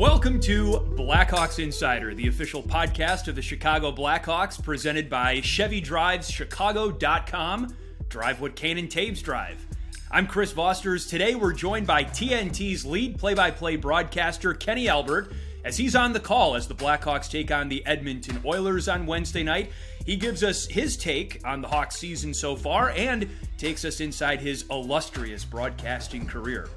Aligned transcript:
Welcome 0.00 0.40
to 0.40 0.78
Blackhawks 0.96 1.62
Insider, 1.62 2.14
the 2.14 2.28
official 2.28 2.62
podcast 2.62 3.28
of 3.28 3.34
the 3.34 3.42
Chicago 3.42 3.92
Blackhawks, 3.92 4.60
presented 4.64 5.10
by 5.10 5.42
Chevy 5.42 5.78
Drives 5.78 6.30
Chicago.com. 6.30 7.76
Drive 8.08 8.40
what 8.40 8.56
Kane 8.56 8.78
and 8.78 8.88
Toews 8.88 9.22
drive. 9.22 9.66
I'm 10.10 10.26
Chris 10.26 10.54
Vosters. 10.54 11.06
Today 11.06 11.34
we're 11.34 11.52
joined 11.52 11.86
by 11.86 12.04
TNT's 12.04 12.86
lead 12.86 13.18
play 13.18 13.34
by 13.34 13.50
play 13.50 13.76
broadcaster, 13.76 14.54
Kenny 14.54 14.88
Albert, 14.88 15.34
as 15.66 15.76
he's 15.76 15.94
on 15.94 16.14
the 16.14 16.18
call 16.18 16.54
as 16.54 16.66
the 16.66 16.74
Blackhawks 16.74 17.30
take 17.30 17.50
on 17.50 17.68
the 17.68 17.84
Edmonton 17.84 18.40
Oilers 18.42 18.88
on 18.88 19.04
Wednesday 19.04 19.42
night. 19.42 19.70
He 20.06 20.16
gives 20.16 20.42
us 20.42 20.66
his 20.66 20.96
take 20.96 21.42
on 21.44 21.60
the 21.60 21.68
Hawks 21.68 21.96
season 21.96 22.32
so 22.32 22.56
far 22.56 22.88
and 22.88 23.28
takes 23.58 23.84
us 23.84 24.00
inside 24.00 24.40
his 24.40 24.64
illustrious 24.70 25.44
broadcasting 25.44 26.24
career. 26.24 26.70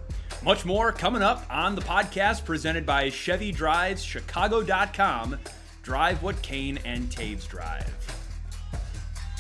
Much 0.44 0.66
more 0.66 0.92
coming 0.92 1.22
up 1.22 1.46
on 1.50 1.74
the 1.74 1.82
podcast 1.82 2.44
presented 2.44 2.86
by 2.86 3.10
Chevy 3.10 3.50
Drives 3.50 4.04
Chicago.com. 4.04 5.40
Drive 5.84 6.22
what 6.22 6.42
Kane 6.42 6.80
and 6.84 7.10
Toews 7.10 7.48
drive. 7.48 7.90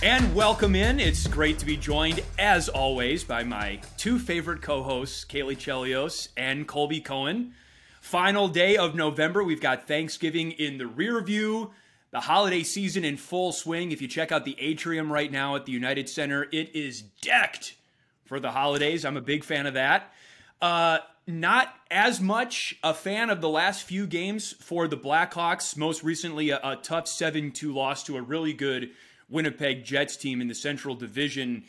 And 0.01 0.33
welcome 0.33 0.75
in. 0.77 1.01
It's 1.01 1.27
great 1.27 1.59
to 1.59 1.65
be 1.65 1.75
joined, 1.75 2.21
as 2.39 2.69
always, 2.69 3.25
by 3.25 3.43
my 3.43 3.81
two 3.97 4.17
favorite 4.17 4.61
co 4.61 4.81
hosts, 4.81 5.25
Caley 5.25 5.57
Chelios 5.57 6.29
and 6.37 6.65
Colby 6.69 7.01
Cohen. 7.01 7.53
Final 7.99 8.47
day 8.47 8.77
of 8.77 8.95
November. 8.95 9.43
We've 9.43 9.59
got 9.59 9.89
Thanksgiving 9.89 10.51
in 10.51 10.77
the 10.77 10.87
rear 10.87 11.19
view, 11.21 11.71
the 12.11 12.21
holiday 12.21 12.63
season 12.63 13.03
in 13.03 13.17
full 13.17 13.51
swing. 13.51 13.91
If 13.91 14.01
you 14.01 14.07
check 14.07 14.31
out 14.31 14.45
the 14.45 14.55
atrium 14.57 15.11
right 15.11 15.31
now 15.31 15.57
at 15.57 15.65
the 15.65 15.73
United 15.73 16.07
Center, 16.07 16.43
it 16.43 16.73
is 16.73 17.01
decked 17.01 17.75
for 18.23 18.39
the 18.39 18.51
holidays. 18.51 19.03
I'm 19.03 19.17
a 19.17 19.21
big 19.21 19.43
fan 19.43 19.65
of 19.65 19.73
that. 19.73 20.13
Uh, 20.61 20.99
not 21.25 21.73
as 21.89 22.19
much 22.19 22.75
a 22.83 22.93
fan 22.93 23.29
of 23.29 23.41
the 23.41 23.49
last 23.49 23.83
few 23.83 24.05
games 24.05 24.53
for 24.53 24.87
the 24.87 24.97
Blackhawks. 24.97 25.77
Most 25.77 26.03
recently, 26.03 26.49
a, 26.49 26.59
a 26.63 26.75
tough 26.75 27.07
7 27.07 27.51
2 27.51 27.73
loss 27.73 28.03
to 28.03 28.17
a 28.17 28.21
really 28.21 28.53
good 28.53 28.91
Winnipeg 29.29 29.83
Jets 29.83 30.17
team 30.17 30.41
in 30.41 30.47
the 30.47 30.55
Central 30.55 30.95
Division. 30.95 31.63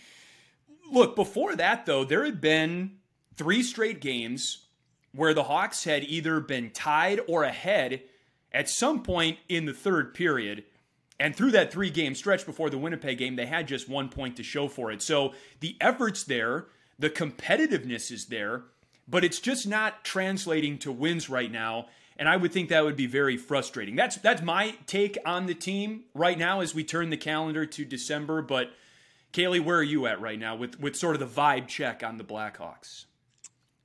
Look, 0.90 1.16
before 1.16 1.56
that, 1.56 1.86
though, 1.86 2.04
there 2.04 2.24
had 2.24 2.40
been 2.40 2.98
three 3.36 3.62
straight 3.62 4.00
games 4.00 4.66
where 5.12 5.34
the 5.34 5.44
Hawks 5.44 5.84
had 5.84 6.04
either 6.04 6.40
been 6.40 6.70
tied 6.70 7.20
or 7.28 7.44
ahead 7.44 8.02
at 8.52 8.68
some 8.68 9.02
point 9.02 9.38
in 9.48 9.64
the 9.66 9.72
third 9.72 10.14
period. 10.14 10.64
And 11.20 11.34
through 11.34 11.52
that 11.52 11.72
three 11.72 11.90
game 11.90 12.14
stretch 12.16 12.44
before 12.44 12.70
the 12.70 12.78
Winnipeg 12.78 13.18
game, 13.18 13.36
they 13.36 13.46
had 13.46 13.68
just 13.68 13.88
one 13.88 14.08
point 14.08 14.36
to 14.36 14.42
show 14.42 14.66
for 14.66 14.90
it. 14.90 15.00
So 15.00 15.32
the 15.60 15.76
effort's 15.80 16.24
there, 16.24 16.66
the 16.98 17.10
competitiveness 17.10 18.10
is 18.10 18.26
there 18.26 18.64
but 19.08 19.24
it's 19.24 19.40
just 19.40 19.66
not 19.66 20.04
translating 20.04 20.78
to 20.78 20.92
wins 20.92 21.28
right 21.28 21.50
now. 21.50 21.86
And 22.16 22.28
I 22.28 22.36
would 22.36 22.52
think 22.52 22.68
that 22.68 22.84
would 22.84 22.96
be 22.96 23.06
very 23.06 23.36
frustrating. 23.36 23.96
That's 23.96 24.16
that's 24.16 24.42
my 24.42 24.76
take 24.86 25.18
on 25.26 25.46
the 25.46 25.54
team 25.54 26.04
right 26.14 26.38
now 26.38 26.60
as 26.60 26.74
we 26.74 26.84
turn 26.84 27.10
the 27.10 27.16
calendar 27.16 27.66
to 27.66 27.84
December. 27.84 28.40
But 28.40 28.70
Caley, 29.32 29.58
where 29.58 29.78
are 29.78 29.82
you 29.82 30.06
at 30.06 30.20
right 30.20 30.38
now 30.38 30.54
with 30.54 30.78
with 30.78 30.94
sort 30.94 31.16
of 31.16 31.20
the 31.20 31.40
vibe 31.40 31.66
check 31.66 32.04
on 32.04 32.18
the 32.18 32.24
Blackhawks? 32.24 33.06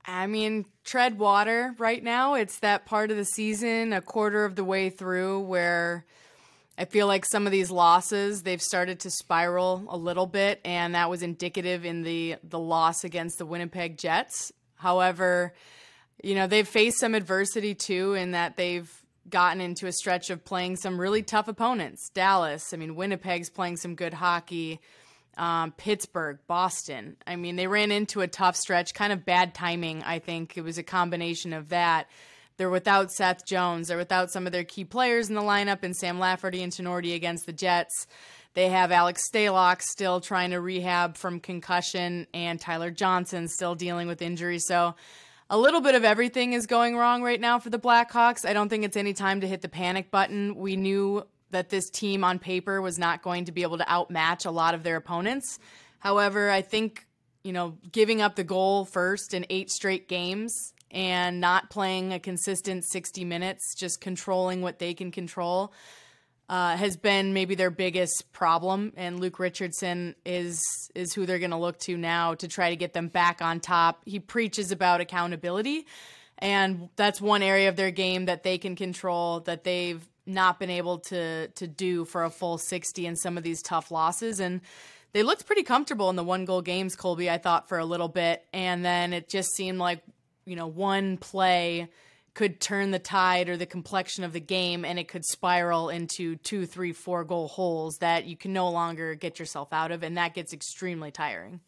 I 0.06 0.26
mean, 0.26 0.64
tread 0.84 1.18
water 1.18 1.74
right 1.78 2.02
now. 2.02 2.34
It's 2.34 2.60
that 2.60 2.86
part 2.86 3.10
of 3.10 3.16
the 3.16 3.24
season, 3.24 3.92
a 3.92 4.00
quarter 4.00 4.44
of 4.44 4.56
the 4.56 4.64
way 4.64 4.90
through, 4.90 5.40
where 5.40 6.04
I 6.78 6.84
feel 6.84 7.06
like 7.06 7.26
some 7.26 7.46
of 7.46 7.52
these 7.52 7.70
losses 7.70 8.42
they've 8.42 8.62
started 8.62 9.00
to 9.00 9.10
spiral 9.10 9.84
a 9.88 9.96
little 9.96 10.26
bit, 10.26 10.60
and 10.64 10.94
that 10.94 11.10
was 11.10 11.22
indicative 11.22 11.84
in 11.84 12.02
the 12.02 12.36
the 12.44 12.58
loss 12.58 13.04
against 13.04 13.38
the 13.38 13.44
Winnipeg 13.44 13.98
Jets. 13.98 14.52
However, 14.80 15.54
you 16.22 16.34
know, 16.34 16.46
they've 16.46 16.66
faced 16.66 16.98
some 17.00 17.14
adversity 17.14 17.74
too 17.74 18.14
in 18.14 18.32
that 18.32 18.56
they've 18.56 18.90
gotten 19.28 19.60
into 19.60 19.86
a 19.86 19.92
stretch 19.92 20.30
of 20.30 20.44
playing 20.44 20.76
some 20.76 21.00
really 21.00 21.22
tough 21.22 21.48
opponents. 21.48 22.10
Dallas, 22.10 22.72
I 22.72 22.76
mean, 22.76 22.96
Winnipeg's 22.96 23.50
playing 23.50 23.76
some 23.76 23.94
good 23.94 24.14
hockey. 24.14 24.80
Um, 25.36 25.72
Pittsburgh, 25.72 26.38
Boston. 26.48 27.16
I 27.26 27.36
mean, 27.36 27.56
they 27.56 27.66
ran 27.66 27.92
into 27.92 28.20
a 28.20 28.26
tough 28.26 28.56
stretch, 28.56 28.92
kind 28.94 29.12
of 29.12 29.24
bad 29.24 29.54
timing, 29.54 30.02
I 30.02 30.18
think. 30.18 30.56
It 30.56 30.62
was 30.62 30.76
a 30.76 30.82
combination 30.82 31.52
of 31.52 31.68
that. 31.70 32.08
They're 32.56 32.68
without 32.68 33.10
Seth 33.10 33.46
Jones. 33.46 33.88
They're 33.88 33.96
without 33.96 34.30
some 34.30 34.44
of 34.44 34.52
their 34.52 34.64
key 34.64 34.84
players 34.84 35.30
in 35.30 35.34
the 35.34 35.40
lineup, 35.40 35.82
and 35.82 35.96
Sam 35.96 36.18
Lafferty 36.18 36.62
and 36.62 36.72
Tinordi 36.72 37.14
against 37.14 37.46
the 37.46 37.54
Jets. 37.54 38.06
They 38.54 38.68
have 38.68 38.90
Alex 38.90 39.28
Stalock 39.30 39.80
still 39.80 40.20
trying 40.20 40.50
to 40.50 40.60
rehab 40.60 41.16
from 41.16 41.38
concussion, 41.38 42.26
and 42.34 42.60
Tyler 42.60 42.90
Johnson 42.90 43.46
still 43.46 43.74
dealing 43.74 44.08
with 44.08 44.22
injury. 44.22 44.58
So, 44.58 44.96
a 45.48 45.58
little 45.58 45.80
bit 45.80 45.96
of 45.96 46.04
everything 46.04 46.52
is 46.52 46.66
going 46.66 46.96
wrong 46.96 47.22
right 47.22 47.40
now 47.40 47.58
for 47.58 47.70
the 47.70 47.78
Blackhawks. 47.78 48.46
I 48.48 48.52
don't 48.52 48.68
think 48.68 48.84
it's 48.84 48.96
any 48.96 49.12
time 49.12 49.40
to 49.40 49.48
hit 49.48 49.62
the 49.62 49.68
panic 49.68 50.10
button. 50.10 50.54
We 50.54 50.76
knew 50.76 51.24
that 51.50 51.70
this 51.70 51.90
team 51.90 52.22
on 52.22 52.38
paper 52.38 52.80
was 52.80 52.98
not 52.98 53.22
going 53.22 53.46
to 53.46 53.52
be 53.52 53.62
able 53.62 53.78
to 53.78 53.84
outmatch 53.84 54.46
a 54.46 54.50
lot 54.52 54.74
of 54.74 54.84
their 54.84 54.96
opponents. 54.96 55.58
However, 55.98 56.50
I 56.50 56.62
think, 56.62 57.06
you 57.42 57.52
know, 57.52 57.76
giving 57.90 58.22
up 58.22 58.36
the 58.36 58.44
goal 58.44 58.84
first 58.84 59.34
in 59.34 59.44
eight 59.50 59.70
straight 59.70 60.08
games 60.08 60.72
and 60.92 61.40
not 61.40 61.70
playing 61.70 62.12
a 62.12 62.20
consistent 62.20 62.84
60 62.84 63.24
minutes, 63.24 63.74
just 63.74 64.00
controlling 64.00 64.62
what 64.62 64.78
they 64.78 64.94
can 64.94 65.10
control 65.10 65.72
uh, 66.50 66.76
has 66.76 66.96
been 66.96 67.32
maybe 67.32 67.54
their 67.54 67.70
biggest 67.70 68.32
problem, 68.32 68.92
and 68.96 69.20
Luke 69.20 69.38
Richardson 69.38 70.16
is 70.26 70.60
is 70.96 71.14
who 71.14 71.24
they're 71.24 71.38
going 71.38 71.52
to 71.52 71.56
look 71.56 71.78
to 71.80 71.96
now 71.96 72.34
to 72.34 72.48
try 72.48 72.70
to 72.70 72.76
get 72.76 72.92
them 72.92 73.06
back 73.06 73.40
on 73.40 73.60
top. 73.60 74.02
He 74.04 74.18
preaches 74.18 74.72
about 74.72 75.00
accountability, 75.00 75.86
and 76.38 76.88
that's 76.96 77.20
one 77.20 77.44
area 77.44 77.68
of 77.68 77.76
their 77.76 77.92
game 77.92 78.24
that 78.24 78.42
they 78.42 78.58
can 78.58 78.74
control 78.74 79.38
that 79.40 79.62
they've 79.62 80.04
not 80.26 80.58
been 80.58 80.70
able 80.70 80.98
to 80.98 81.46
to 81.48 81.68
do 81.68 82.04
for 82.04 82.24
a 82.24 82.30
full 82.30 82.58
60 82.58 83.06
in 83.06 83.14
some 83.14 83.38
of 83.38 83.44
these 83.44 83.62
tough 83.62 83.90
losses 83.90 84.38
and 84.38 84.60
they 85.12 85.24
looked 85.24 85.46
pretty 85.46 85.64
comfortable 85.64 86.08
in 86.10 86.14
the 86.14 86.22
one 86.22 86.44
goal 86.44 86.62
games 86.62 86.94
Colby 86.94 87.28
I 87.28 87.38
thought 87.38 87.68
for 87.68 87.78
a 87.78 87.84
little 87.84 88.06
bit 88.06 88.44
and 88.52 88.84
then 88.84 89.12
it 89.12 89.28
just 89.28 89.50
seemed 89.56 89.78
like 89.78 90.02
you 90.44 90.54
know 90.54 90.68
one 90.68 91.16
play 91.16 91.88
could 92.34 92.60
turn 92.60 92.90
the 92.90 92.98
tide 92.98 93.48
or 93.48 93.56
the 93.56 93.66
complexion 93.66 94.24
of 94.24 94.32
the 94.32 94.40
game 94.40 94.84
and 94.84 94.98
it 94.98 95.08
could 95.08 95.24
spiral 95.24 95.88
into 95.88 96.36
two, 96.36 96.66
three, 96.66 96.92
four 96.92 97.24
goal 97.24 97.48
holes 97.48 97.96
that 98.00 98.24
you 98.24 98.36
can 98.36 98.52
no 98.52 98.70
longer 98.70 99.14
get 99.14 99.38
yourself 99.38 99.72
out 99.72 99.90
of. 99.90 100.02
And 100.02 100.16
that 100.16 100.34
gets 100.34 100.52
extremely 100.52 101.10
tiring. 101.10 101.60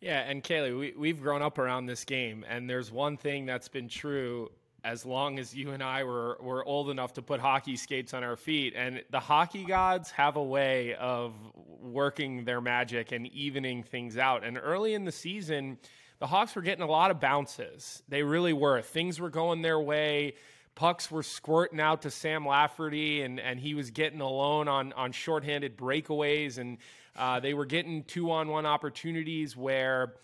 Yeah. 0.00 0.20
And 0.20 0.42
Caley, 0.42 0.72
we, 0.72 0.94
we've 0.96 1.20
grown 1.20 1.42
up 1.42 1.58
around 1.58 1.86
this 1.86 2.04
game. 2.04 2.44
And 2.48 2.68
there's 2.68 2.92
one 2.92 3.16
thing 3.16 3.46
that's 3.46 3.68
been 3.68 3.88
true 3.88 4.50
as 4.84 5.04
long 5.04 5.40
as 5.40 5.52
you 5.52 5.72
and 5.72 5.82
I 5.82 6.04
were, 6.04 6.38
were 6.40 6.64
old 6.64 6.90
enough 6.90 7.14
to 7.14 7.22
put 7.22 7.40
hockey 7.40 7.76
skates 7.76 8.14
on 8.14 8.22
our 8.22 8.36
feet. 8.36 8.74
And 8.76 9.02
the 9.10 9.18
hockey 9.18 9.64
gods 9.64 10.12
have 10.12 10.36
a 10.36 10.42
way 10.42 10.94
of 10.94 11.34
working 11.80 12.44
their 12.44 12.60
magic 12.60 13.10
and 13.10 13.26
evening 13.26 13.82
things 13.82 14.16
out. 14.16 14.44
And 14.44 14.56
early 14.62 14.94
in 14.94 15.04
the 15.04 15.10
season, 15.10 15.78
the 16.18 16.26
Hawks 16.26 16.54
were 16.54 16.62
getting 16.62 16.82
a 16.82 16.88
lot 16.88 17.10
of 17.10 17.20
bounces. 17.20 18.02
They 18.08 18.22
really 18.22 18.52
were. 18.52 18.80
Things 18.80 19.20
were 19.20 19.30
going 19.30 19.62
their 19.62 19.78
way. 19.78 20.34
Pucks 20.74 21.10
were 21.10 21.22
squirting 21.22 21.80
out 21.80 22.02
to 22.02 22.10
Sam 22.10 22.46
Lafferty, 22.46 23.22
and, 23.22 23.40
and 23.40 23.58
he 23.58 23.74
was 23.74 23.90
getting 23.90 24.20
alone 24.20 24.68
on, 24.68 24.92
on 24.92 25.12
shorthanded 25.12 25.76
breakaways. 25.76 26.58
And 26.58 26.78
uh, 27.16 27.40
they 27.40 27.54
were 27.54 27.64
getting 27.64 28.04
two 28.04 28.30
on 28.30 28.48
one 28.48 28.66
opportunities 28.66 29.56
where, 29.56 30.14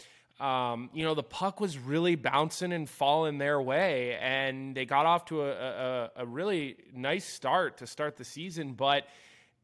um, 0.40 0.90
you 0.92 1.04
know, 1.04 1.14
the 1.14 1.22
puck 1.22 1.60
was 1.60 1.78
really 1.78 2.16
bouncing 2.16 2.72
and 2.72 2.88
falling 2.88 3.38
their 3.38 3.60
way. 3.62 4.18
And 4.20 4.74
they 4.74 4.84
got 4.84 5.06
off 5.06 5.26
to 5.26 5.42
a, 5.42 5.50
a, 5.50 6.10
a 6.16 6.26
really 6.26 6.76
nice 6.94 7.24
start 7.24 7.78
to 7.78 7.86
start 7.86 8.16
the 8.16 8.24
season. 8.24 8.74
But 8.74 9.06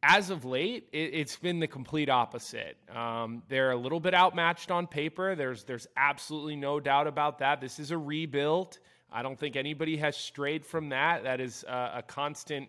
as 0.02 0.30
of 0.30 0.44
late, 0.44 0.88
it, 0.92 1.14
has 1.14 1.36
been 1.36 1.58
the 1.58 1.66
complete 1.66 2.08
opposite. 2.08 2.76
Um, 2.94 3.42
they're 3.48 3.72
a 3.72 3.76
little 3.76 4.00
bit 4.00 4.14
outmatched 4.14 4.70
on 4.70 4.86
paper. 4.86 5.34
There's 5.34 5.64
there's 5.64 5.86
absolutely 5.96 6.56
no 6.56 6.78
doubt 6.78 7.06
about 7.06 7.38
that. 7.38 7.60
This 7.60 7.78
is 7.78 7.90
a 7.90 7.98
rebuild. 7.98 8.78
I 9.10 9.22
don't 9.22 9.38
think 9.38 9.56
anybody 9.56 9.96
has 9.96 10.16
strayed 10.16 10.64
from 10.64 10.90
that. 10.90 11.24
That 11.24 11.40
is 11.40 11.64
uh, 11.64 11.92
a 11.96 12.02
constant. 12.02 12.68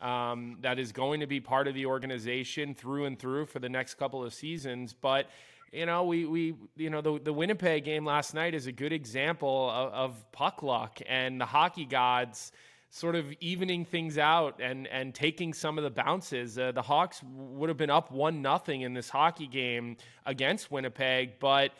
Um, 0.00 0.58
that 0.60 0.78
is 0.78 0.92
going 0.92 1.18
to 1.20 1.26
be 1.26 1.40
part 1.40 1.66
of 1.66 1.74
the 1.74 1.86
organization 1.86 2.72
through 2.72 3.06
and 3.06 3.18
through 3.18 3.46
for 3.46 3.58
the 3.58 3.68
next 3.68 3.94
couple 3.94 4.22
of 4.22 4.32
seasons. 4.32 4.92
But 4.92 5.26
you 5.72 5.86
know, 5.86 6.04
we 6.04 6.24
we 6.26 6.54
you 6.76 6.90
know 6.90 7.00
the 7.00 7.18
the 7.18 7.32
Winnipeg 7.32 7.84
game 7.84 8.04
last 8.04 8.34
night 8.34 8.54
is 8.54 8.68
a 8.68 8.72
good 8.72 8.92
example 8.92 9.68
of, 9.68 9.92
of 9.92 10.32
puck 10.32 10.62
luck 10.62 11.00
and 11.08 11.40
the 11.40 11.46
hockey 11.46 11.84
gods 11.84 12.52
sort 12.90 13.14
of 13.14 13.32
evening 13.40 13.84
things 13.84 14.18
out 14.18 14.60
and 14.60 14.86
and 14.88 15.14
taking 15.14 15.52
some 15.52 15.78
of 15.78 15.84
the 15.84 15.90
bounces. 15.90 16.58
Uh, 16.58 16.72
the 16.72 16.82
Hawks 16.82 17.22
would 17.22 17.68
have 17.68 17.76
been 17.76 17.90
up 17.90 18.10
one 18.10 18.42
nothing 18.42 18.82
in 18.82 18.94
this 18.94 19.08
hockey 19.08 19.46
game 19.46 19.96
against 20.26 20.70
Winnipeg, 20.70 21.38
but 21.38 21.72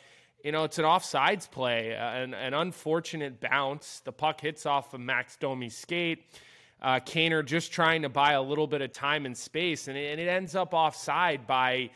you 0.43 0.51
know 0.51 0.63
it's 0.63 0.77
an 0.77 0.85
offsides 0.85 1.49
play, 1.49 1.95
uh, 1.95 2.11
an, 2.11 2.33
an 2.33 2.53
unfortunate 2.53 3.39
bounce. 3.39 4.01
The 4.01 4.11
puck 4.11 4.41
hits 4.41 4.65
off 4.65 4.93
of 4.93 5.01
Max 5.01 5.35
Domi's 5.37 5.75
skate. 5.75 6.25
Uh, 6.81 6.99
Kaner 6.99 7.45
just 7.45 7.73
trying 7.73 8.03
to 8.03 8.09
buy 8.09 8.33
a 8.33 8.41
little 8.41 8.67
bit 8.67 8.81
of 8.81 8.93
time 8.93 9.25
and 9.25 9.35
space, 9.35 9.87
and 9.87 9.97
it, 9.97 10.11
and 10.11 10.21
it 10.21 10.29
ends 10.29 10.55
up 10.55 10.73
offside 10.73 11.45
by 11.45 11.89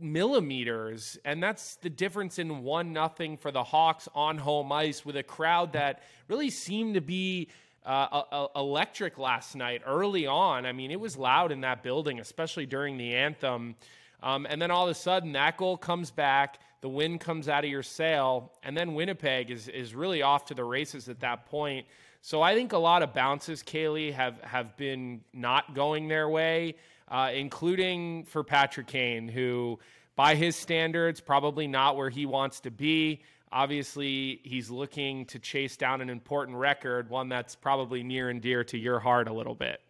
millimeters 0.00 1.16
and 1.24 1.40
that's 1.40 1.76
the 1.76 1.88
difference 1.88 2.40
in 2.40 2.64
one 2.64 2.92
nothing 2.92 3.36
for 3.36 3.52
the 3.52 3.62
hawks 3.62 4.08
on 4.12 4.36
home 4.36 4.72
ice 4.72 5.04
with 5.04 5.16
a 5.16 5.22
crowd 5.22 5.72
that 5.72 6.02
really 6.26 6.50
seemed 6.50 6.94
to 6.94 7.00
be 7.00 7.48
uh, 7.84 8.46
electric 8.56 9.18
last 9.18 9.54
night 9.54 9.82
early 9.86 10.26
on. 10.26 10.66
I 10.66 10.72
mean, 10.72 10.90
it 10.90 11.00
was 11.00 11.16
loud 11.16 11.52
in 11.52 11.60
that 11.62 11.82
building, 11.82 12.20
especially 12.20 12.66
during 12.66 12.96
the 12.96 13.14
anthem. 13.14 13.76
Um, 14.22 14.46
and 14.48 14.60
then 14.60 14.70
all 14.70 14.84
of 14.84 14.90
a 14.90 14.94
sudden, 14.94 15.32
that 15.32 15.56
goal 15.56 15.76
comes 15.76 16.10
back, 16.10 16.58
the 16.80 16.88
wind 16.88 17.20
comes 17.20 17.48
out 17.48 17.64
of 17.64 17.70
your 17.70 17.82
sail, 17.82 18.52
and 18.62 18.76
then 18.76 18.94
Winnipeg 18.94 19.50
is, 19.50 19.68
is 19.68 19.94
really 19.94 20.22
off 20.22 20.46
to 20.46 20.54
the 20.54 20.64
races 20.64 21.08
at 21.08 21.20
that 21.20 21.46
point. 21.46 21.86
So 22.22 22.40
I 22.40 22.54
think 22.54 22.72
a 22.72 22.78
lot 22.78 23.02
of 23.02 23.12
bounces, 23.12 23.62
Caley, 23.62 24.10
have, 24.12 24.40
have 24.40 24.78
been 24.78 25.20
not 25.34 25.74
going 25.74 26.08
their 26.08 26.26
way, 26.28 26.76
uh, 27.08 27.30
including 27.34 28.24
for 28.24 28.42
Patrick 28.42 28.86
Kane, 28.86 29.28
who, 29.28 29.78
by 30.16 30.34
his 30.34 30.56
standards, 30.56 31.20
probably 31.20 31.66
not 31.66 31.96
where 31.98 32.08
he 32.08 32.24
wants 32.24 32.60
to 32.60 32.70
be. 32.70 33.20
Obviously, 33.54 34.40
he's 34.42 34.68
looking 34.68 35.26
to 35.26 35.38
chase 35.38 35.76
down 35.76 36.00
an 36.00 36.10
important 36.10 36.58
record, 36.58 37.08
one 37.08 37.28
that's 37.28 37.54
probably 37.54 38.02
near 38.02 38.28
and 38.28 38.42
dear 38.42 38.64
to 38.64 38.76
your 38.76 38.98
heart 38.98 39.28
a 39.28 39.32
little 39.32 39.54
bit. 39.54 39.80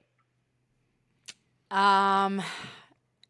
Um, 1.71 2.43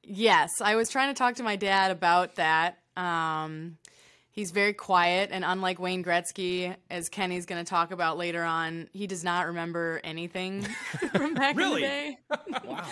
yes, 0.03 0.51
I 0.61 0.75
was 0.75 0.91
trying 0.91 1.15
to 1.15 1.17
talk 1.17 1.37
to 1.37 1.45
my 1.45 1.55
dad 1.55 1.93
about 1.93 2.35
that. 2.35 2.79
Um, 2.97 3.79
he's 4.33 4.51
very 4.51 4.73
quiet, 4.73 5.31
and 5.33 5.45
unlike 5.45 5.79
Wayne 5.79 6.03
Gretzky, 6.03 6.75
as 6.91 7.09
Kenny's 7.09 7.47
going 7.47 7.65
to 7.65 7.69
talk 7.69 7.93
about 7.93 8.19
later 8.19 8.43
on, 8.43 8.89
he 8.93 9.07
does 9.07 9.23
not 9.23 9.47
remember 9.47 10.01
anything 10.03 10.63
from 11.13 11.35
back 11.35 11.57
really? 11.57 11.85
in 11.85 12.17
the 12.29 12.37
day. 12.37 12.49
wow. 12.65 12.85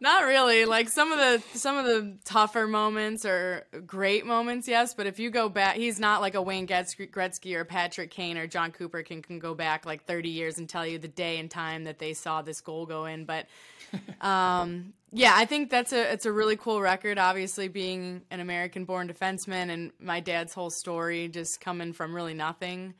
Not 0.00 0.24
really. 0.24 0.64
Like 0.64 0.88
some 0.88 1.12
of 1.12 1.18
the 1.18 1.58
some 1.58 1.76
of 1.76 1.84
the 1.84 2.16
tougher 2.24 2.66
moments 2.66 3.24
or 3.24 3.66
great 3.86 4.26
moments, 4.26 4.68
yes. 4.68 4.94
But 4.94 5.06
if 5.06 5.18
you 5.18 5.30
go 5.30 5.48
back, 5.48 5.76
he's 5.76 6.00
not 6.00 6.20
like 6.20 6.34
a 6.34 6.42
Wayne 6.42 6.66
Gretzky 6.66 7.54
or 7.54 7.64
Patrick 7.64 8.10
Kane 8.10 8.36
or 8.36 8.46
Jon 8.46 8.72
Cooper 8.72 9.02
can 9.02 9.22
can 9.22 9.38
go 9.38 9.54
back 9.54 9.86
like 9.86 10.04
30 10.04 10.28
years 10.28 10.58
and 10.58 10.68
tell 10.68 10.86
you 10.86 10.98
the 10.98 11.08
day 11.08 11.38
and 11.38 11.50
time 11.50 11.84
that 11.84 11.98
they 11.98 12.14
saw 12.14 12.42
this 12.42 12.60
goal 12.60 12.86
go 12.86 13.04
in. 13.04 13.24
But 13.24 13.46
um, 14.20 14.92
yeah, 15.12 15.32
I 15.34 15.44
think 15.44 15.70
that's 15.70 15.92
a 15.92 16.12
it's 16.12 16.26
a 16.26 16.32
really 16.32 16.56
cool 16.56 16.80
record. 16.80 17.18
Obviously, 17.18 17.68
being 17.68 18.22
an 18.30 18.40
American-born 18.40 19.08
defenseman 19.08 19.70
and 19.70 19.92
my 20.00 20.20
dad's 20.20 20.54
whole 20.54 20.70
story, 20.70 21.28
just 21.28 21.60
coming 21.60 21.92
from 21.92 22.14
really 22.14 22.34
nothing 22.34 22.94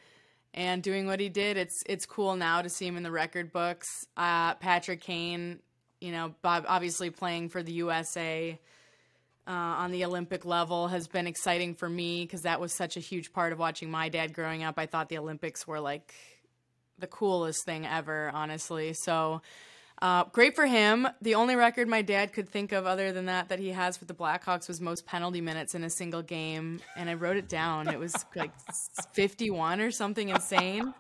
and 0.54 0.82
doing 0.82 1.06
what 1.06 1.20
he 1.20 1.28
did. 1.28 1.56
It's 1.56 1.82
it's 1.86 2.06
cool 2.06 2.36
now 2.36 2.62
to 2.62 2.68
see 2.68 2.86
him 2.86 2.96
in 2.96 3.02
the 3.02 3.10
record 3.10 3.52
books. 3.52 4.06
Uh, 4.16 4.54
Patrick 4.56 5.00
Kane 5.00 5.60
you 6.02 6.10
know, 6.10 6.34
Bob 6.42 6.64
obviously 6.66 7.10
playing 7.10 7.48
for 7.48 7.62
the 7.62 7.72
USA 7.72 8.58
uh, 9.46 9.50
on 9.50 9.92
the 9.92 10.04
Olympic 10.04 10.44
level 10.44 10.88
has 10.88 11.06
been 11.06 11.26
exciting 11.26 11.74
for 11.74 11.88
me 11.88 12.24
because 12.24 12.42
that 12.42 12.60
was 12.60 12.72
such 12.72 12.96
a 12.96 13.00
huge 13.00 13.32
part 13.32 13.52
of 13.52 13.58
watching 13.58 13.90
my 13.90 14.08
dad 14.08 14.34
growing 14.34 14.64
up. 14.64 14.74
I 14.78 14.86
thought 14.86 15.08
the 15.08 15.18
Olympics 15.18 15.66
were 15.66 15.80
like 15.80 16.12
the 16.98 17.06
coolest 17.06 17.64
thing 17.64 17.86
ever, 17.86 18.30
honestly. 18.34 18.94
So 18.94 19.42
uh, 20.00 20.24
great 20.32 20.56
for 20.56 20.66
him. 20.66 21.06
The 21.20 21.36
only 21.36 21.54
record 21.54 21.86
my 21.86 22.02
dad 22.02 22.32
could 22.32 22.48
think 22.48 22.72
of 22.72 22.86
other 22.86 23.12
than 23.12 23.26
that 23.26 23.50
that 23.50 23.60
he 23.60 23.68
has 23.68 23.96
for 23.96 24.04
the 24.04 24.14
Blackhawks 24.14 24.66
was 24.66 24.80
most 24.80 25.06
penalty 25.06 25.40
minutes 25.40 25.76
in 25.76 25.84
a 25.84 25.90
single 25.90 26.22
game, 26.22 26.80
and 26.96 27.08
I 27.08 27.14
wrote 27.14 27.36
it 27.36 27.48
down. 27.48 27.86
It 27.86 27.98
was 27.98 28.12
like 28.34 28.50
51 29.12 29.80
or 29.80 29.92
something 29.92 30.28
insane. 30.28 30.92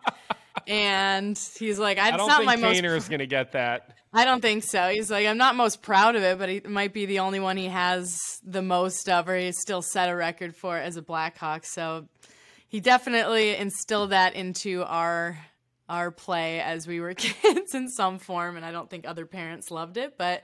And 0.68 1.36
he's 1.58 1.78
like, 1.80 1.98
I, 1.98 2.16
don't 2.16 2.28
not 2.28 2.44
think 2.44 2.46
my 2.46 2.56
Kaner 2.56 2.82
most." 2.82 3.04
is 3.04 3.08
going 3.08 3.20
to 3.20 3.26
get 3.26 3.52
that. 3.52 3.96
I 4.14 4.26
don't 4.26 4.42
think 4.42 4.62
so. 4.62 4.88
He's 4.90 5.10
like, 5.10 5.26
I'm 5.26 5.38
not 5.38 5.56
most 5.56 5.80
proud 5.80 6.16
of 6.16 6.22
it, 6.22 6.38
but 6.38 6.50
it 6.50 6.68
might 6.68 6.92
be 6.92 7.06
the 7.06 7.20
only 7.20 7.40
one 7.40 7.56
he 7.56 7.66
has 7.66 8.40
the 8.44 8.60
most 8.60 9.08
of, 9.08 9.26
or 9.26 9.36
he's 9.36 9.58
still 9.58 9.80
set 9.80 10.10
a 10.10 10.14
record 10.14 10.54
for 10.54 10.76
as 10.76 10.96
a 10.96 11.02
Blackhawk. 11.02 11.64
So 11.64 12.08
he 12.68 12.80
definitely 12.80 13.56
instilled 13.56 14.10
that 14.10 14.34
into 14.34 14.84
our 14.84 15.38
our 15.88 16.10
play 16.10 16.60
as 16.60 16.86
we 16.86 17.00
were 17.00 17.14
kids 17.14 17.74
in 17.74 17.88
some 17.88 18.18
form, 18.18 18.56
and 18.56 18.64
I 18.64 18.70
don't 18.70 18.88
think 18.88 19.06
other 19.06 19.26
parents 19.26 19.70
loved 19.70 19.96
it, 19.96 20.16
but 20.18 20.42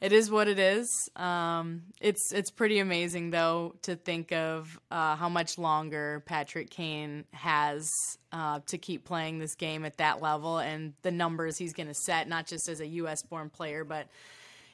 it 0.00 0.12
is 0.12 0.30
what 0.30 0.48
it 0.48 0.58
is. 0.58 0.88
Um, 1.16 1.82
it's 2.00 2.32
it's 2.32 2.50
pretty 2.50 2.78
amazing 2.78 3.30
though 3.30 3.74
to 3.82 3.96
think 3.96 4.32
of 4.32 4.78
uh, 4.90 5.16
how 5.16 5.28
much 5.28 5.58
longer 5.58 6.22
Patrick 6.26 6.70
Kane 6.70 7.24
has 7.32 7.88
uh, 8.32 8.60
to 8.66 8.78
keep 8.78 9.04
playing 9.04 9.38
this 9.38 9.54
game 9.54 9.84
at 9.84 9.96
that 9.98 10.20
level 10.20 10.58
and 10.58 10.94
the 11.02 11.10
numbers 11.10 11.56
he's 11.56 11.72
going 11.72 11.86
to 11.86 11.94
set, 11.94 12.28
not 12.28 12.46
just 12.46 12.68
as 12.68 12.80
a 12.80 12.86
U.S. 12.86 13.22
born 13.22 13.50
player, 13.50 13.84
but 13.84 14.08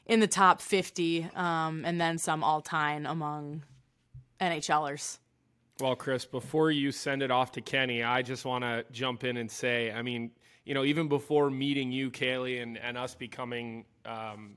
in 0.07 0.21
the 0.21 0.27
top 0.27 0.61
50 0.61 1.29
um, 1.37 1.85
and 1.85 2.01
then 2.01 2.19
some 2.19 2.43
all 2.43 2.61
time 2.61 3.07
among 3.07 3.63
NHLers. 4.41 5.19
Well, 5.81 5.97
Chris, 5.97 6.25
before 6.27 6.71
you 6.71 6.93
send 6.93 7.23
it 7.23 7.31
off 7.31 7.53
to 7.53 7.61
Kenny, 7.61 8.03
I 8.03 8.23
just 8.23 8.45
want 8.45 8.65
to 8.65 8.85
jump 8.91 9.25
in 9.25 9.37
and 9.37 9.51
say, 9.51 9.91
I 9.91 10.03
mean, 10.03 10.31
you 10.65 10.75
know, 10.75 10.85
even 10.85 11.09
before 11.09 11.51
meeting 11.51 11.91
you, 11.91 12.11
Caley, 12.11 12.59
and, 12.59 12.77
and 12.77 12.99
us 12.99 13.15
becoming 13.15 13.87
um, 14.05 14.57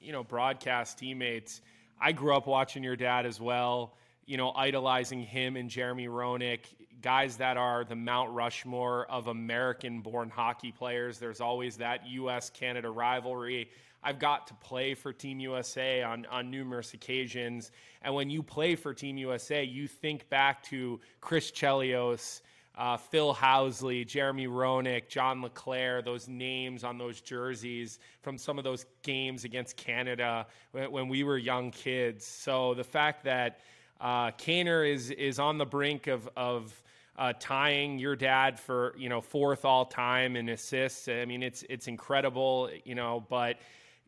you 0.00 0.12
know, 0.12 0.24
broadcast 0.24 0.98
teammates. 0.98 1.60
I 2.00 2.12
grew 2.12 2.34
up 2.34 2.46
watching 2.46 2.82
your 2.82 2.96
dad 2.96 3.26
as 3.26 3.40
well, 3.40 3.94
you 4.26 4.36
know, 4.36 4.52
idolizing 4.52 5.22
him 5.22 5.56
and 5.56 5.68
Jeremy 5.68 6.08
Roenick, 6.08 6.60
guys 7.02 7.36
that 7.36 7.56
are 7.56 7.84
the 7.84 7.96
Mount 7.96 8.30
Rushmore 8.32 9.06
of 9.10 9.26
American 9.26 10.00
born 10.00 10.30
hockey 10.30 10.72
players. 10.72 11.18
There's 11.18 11.40
always 11.40 11.76
that 11.76 12.06
US 12.06 12.50
Canada 12.50 12.90
rivalry. 12.90 13.68
I've 14.02 14.18
got 14.18 14.46
to 14.46 14.54
play 14.54 14.94
for 14.94 15.12
Team 15.12 15.40
USA 15.40 16.02
on, 16.02 16.26
on 16.30 16.50
numerous 16.50 16.94
occasions. 16.94 17.70
And 18.00 18.14
when 18.14 18.30
you 18.30 18.42
play 18.42 18.74
for 18.74 18.94
Team 18.94 19.18
USA, 19.18 19.62
you 19.62 19.86
think 19.86 20.28
back 20.30 20.62
to 20.64 21.00
Chris 21.20 21.50
Chelios 21.50 22.40
uh, 22.80 22.96
Phil 22.96 23.34
Housley, 23.34 24.06
Jeremy 24.06 24.46
Roenick, 24.46 25.06
John 25.06 25.42
LeClair, 25.42 26.00
those 26.00 26.28
names 26.28 26.82
on 26.82 26.96
those 26.96 27.20
jerseys 27.20 27.98
from 28.22 28.38
some 28.38 28.56
of 28.56 28.64
those 28.64 28.86
games 29.02 29.44
against 29.44 29.76
Canada 29.76 30.46
when, 30.72 30.90
when 30.90 31.08
we 31.08 31.22
were 31.22 31.36
young 31.36 31.70
kids. 31.72 32.24
So 32.24 32.72
the 32.72 32.82
fact 32.82 33.22
that 33.24 33.60
uh, 34.00 34.30
Kaner 34.30 34.90
is 34.90 35.10
is 35.10 35.38
on 35.38 35.58
the 35.58 35.66
brink 35.66 36.06
of 36.06 36.26
of 36.38 36.82
uh, 37.18 37.34
tying 37.38 37.98
your 37.98 38.16
dad 38.16 38.58
for 38.58 38.94
you 38.96 39.10
know 39.10 39.20
fourth 39.20 39.66
all 39.66 39.84
time 39.84 40.34
in 40.34 40.48
assists. 40.48 41.06
I 41.06 41.26
mean, 41.26 41.42
it's 41.42 41.62
it's 41.68 41.86
incredible, 41.86 42.70
you 42.84 42.94
know, 42.94 43.26
but 43.28 43.58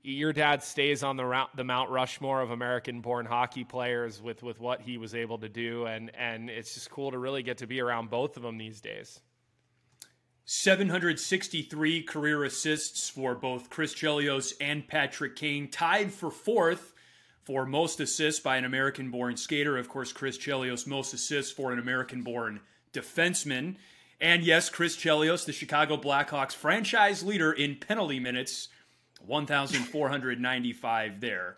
your 0.02 0.32
dad 0.32 0.62
stays 0.62 1.02
on 1.02 1.16
the 1.16 1.46
the 1.54 1.64
Mount 1.64 1.90
Rushmore 1.90 2.40
of 2.40 2.50
American-born 2.50 3.26
hockey 3.26 3.64
players 3.64 4.20
with 4.20 4.42
with 4.42 4.60
what 4.60 4.80
he 4.80 4.98
was 4.98 5.14
able 5.14 5.38
to 5.38 5.48
do, 5.48 5.86
and 5.86 6.10
and 6.16 6.50
it's 6.50 6.74
just 6.74 6.90
cool 6.90 7.12
to 7.12 7.18
really 7.18 7.42
get 7.42 7.58
to 7.58 7.66
be 7.66 7.80
around 7.80 8.10
both 8.10 8.36
of 8.36 8.42
them 8.42 8.58
these 8.58 8.80
days. 8.80 9.20
763 10.44 12.02
career 12.02 12.42
assists 12.44 13.08
for 13.08 13.36
both 13.36 13.70
Chris 13.70 13.94
Chelios 13.94 14.52
and 14.60 14.86
Patrick 14.88 15.36
Kane, 15.36 15.70
tied 15.70 16.12
for 16.12 16.32
fourth 16.32 16.92
for 17.44 17.64
most 17.64 18.00
assists 18.00 18.40
by 18.40 18.56
an 18.56 18.64
American-born 18.64 19.36
skater. 19.36 19.78
Of 19.78 19.88
course, 19.88 20.12
Chris 20.12 20.36
Chelios 20.36 20.86
most 20.86 21.14
assists 21.14 21.52
for 21.52 21.72
an 21.72 21.78
American-born 21.78 22.60
defenseman. 22.92 23.76
And 24.20 24.42
yes, 24.42 24.68
Chris 24.68 24.96
Chelios, 24.96 25.44
the 25.44 25.52
Chicago 25.52 25.96
Blackhawks 25.96 26.54
franchise 26.54 27.22
leader 27.22 27.52
in 27.52 27.76
penalty 27.76 28.20
minutes 28.20 28.68
1,495 29.26 31.20
there. 31.20 31.56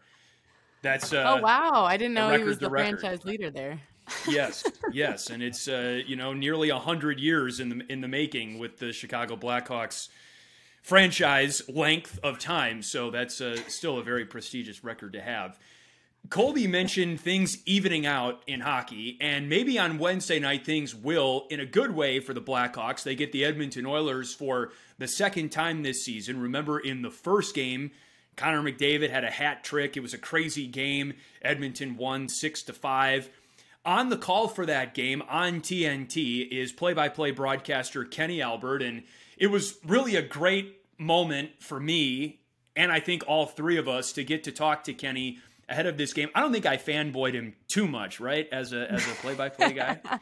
That's 0.83 1.13
uh, 1.15 1.25
oh 1.27 1.41
wow! 1.41 1.85
I 1.85 1.97
didn't 1.97 2.15
know 2.15 2.37
he 2.37 2.45
was 2.45 2.59
the 2.59 2.69
franchise 2.69 3.25
leader 3.25 3.51
there. 3.51 3.81
yes, 4.29 4.65
yes, 4.93 5.31
and 5.31 5.43
it's 5.43 5.67
uh, 5.67 6.03
you 6.07 6.15
know 6.15 6.35
nearly 6.35 6.69
hundred 6.69 7.19
years 7.19 7.59
in 7.59 7.71
the 7.71 7.93
in 7.93 8.03
the 8.03 8.09
making 8.09 8.59
with 8.59 8.79
the 8.79 8.93
Chicago 8.93 9.35
Blackhawks 9.35 10.09
franchise 10.83 11.63
length 11.69 12.21
of 12.23 12.39
time. 12.39 12.83
So 12.83 13.11
that's 13.11 13.41
uh, 13.41 13.57
still 13.69 13.99
a 13.99 14.03
very 14.03 14.27
prestigious 14.27 14.85
record 14.85 15.15
to 15.15 15.23
have. 15.23 15.59
Colby 16.31 16.67
mentioned 16.67 17.21
things 17.21 17.59
evening 17.67 18.07
out 18.07 18.43
in 18.47 18.61
hockey, 18.61 19.19
and 19.21 19.49
maybe 19.49 19.79
on 19.79 19.99
Wednesday 19.99 20.39
night 20.39 20.65
things 20.65 20.95
will, 20.95 21.47
in 21.51 21.61
a 21.61 21.67
good 21.67 21.95
way, 21.95 22.21
for 22.21 22.33
the 22.33 22.41
Blackhawks. 22.41 23.03
They 23.03 23.15
get 23.15 23.33
the 23.33 23.45
Edmonton 23.45 23.85
Oilers 23.85 24.35
for 24.35 24.73
the 24.99 25.09
second 25.09 25.51
time 25.51 25.83
this 25.83 26.05
season. 26.05 26.41
Remember, 26.41 26.79
in 26.79 27.03
the 27.03 27.11
first 27.11 27.55
game, 27.55 27.91
Connor 28.37 28.63
McDavid 28.63 29.11
had 29.11 29.25
a 29.25 29.31
hat 29.31 29.65
trick. 29.65 29.97
It 29.97 30.01
was 30.01 30.15
a 30.15 30.19
crazy 30.19 30.67
game. 30.67 31.15
Edmonton 31.43 31.97
won 31.97 32.29
six 32.29 32.63
to 32.65 32.73
five. 32.73 33.31
On 33.85 34.09
the 34.09 34.17
call 34.17 34.49
for 34.49 34.65
that 34.67 34.95
game 34.95 35.23
on 35.29 35.61
TNT 35.61 36.49
is 36.51 36.73
play-by-play 36.73 37.33
broadcaster 37.33 38.05
Kenny 38.05 38.41
Albert, 38.41 38.83
and 38.83 39.03
it 39.37 39.49
was 39.49 39.79
really 39.85 40.17
a 40.17 40.23
great 40.23 40.81
moment 40.99 41.51
for 41.61 41.79
me, 41.79 42.41
and 42.75 42.91
I 42.91 43.01
think 43.01 43.25
all 43.27 43.45
three 43.45 43.77
of 43.77 43.87
us, 43.87 44.13
to 44.13 44.25
get 44.25 44.45
to 44.45 44.53
talk 44.53 44.85
to 44.85 44.95
Kenny 44.95 45.39
ahead 45.69 45.87
of 45.87 45.99
this 45.99 46.15
game. 46.15 46.31
I 46.35 46.41
don't 46.41 46.53
think 46.53 46.65
I 46.65 46.79
fanboyed 46.79 47.35
him 47.35 47.55
too 47.69 47.87
much, 47.87 48.21
right? 48.21 48.49
As 48.51 48.73
a 48.73 48.91
as 48.91 49.07
a 49.07 49.15
play 49.17 49.35
by 49.35 49.51
play 49.51 49.73
guy. 49.73 50.01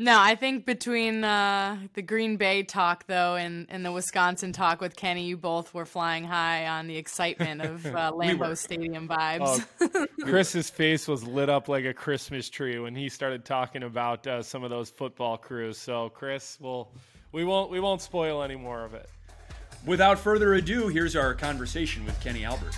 No, 0.00 0.16
I 0.20 0.36
think 0.36 0.64
between 0.64 1.24
uh, 1.24 1.76
the 1.94 2.02
Green 2.02 2.36
Bay 2.36 2.62
talk 2.62 3.06
though 3.08 3.34
and, 3.34 3.66
and 3.68 3.84
the 3.84 3.90
Wisconsin 3.90 4.52
talk 4.52 4.80
with 4.80 4.94
Kenny, 4.94 5.24
you 5.24 5.36
both 5.36 5.74
were 5.74 5.84
flying 5.84 6.22
high 6.22 6.68
on 6.68 6.86
the 6.86 6.96
excitement 6.96 7.62
of 7.62 7.84
uh, 7.94 8.12
Lambeau 8.12 8.50
we 8.50 8.54
Stadium 8.54 9.08
vibes. 9.08 9.66
Oh, 9.80 10.06
Chris's 10.22 10.70
face 10.70 11.08
was 11.08 11.24
lit 11.24 11.48
up 11.48 11.68
like 11.68 11.84
a 11.84 11.92
Christmas 11.92 12.48
tree 12.48 12.78
when 12.78 12.94
he 12.94 13.08
started 13.08 13.44
talking 13.44 13.82
about 13.82 14.24
uh, 14.24 14.40
some 14.40 14.62
of 14.62 14.70
those 14.70 14.88
football 14.88 15.36
crews. 15.36 15.78
So, 15.78 16.10
Chris, 16.10 16.58
we'll 16.60 16.92
we 17.32 17.44
won't 17.44 17.68
we 17.68 17.80
won't 17.80 18.00
spoil 18.00 18.44
any 18.44 18.56
more 18.56 18.84
of 18.84 18.94
it. 18.94 19.10
Without 19.84 20.18
further 20.18 20.54
ado, 20.54 20.86
here's 20.86 21.16
our 21.16 21.34
conversation 21.34 22.04
with 22.04 22.18
Kenny 22.20 22.44
Albert. 22.44 22.76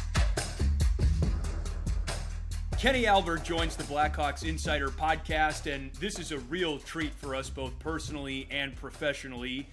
Kenny 2.81 3.07
Albert 3.07 3.45
joins 3.45 3.77
the 3.77 3.85
Blackhawks 3.85 4.43
Insider 4.43 4.89
podcast, 4.89 5.71
and 5.71 5.93
this 5.97 6.19
is 6.19 6.33
a 6.33 6.39
real 6.39 6.79
treat 6.79 7.13
for 7.13 7.35
us 7.35 7.51
both 7.51 7.79
personally 7.79 8.49
and 8.51 8.75
professionally. 8.75 9.69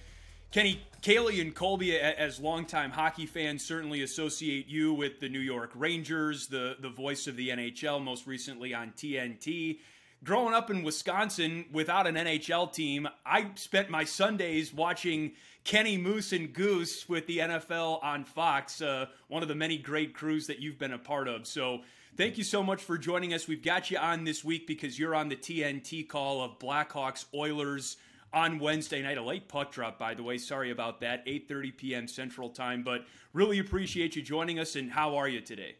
Kenny, 0.50 0.82
Caley 1.00 1.40
and 1.40 1.54
Colby, 1.54 1.98
as 1.98 2.38
longtime 2.38 2.90
hockey 2.90 3.24
fans, 3.24 3.64
certainly 3.64 4.02
associate 4.02 4.68
you 4.68 4.92
with 4.92 5.20
the 5.20 5.28
New 5.30 5.38
York 5.40 5.70
Rangers, 5.74 6.48
the, 6.48 6.76
the 6.80 6.90
voice 6.90 7.26
of 7.26 7.36
the 7.36 7.48
NHL, 7.48 8.04
most 8.04 8.26
recently 8.26 8.74
on 8.74 8.92
TNT. 8.94 9.78
Growing 10.22 10.52
up 10.52 10.68
in 10.68 10.82
Wisconsin 10.82 11.64
without 11.72 12.06
an 12.06 12.14
NHL 12.14 12.70
team, 12.70 13.08
I 13.24 13.52
spent 13.54 13.88
my 13.88 14.04
Sundays 14.04 14.74
watching 14.74 15.32
Kenny 15.64 15.96
Moose 15.96 16.34
and 16.34 16.52
Goose 16.52 17.08
with 17.08 17.26
the 17.26 17.38
NFL 17.38 18.04
on 18.04 18.24
Fox, 18.24 18.82
uh, 18.82 19.06
one 19.28 19.40
of 19.40 19.48
the 19.48 19.54
many 19.54 19.78
great 19.78 20.12
crews 20.12 20.46
that 20.48 20.58
you've 20.58 20.78
been 20.78 20.92
a 20.92 20.98
part 20.98 21.26
of. 21.26 21.46
So 21.46 21.80
Thank 22.18 22.36
you 22.36 22.42
so 22.42 22.64
much 22.64 22.82
for 22.82 22.98
joining 22.98 23.32
us. 23.32 23.46
We've 23.46 23.62
got 23.62 23.92
you 23.92 23.96
on 23.96 24.24
this 24.24 24.42
week 24.42 24.66
because 24.66 24.98
you're 24.98 25.14
on 25.14 25.28
the 25.28 25.36
TNT 25.36 26.08
call 26.08 26.42
of 26.42 26.58
Blackhawks 26.58 27.26
Oilers 27.32 27.96
on 28.32 28.58
Wednesday 28.58 29.02
night. 29.02 29.18
A 29.18 29.22
late 29.22 29.48
puck 29.48 29.70
drop, 29.70 30.00
by 30.00 30.14
the 30.14 30.24
way. 30.24 30.36
Sorry 30.36 30.72
about 30.72 31.00
that. 31.02 31.24
8:30 31.26 31.76
p.m. 31.76 32.08
Central 32.08 32.48
Time, 32.50 32.82
but 32.82 33.06
really 33.32 33.60
appreciate 33.60 34.16
you 34.16 34.22
joining 34.22 34.58
us. 34.58 34.74
And 34.74 34.90
how 34.90 35.14
are 35.14 35.28
you 35.28 35.40
today? 35.40 35.76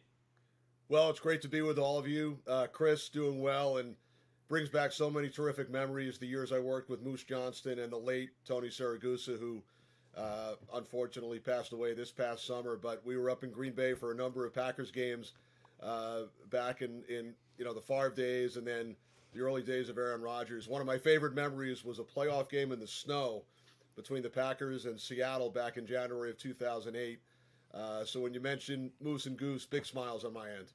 Well, 0.88 1.11
it's 1.11 1.18
great 1.18 1.42
to 1.42 1.49
be 1.49 1.61
with 1.61 1.76
all 1.76 1.99
of 1.99 2.07
you. 2.07 2.38
Uh, 2.47 2.68
Chris 2.68 3.09
doing 3.09 3.42
well 3.42 3.78
and 3.78 3.97
brings 4.47 4.68
back 4.68 4.92
so 4.92 5.11
many 5.11 5.28
terrific 5.30 5.68
memories. 5.68 6.18
The 6.18 6.26
years 6.28 6.52
I 6.52 6.61
worked 6.61 6.88
with 6.88 7.02
Moose 7.02 7.25
Johnston 7.25 7.80
and 7.80 7.90
the 7.92 7.99
late 7.99 8.30
Tony 8.47 8.68
Siragusa, 8.68 9.40
who 9.40 9.61
uh, 10.16 10.52
unfortunately 10.73 11.40
passed 11.40 11.73
away 11.73 11.95
this 11.95 12.12
past 12.12 12.47
summer. 12.47 12.76
But 12.76 13.04
we 13.04 13.16
were 13.16 13.28
up 13.28 13.42
in 13.42 13.50
Green 13.50 13.73
Bay 13.73 13.95
for 13.95 14.12
a 14.12 14.14
number 14.14 14.47
of 14.47 14.54
Packers 14.54 14.92
games 14.92 15.33
uh, 15.82 16.23
back 16.50 16.82
in, 16.82 17.02
in 17.08 17.35
you 17.56 17.64
know 17.64 17.75
the 17.75 17.80
Favre 17.80 18.11
days 18.11 18.56
and 18.56 18.66
then 18.66 18.97
the 19.32 19.40
early 19.40 19.62
days 19.62 19.88
of 19.88 19.99
Aaron 19.99 20.23
Rodgers. 20.23 20.68
One 20.68 20.80
of 20.80 20.87
my 20.87 20.99
favorite 20.99 21.35
memories 21.35 21.85
was 21.85 21.99
a 21.99 22.04
playoff 22.04 22.49
game 22.49 22.73
in 22.73 22.80
the 22.80 22.87
snow 22.87 23.44
between 23.97 24.23
the 24.23 24.30
Packers 24.30 24.87
and 24.87 24.99
Seattle 24.99 25.50
back 25.50 25.76
in 25.76 25.87
January 25.87 26.30
of 26.30 26.38
2008. 26.38 27.20
Uh, 27.75 28.04
so 28.04 28.20
when 28.20 28.32
you 28.32 28.40
mention 28.40 28.90
Moose 29.00 29.26
and 29.26 29.37
Goose, 29.37 29.66
big 29.66 29.85
smiles 29.85 30.25
on 30.25 30.32
my 30.32 30.49
end. 30.50 30.66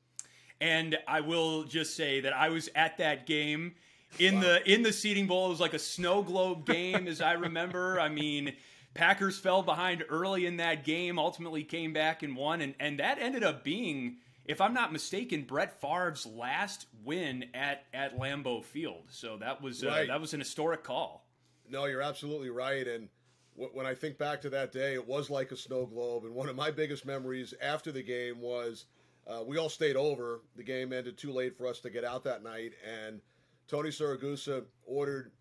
And 0.62 0.98
I 1.08 1.22
will 1.22 1.64
just 1.64 1.96
say 1.96 2.20
that 2.22 2.34
I 2.34 2.50
was 2.50 2.70
at 2.76 2.98
that 2.98 3.26
game 3.26 3.76
in 4.20 4.36
wow. 4.36 4.42
the 4.42 4.72
in 4.72 4.84
the 4.84 4.94
seating 4.94 5.28
bowl. 5.28 5.48
It 5.48 5.50
was 5.50 5.60
like 5.60 5.74
a 5.74 5.80
snow 5.80 6.22
globe 6.22 6.66
game, 6.66 7.08
as 7.08 7.22
I 7.22 7.34
remember. 7.34 8.00
I 8.00 8.10
mean, 8.10 8.54
Packers 8.94 9.40
fell 9.40 9.64
behind 9.64 10.04
early 10.10 10.46
in 10.46 10.58
that 10.58 10.84
game, 10.86 11.18
ultimately 11.18 11.64
came 11.64 11.92
back 11.94 12.24
and 12.24 12.36
won, 12.36 12.62
and 12.62 12.76
and 12.80 13.00
that 13.00 13.18
ended 13.20 13.44
up 13.44 13.64
being 13.64 14.18
if 14.46 14.60
I'm 14.60 14.74
not 14.74 14.92
mistaken, 14.92 15.44
Brett 15.44 15.80
Favre's 15.80 16.26
last 16.26 16.88
win 17.04 17.46
at 17.54 17.86
at 17.94 18.18
Lambeau 18.18 18.64
Field. 18.64 19.04
So 19.10 19.38
that 19.38 19.62
was 19.62 19.84
uh, 19.84 19.88
right. 19.88 20.08
that 20.08 20.20
was 20.20 20.34
an 20.34 20.40
historic 20.40 20.84
call. 20.84 21.26
No, 21.70 21.86
you're 21.86 22.02
absolutely 22.02 22.50
right. 22.50 22.86
And 22.88 23.08
w- 23.56 23.72
when 23.74 23.86
I 23.86 23.96
think 23.96 24.18
back 24.18 24.42
to 24.42 24.50
that 24.50 24.72
day, 24.72 24.94
it 24.94 25.08
was 25.08 25.30
like 25.30 25.52
a 25.52 25.58
snow 25.58 25.86
globe. 25.86 26.26
And 26.26 26.36
one 26.36 26.50
of 26.50 26.56
my 26.56 26.72
biggest 26.72 27.06
memories 27.06 27.54
after 27.62 27.92
the 27.92 28.04
game 28.04 28.42
was 28.42 28.86
uh, 29.28 29.44
we 29.46 29.58
all 29.58 29.70
stayed 29.70 29.96
over. 29.96 30.42
The 30.58 30.64
game 30.64 30.92
ended 30.92 31.18
too 31.18 31.32
late 31.32 31.58
for 31.58 31.68
us 31.68 31.80
to 31.82 31.90
get 31.90 32.04
out 32.04 32.24
that 32.26 32.44
night, 32.44 32.74
and 32.86 33.22
Tony 33.68 33.90
Siragusa 33.90 34.64
ordered. 34.86 35.32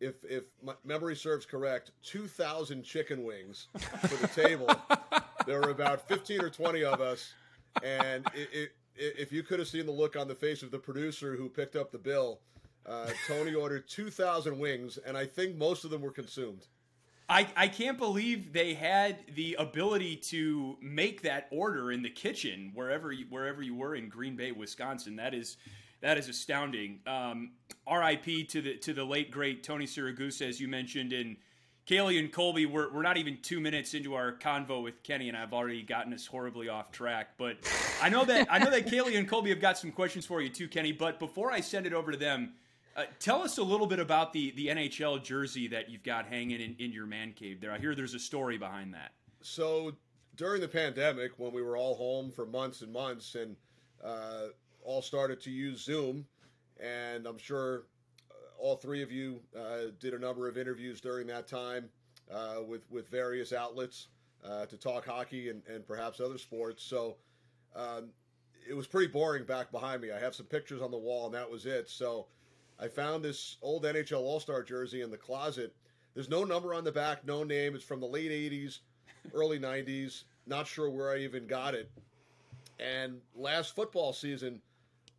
If, 0.00 0.14
if 0.22 0.44
my 0.62 0.74
memory 0.84 1.16
serves 1.16 1.44
correct, 1.44 1.90
2,000 2.04 2.84
chicken 2.84 3.24
wings 3.24 3.66
for 4.06 4.14
the 4.14 4.28
table. 4.28 4.70
there 5.46 5.60
were 5.60 5.70
about 5.70 6.06
15 6.06 6.40
or 6.40 6.50
20 6.50 6.84
of 6.84 7.00
us 7.00 7.32
and 7.82 8.26
it, 8.34 8.48
it, 8.52 8.70
if 8.96 9.32
you 9.32 9.42
could 9.42 9.58
have 9.58 9.68
seen 9.68 9.86
the 9.86 9.92
look 9.92 10.16
on 10.16 10.28
the 10.28 10.34
face 10.34 10.62
of 10.62 10.70
the 10.70 10.78
producer 10.78 11.36
who 11.36 11.48
picked 11.48 11.76
up 11.76 11.90
the 11.90 11.98
bill, 11.98 12.40
uh, 12.86 13.10
Tony 13.26 13.54
ordered 13.54 13.88
2,000 13.88 14.58
wings, 14.58 14.98
and 15.06 15.16
I 15.16 15.26
think 15.26 15.56
most 15.56 15.84
of 15.84 15.90
them 15.90 16.02
were 16.02 16.10
consumed. 16.10 16.66
I, 17.28 17.46
I 17.56 17.68
can't 17.68 17.98
believe 17.98 18.54
they 18.54 18.72
had 18.72 19.18
the 19.34 19.54
ability 19.58 20.16
to 20.16 20.78
make 20.80 21.22
that 21.22 21.46
order 21.50 21.92
in 21.92 22.02
the 22.02 22.08
kitchen 22.08 22.70
wherever 22.72 23.12
you, 23.12 23.26
wherever 23.28 23.62
you 23.62 23.74
were 23.74 23.94
in 23.94 24.08
Green 24.08 24.34
Bay, 24.34 24.50
Wisconsin. 24.50 25.16
That 25.16 25.34
is 25.34 25.58
that 26.00 26.16
is 26.16 26.28
astounding. 26.28 27.00
Um, 27.06 27.50
R.I.P. 27.86 28.44
to 28.44 28.62
the 28.62 28.76
to 28.78 28.94
the 28.94 29.04
late 29.04 29.30
great 29.30 29.62
Tony 29.62 29.84
Siragusa, 29.84 30.48
as 30.48 30.58
you 30.58 30.68
mentioned, 30.68 31.12
and 31.12 31.36
Caley 31.88 32.18
and 32.18 32.30
Colby, 32.30 32.66
we're, 32.66 32.92
we're 32.92 33.00
not 33.00 33.16
even 33.16 33.38
two 33.40 33.60
minutes 33.60 33.94
into 33.94 34.12
our 34.12 34.34
convo 34.34 34.82
with 34.82 35.02
Kenny, 35.02 35.30
and 35.30 35.36
I've 35.36 35.54
already 35.54 35.82
gotten 35.82 36.12
us 36.12 36.26
horribly 36.26 36.68
off 36.68 36.92
track. 36.92 37.30
But 37.38 37.56
I 38.02 38.10
know 38.10 38.26
that 38.26 38.46
I 38.50 38.58
know 38.58 38.70
that 38.70 38.86
Caley 38.90 39.16
and 39.16 39.26
Colby 39.26 39.48
have 39.48 39.60
got 39.60 39.78
some 39.78 39.90
questions 39.90 40.26
for 40.26 40.42
you 40.42 40.50
too, 40.50 40.68
Kenny. 40.68 40.92
But 40.92 41.18
before 41.18 41.50
I 41.50 41.60
send 41.60 41.86
it 41.86 41.94
over 41.94 42.12
to 42.12 42.18
them, 42.18 42.52
uh, 42.94 43.04
tell 43.20 43.42
us 43.42 43.56
a 43.56 43.62
little 43.62 43.86
bit 43.86 44.00
about 44.00 44.34
the 44.34 44.50
the 44.50 44.66
NHL 44.66 45.24
jersey 45.24 45.66
that 45.68 45.88
you've 45.88 46.02
got 46.02 46.26
hanging 46.26 46.60
in, 46.60 46.76
in 46.78 46.92
your 46.92 47.06
man 47.06 47.32
cave 47.32 47.58
there. 47.62 47.72
I 47.72 47.78
hear 47.78 47.94
there's 47.94 48.12
a 48.12 48.18
story 48.18 48.58
behind 48.58 48.92
that. 48.92 49.12
So 49.40 49.92
during 50.36 50.60
the 50.60 50.68
pandemic, 50.68 51.32
when 51.38 51.52
we 51.52 51.62
were 51.62 51.78
all 51.78 51.94
home 51.94 52.30
for 52.30 52.44
months 52.44 52.82
and 52.82 52.92
months, 52.92 53.34
and 53.34 53.56
uh, 54.04 54.48
all 54.84 55.00
started 55.00 55.40
to 55.40 55.50
use 55.50 55.84
Zoom, 55.84 56.26
and 56.78 57.26
I'm 57.26 57.38
sure 57.38 57.84
all 58.58 58.76
three 58.76 59.02
of 59.02 59.10
you 59.10 59.40
uh, 59.56 59.90
did 60.00 60.14
a 60.14 60.18
number 60.18 60.48
of 60.48 60.58
interviews 60.58 61.00
during 61.00 61.26
that 61.28 61.46
time 61.46 61.88
uh, 62.32 62.56
with 62.66 62.82
with 62.90 63.08
various 63.08 63.52
outlets 63.52 64.08
uh, 64.44 64.66
to 64.66 64.76
talk 64.76 65.06
hockey 65.06 65.48
and, 65.48 65.62
and 65.68 65.86
perhaps 65.86 66.20
other 66.20 66.38
sports. 66.38 66.84
So 66.84 67.16
um, 67.74 68.10
it 68.68 68.74
was 68.74 68.86
pretty 68.86 69.08
boring 69.08 69.44
back 69.44 69.70
behind 69.72 70.02
me. 70.02 70.10
I 70.12 70.18
have 70.18 70.34
some 70.34 70.46
pictures 70.46 70.82
on 70.82 70.90
the 70.90 70.98
wall, 70.98 71.26
and 71.26 71.34
that 71.34 71.50
was 71.50 71.66
it. 71.66 71.88
So 71.88 72.26
I 72.78 72.88
found 72.88 73.24
this 73.24 73.56
old 73.62 73.84
NHL 73.84 74.20
All 74.20 74.40
Star 74.40 74.62
jersey 74.62 75.02
in 75.02 75.10
the 75.10 75.16
closet. 75.16 75.74
There's 76.14 76.28
no 76.28 76.44
number 76.44 76.74
on 76.74 76.84
the 76.84 76.92
back, 76.92 77.24
no 77.24 77.44
name. 77.44 77.74
It's 77.74 77.84
from 77.84 78.00
the 78.00 78.06
late 78.06 78.30
'80s, 78.30 78.80
early 79.34 79.58
'90s. 79.58 80.24
Not 80.46 80.66
sure 80.66 80.90
where 80.90 81.10
I 81.10 81.18
even 81.18 81.46
got 81.46 81.74
it. 81.74 81.90
And 82.80 83.20
last 83.34 83.74
football 83.74 84.12
season, 84.12 84.60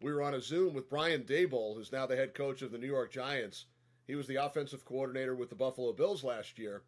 we 0.02 0.14
were 0.14 0.22
on 0.22 0.34
a 0.34 0.42
Zoom 0.42 0.74
with 0.74 0.90
Brian 0.90 1.24
Daboll, 1.24 1.76
who's 1.76 1.92
now 1.92 2.06
the 2.06 2.16
head 2.16 2.34
coach 2.34 2.62
of 2.62 2.72
the 2.72 2.78
New 2.78 2.88
York 2.88 3.12
Giants. 3.12 3.66
He 4.08 4.16
was 4.16 4.28
the 4.28 4.38
offensive 4.38 4.86
coordinator 4.86 5.36
with 5.36 5.50
the 5.50 5.56
Buffalo 5.56 5.94
Bills 5.94 6.24
last 6.24 6.58
year. 6.58 6.84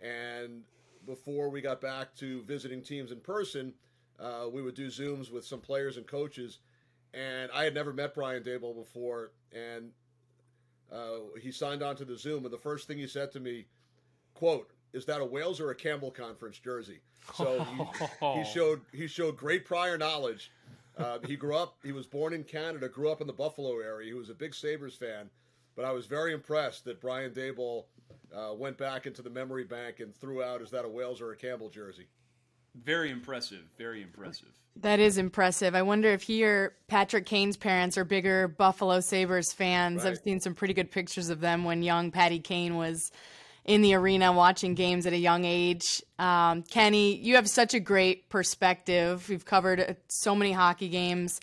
And 0.00 0.62
before 1.06 1.50
we 1.50 1.60
got 1.60 1.80
back 1.80 2.14
to 2.16 2.42
visiting 2.42 2.80
teams 2.82 3.12
in 3.12 3.20
person, 3.20 3.74
uh, 4.20 4.46
we 4.50 4.62
would 4.62 4.74
do 4.74 4.86
Zooms 4.86 5.30
with 5.30 5.44
some 5.44 5.60
players 5.60 5.96
and 5.96 6.06
coaches. 6.06 6.60
And 7.12 7.50
I 7.52 7.64
had 7.64 7.74
never 7.74 7.92
met 7.92 8.14
Brian 8.14 8.42
Daboll 8.42 8.74
before. 8.74 9.32
And 9.52 9.90
uh, 10.92 11.36
he 11.40 11.50
signed 11.50 11.82
on 11.82 11.96
to 11.96 12.04
the 12.04 12.16
Zoom. 12.16 12.44
And 12.44 12.52
the 12.52 12.58
first 12.58 12.86
thing 12.86 12.98
he 12.98 13.06
said 13.06 13.32
to 13.32 13.40
me, 13.40 13.66
quote, 14.34 14.70
is 14.92 15.04
that 15.06 15.20
a 15.20 15.24
Wales 15.24 15.60
or 15.60 15.70
a 15.70 15.74
Campbell 15.74 16.12
Conference 16.12 16.58
jersey? 16.58 17.00
So 17.34 17.66
he, 18.20 18.38
he 18.38 18.44
showed 18.52 18.80
he 18.92 19.08
showed 19.08 19.36
great 19.36 19.64
prior 19.64 19.98
knowledge 19.98 20.52
uh, 20.98 21.18
he 21.26 21.36
grew 21.36 21.56
up, 21.56 21.76
he 21.82 21.92
was 21.92 22.06
born 22.06 22.32
in 22.32 22.44
Canada, 22.44 22.88
grew 22.88 23.10
up 23.10 23.20
in 23.20 23.26
the 23.26 23.32
Buffalo 23.32 23.80
area. 23.80 24.06
He 24.06 24.14
was 24.14 24.30
a 24.30 24.34
big 24.34 24.54
Sabres 24.54 24.94
fan. 24.94 25.30
But 25.76 25.84
I 25.84 25.92
was 25.92 26.06
very 26.06 26.32
impressed 26.32 26.84
that 26.84 27.00
Brian 27.00 27.32
Daboll 27.32 27.84
uh, 28.34 28.54
went 28.54 28.78
back 28.78 29.06
into 29.06 29.22
the 29.22 29.30
memory 29.30 29.64
bank 29.64 30.00
and 30.00 30.14
threw 30.14 30.42
out, 30.42 30.62
is 30.62 30.70
that 30.70 30.84
a 30.84 30.88
Wales 30.88 31.20
or 31.20 31.32
a 31.32 31.36
Campbell 31.36 31.68
jersey? 31.68 32.06
Very 32.76 33.10
impressive. 33.10 33.62
Very 33.76 34.02
impressive. 34.02 34.48
That 34.76 34.98
is 34.98 35.18
impressive. 35.18 35.74
I 35.74 35.82
wonder 35.82 36.10
if 36.10 36.22
he 36.22 36.44
or 36.44 36.74
Patrick 36.88 37.26
Kane's 37.26 37.56
parents 37.56 37.96
are 37.96 38.04
bigger 38.04 38.48
Buffalo 38.48 39.00
Sabres 39.00 39.52
fans. 39.52 40.02
Right. 40.02 40.10
I've 40.10 40.18
seen 40.18 40.40
some 40.40 40.54
pretty 40.54 40.74
good 40.74 40.90
pictures 40.90 41.28
of 41.28 41.40
them 41.40 41.64
when 41.64 41.82
young 41.82 42.10
Patty 42.10 42.40
Kane 42.40 42.76
was 42.76 43.12
in 43.64 43.80
the 43.80 43.94
arena 43.94 44.32
watching 44.32 44.74
games 44.74 45.06
at 45.06 45.12
a 45.12 45.18
young 45.18 45.44
age. 45.44 46.02
Um, 46.18 46.62
Kenny, 46.62 47.16
you 47.16 47.36
have 47.36 47.48
such 47.48 47.74
a 47.74 47.80
great 47.80 48.28
perspective. 48.28 49.28
We've 49.28 49.44
covered 49.44 49.80
uh, 49.80 49.94
so 50.08 50.34
many 50.34 50.52
hockey 50.52 50.88
games. 50.88 51.40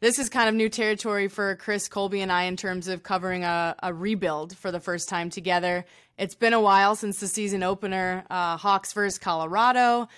This 0.00 0.18
is 0.18 0.28
kind 0.28 0.48
of 0.48 0.54
new 0.54 0.68
territory 0.68 1.28
for 1.28 1.54
Chris 1.56 1.88
Colby 1.88 2.20
and 2.20 2.32
I 2.32 2.44
in 2.44 2.56
terms 2.56 2.88
of 2.88 3.02
covering 3.02 3.44
a, 3.44 3.76
a 3.82 3.94
rebuild 3.94 4.56
for 4.56 4.72
the 4.72 4.80
first 4.80 5.08
time 5.08 5.30
together. 5.30 5.84
It's 6.18 6.34
been 6.34 6.52
a 6.52 6.60
while 6.60 6.96
since 6.96 7.20
the 7.20 7.28
season 7.28 7.62
opener, 7.62 8.24
uh, 8.28 8.56
Hawks 8.56 8.92
versus 8.92 9.18
Colorado. 9.18 10.08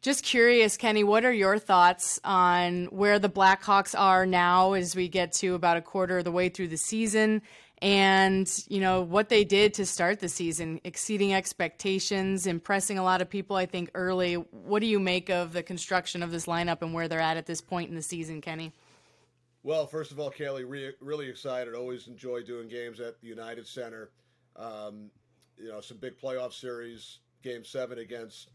Just 0.00 0.24
curious, 0.24 0.76
Kenny, 0.76 1.04
what 1.04 1.24
are 1.24 1.32
your 1.32 1.58
thoughts 1.58 2.20
on 2.24 2.86
where 2.86 3.18
the 3.18 3.30
Blackhawks 3.30 3.98
are 3.98 4.26
now 4.26 4.72
as 4.72 4.94
we 4.94 5.08
get 5.08 5.32
to 5.34 5.54
about 5.54 5.76
a 5.76 5.80
quarter 5.80 6.18
of 6.18 6.24
the 6.24 6.32
way 6.32 6.48
through 6.48 6.68
the 6.68 6.76
season? 6.76 7.40
And 7.82 8.64
you 8.68 8.80
know 8.80 9.00
what 9.02 9.28
they 9.28 9.44
did 9.44 9.74
to 9.74 9.84
start 9.86 10.20
the 10.20 10.28
season 10.28 10.80
exceeding 10.84 11.34
expectations 11.34 12.46
impressing 12.46 12.98
a 12.98 13.02
lot 13.02 13.20
of 13.20 13.28
people 13.28 13.56
i 13.56 13.66
think 13.66 13.90
early. 13.94 14.34
What 14.34 14.80
do 14.80 14.86
you 14.86 15.00
make 15.00 15.28
of 15.30 15.52
the 15.52 15.62
construction 15.62 16.22
of 16.22 16.30
this 16.30 16.46
lineup 16.46 16.82
and 16.82 16.94
where 16.94 17.08
they're 17.08 17.20
at 17.20 17.36
at 17.36 17.46
this 17.46 17.60
point 17.60 17.90
in 17.90 17.96
the 17.96 18.02
season 18.02 18.40
kenny? 18.40 18.72
Well 19.62 19.86
first 19.86 20.12
of 20.12 20.20
all 20.20 20.30
Caley, 20.30 20.64
re- 20.64 20.94
really 21.00 21.28
excited. 21.28 21.74
Always 21.74 22.08
enjoy 22.08 22.42
doing 22.42 22.68
games 22.68 23.00
at 23.00 23.20
the 23.20 23.26
united 23.26 23.66
center. 23.66 24.10
Um, 24.56 25.10
you 25.58 25.68
know, 25.68 25.80
some 25.80 25.98
big 25.98 26.18
playoff 26.18 26.52
series, 26.52 27.18
Game 27.42 27.64
Seven 27.64 27.98
against 27.98 28.50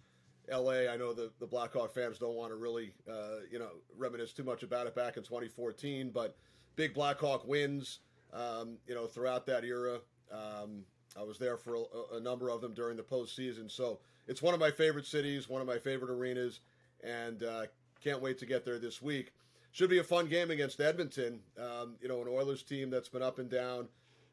LA. 0.52 0.92
I 0.92 0.98
know 0.98 1.14
the 1.14 1.32
the 1.40 1.48
Blackhawk 1.48 1.94
fans 1.94 2.18
don't 2.18 2.36
want 2.36 2.52
to 2.52 2.56
really, 2.56 2.94
uh, 3.10 3.42
you 3.52 3.60
know, 3.60 3.70
reminisce 3.98 4.34
too 4.34 4.44
much 4.44 4.64
about 4.64 4.88
it 4.88 4.96
back 4.96 5.18
in 5.18 5.24
2014, 5.24 6.12
but 6.12 6.36
big 6.76 6.94
Blackhawk 6.94 7.48
wins, 7.48 8.00
um, 8.34 8.78
you 8.88 8.96
know, 8.96 9.08
throughout 9.08 9.46
that 9.48 9.64
era. 9.64 10.00
Um, 10.32 10.86
I 11.18 11.24
was 11.24 11.38
there 11.40 11.58
for 11.58 11.76
a, 11.76 12.18
a, 12.18 12.20
number 12.20 12.50
of 12.50 12.62
them 12.62 12.74
during 12.74 12.96
the 12.96 13.04
postseason, 13.04 13.70
so 13.70 14.00
it's 14.28 14.42
one 14.42 14.54
of 14.54 14.60
my 14.60 14.70
favorite 14.70 15.08
cities, 15.08 15.50
one 15.50 15.60
of 15.62 15.68
my 15.68 15.80
favorite 15.80 16.12
arenas, 16.12 16.60
and 17.04 17.42
uh, 17.44 17.64
can't 18.04 18.22
wait 18.22 18.38
to 18.40 18.46
get 18.46 18.64
there 18.64 18.78
this 18.78 19.02
week. 19.02 19.34
Should 19.72 19.90
be 19.90 19.98
a 20.00 20.04
fun 20.04 20.28
game 20.28 20.52
against 20.52 20.80
Edmonton. 20.80 21.42
Um, 21.60 21.96
you 22.02 22.08
know, 22.08 22.22
an 22.22 22.28
Oilers 22.28 22.64
team 22.64 22.90
that's 22.90 23.10
been 23.10 23.22
up 23.22 23.40
and 23.40 23.50
down. 23.50 23.88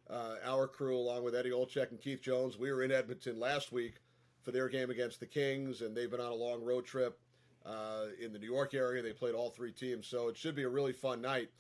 Uh, 0.09 0.37
our 0.45 0.69
crew, 0.69 0.97
along 0.97 1.25
with 1.25 1.35
Eddie 1.35 1.51
Olczyk 1.51 1.91
and 1.91 2.01
Keith 2.01 2.23
Jones, 2.23 2.59
we 2.59 2.71
were 2.71 2.83
in 2.83 2.93
Edmonton 2.93 3.41
last 3.41 3.73
week 3.73 3.97
for 4.43 4.53
their 4.53 4.69
game 4.69 4.91
against 4.91 5.19
the 5.19 5.27
Kings, 5.27 5.83
and 5.83 5.97
they've 5.97 6.11
been 6.11 6.21
on 6.21 6.31
a 6.31 6.37
long 6.37 6.63
road 6.63 6.87
trip 6.87 7.19
uh, 7.65 8.07
in 8.21 8.33
the 8.33 8.39
New 8.39 8.47
York 8.47 8.75
area. 8.75 9.03
They 9.03 9.13
played 9.13 9.35
all 9.35 9.51
three 9.51 9.73
teams, 9.73 10.07
so 10.07 10.29
it 10.29 10.37
should 10.37 10.55
be 10.55 10.63
a 10.63 10.69
really 10.69 10.93
fun 10.93 11.21
night. 11.21 11.51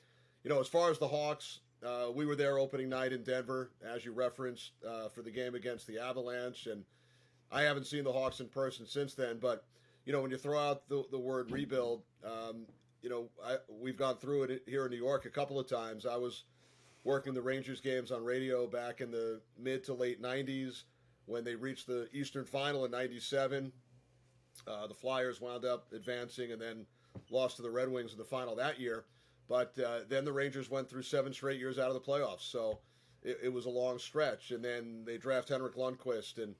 You 0.44 0.50
know, 0.50 0.60
as 0.60 0.68
far 0.68 0.90
as 0.90 0.98
the 0.98 1.08
Hawks, 1.08 1.60
uh, 1.84 2.10
we 2.14 2.26
were 2.26 2.36
there 2.36 2.58
opening 2.58 2.88
night 2.88 3.12
in 3.12 3.22
Denver, 3.22 3.70
as 3.84 4.04
you 4.04 4.12
referenced, 4.12 4.72
uh, 4.86 5.08
for 5.08 5.22
the 5.22 5.30
game 5.30 5.54
against 5.54 5.86
the 5.86 5.98
Avalanche, 5.98 6.66
and 6.66 6.84
I 7.50 7.62
haven't 7.62 7.86
seen 7.86 8.04
the 8.04 8.12
Hawks 8.12 8.40
in 8.40 8.48
person 8.48 8.86
since 8.86 9.14
then. 9.14 9.38
But 9.38 9.64
you 10.04 10.12
know, 10.12 10.22
when 10.22 10.30
you 10.30 10.36
throw 10.36 10.58
out 10.58 10.88
the, 10.88 11.04
the 11.10 11.18
word 11.18 11.50
rebuild, 11.50 12.02
um, 12.24 12.66
you 13.02 13.10
know, 13.10 13.28
I, 13.44 13.56
we've 13.68 13.96
gone 13.96 14.16
through 14.16 14.44
it 14.44 14.62
here 14.66 14.86
in 14.86 14.90
New 14.90 14.96
York 14.96 15.26
a 15.26 15.30
couple 15.30 15.58
of 15.58 15.68
times. 15.68 16.06
I 16.06 16.16
was 16.16 16.44
working 17.04 17.34
the 17.34 17.42
Rangers 17.42 17.80
games 17.80 18.10
on 18.10 18.24
radio 18.24 18.66
back 18.66 19.00
in 19.00 19.10
the 19.10 19.40
mid 19.58 19.84
to 19.84 19.94
late 19.94 20.22
'90s 20.22 20.84
when 21.26 21.44
they 21.44 21.54
reached 21.54 21.86
the 21.86 22.08
Eastern 22.12 22.44
Final 22.44 22.84
in 22.84 22.90
'97. 22.90 23.70
Uh, 24.66 24.86
the 24.86 24.94
Flyers 24.94 25.40
wound 25.40 25.64
up 25.64 25.92
advancing 25.92 26.52
and 26.52 26.60
then 26.60 26.86
lost 27.30 27.56
to 27.56 27.62
the 27.62 27.70
Red 27.70 27.88
Wings 27.88 28.12
in 28.12 28.18
the 28.18 28.24
final 28.24 28.56
that 28.56 28.80
year. 28.80 29.04
But 29.48 29.78
uh, 29.78 30.00
then 30.08 30.24
the 30.24 30.32
Rangers 30.32 30.70
went 30.70 30.88
through 30.90 31.02
seven 31.02 31.32
straight 31.32 31.60
years 31.60 31.78
out 31.78 31.88
of 31.88 31.94
the 31.94 32.00
playoffs, 32.00 32.50
so 32.50 32.80
it, 33.22 33.38
it 33.44 33.52
was 33.52 33.66
a 33.66 33.70
long 33.70 33.98
stretch. 33.98 34.50
And 34.50 34.64
then 34.64 35.04
they 35.04 35.18
draft 35.18 35.48
Henrik 35.48 35.76
Lundqvist 35.76 36.42
and 36.42 36.54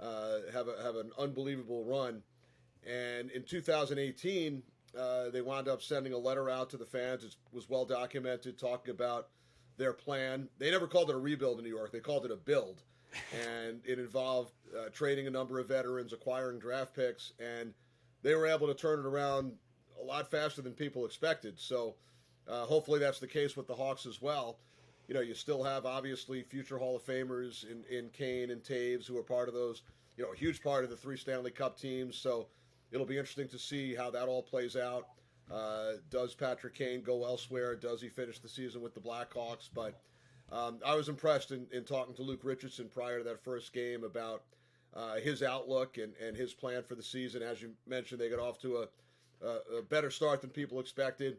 uh, 0.00 0.50
have 0.52 0.68
a, 0.68 0.82
have 0.82 0.96
an 0.96 1.10
unbelievable 1.18 1.84
run. 1.84 2.22
And 2.86 3.30
in 3.32 3.42
2018, 3.42 4.62
uh, 4.96 5.30
they 5.30 5.42
wound 5.42 5.68
up 5.68 5.82
sending 5.82 6.12
a 6.12 6.18
letter 6.18 6.48
out 6.48 6.70
to 6.70 6.76
the 6.76 6.86
fans. 6.86 7.24
It 7.24 7.36
was 7.52 7.68
well 7.68 7.84
documented, 7.84 8.58
talking 8.58 8.90
about 8.90 9.28
their 9.76 9.92
plan. 9.92 10.48
They 10.58 10.70
never 10.70 10.86
called 10.86 11.10
it 11.10 11.16
a 11.16 11.18
rebuild 11.18 11.58
in 11.58 11.64
New 11.64 11.74
York; 11.74 11.92
they 11.92 12.00
called 12.00 12.24
it 12.24 12.30
a 12.30 12.36
build, 12.36 12.82
and 13.32 13.80
it 13.84 13.98
involved 13.98 14.52
uh, 14.76 14.88
trading 14.90 15.26
a 15.26 15.30
number 15.30 15.58
of 15.58 15.68
veterans, 15.68 16.12
acquiring 16.12 16.58
draft 16.58 16.94
picks, 16.94 17.32
and 17.38 17.74
they 18.22 18.34
were 18.34 18.46
able 18.46 18.66
to 18.66 18.74
turn 18.74 19.00
it 19.00 19.06
around 19.06 19.52
a 20.00 20.04
lot 20.04 20.30
faster 20.30 20.62
than 20.62 20.72
people 20.72 21.04
expected. 21.04 21.58
So, 21.58 21.94
uh, 22.48 22.64
hopefully, 22.64 22.98
that's 22.98 23.20
the 23.20 23.26
case 23.26 23.56
with 23.56 23.66
the 23.66 23.74
Hawks 23.74 24.06
as 24.06 24.20
well 24.20 24.58
you 25.08 25.14
know, 25.14 25.20
you 25.20 25.34
still 25.34 25.64
have 25.64 25.86
obviously 25.86 26.42
future 26.42 26.78
Hall 26.78 26.94
of 26.94 27.02
Famers 27.02 27.64
in, 27.64 27.82
in 27.90 28.10
Kane 28.10 28.50
and 28.50 28.62
Toews 28.62 29.06
who 29.06 29.16
are 29.16 29.22
part 29.22 29.48
of 29.48 29.54
those, 29.54 29.82
you 30.16 30.24
know, 30.24 30.32
a 30.32 30.36
huge 30.36 30.62
part 30.62 30.84
of 30.84 30.90
the 30.90 30.96
three 30.96 31.16
Stanley 31.16 31.50
Cup 31.50 31.78
teams. 31.78 32.14
So 32.16 32.46
it'll 32.92 33.06
be 33.06 33.16
interesting 33.16 33.48
to 33.48 33.58
see 33.58 33.94
how 33.94 34.10
that 34.10 34.28
all 34.28 34.42
plays 34.42 34.76
out. 34.76 35.08
Uh, 35.50 35.92
does 36.10 36.34
Patrick 36.34 36.74
Kane 36.74 37.02
go 37.02 37.24
elsewhere? 37.24 37.74
Does 37.74 38.02
he 38.02 38.10
finish 38.10 38.38
the 38.38 38.50
season 38.50 38.82
with 38.82 38.92
the 38.92 39.00
Blackhawks? 39.00 39.70
But 39.74 39.98
um, 40.52 40.78
I 40.84 40.94
was 40.94 41.08
impressed 41.08 41.52
in, 41.52 41.66
in, 41.72 41.84
talking 41.84 42.14
to 42.16 42.22
Luke 42.22 42.40
Richardson 42.42 42.90
prior 42.92 43.16
to 43.16 43.24
that 43.24 43.42
first 43.42 43.72
game 43.72 44.04
about 44.04 44.42
uh, 44.94 45.16
his 45.16 45.42
outlook 45.42 45.96
and, 45.96 46.12
and 46.22 46.36
his 46.36 46.52
plan 46.52 46.82
for 46.82 46.96
the 46.96 47.02
season. 47.02 47.42
As 47.42 47.62
you 47.62 47.70
mentioned, 47.86 48.20
they 48.20 48.28
got 48.28 48.40
off 48.40 48.60
to 48.60 48.76
a, 48.76 49.46
a, 49.46 49.78
a 49.78 49.82
better 49.82 50.10
start 50.10 50.42
than 50.42 50.50
people 50.50 50.80
expected. 50.80 51.38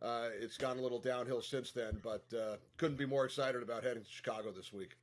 Uh, 0.00 0.28
it's 0.40 0.56
gone 0.56 0.78
a 0.78 0.80
little 0.80 1.00
downhill 1.00 1.42
since 1.42 1.72
then, 1.72 1.98
but 2.02 2.24
uh, 2.36 2.56
couldn't 2.76 2.96
be 2.96 3.06
more 3.06 3.24
excited 3.24 3.62
about 3.62 3.82
heading 3.82 4.02
to 4.02 4.10
Chicago 4.10 4.52
this 4.52 4.72
week. 4.72 4.96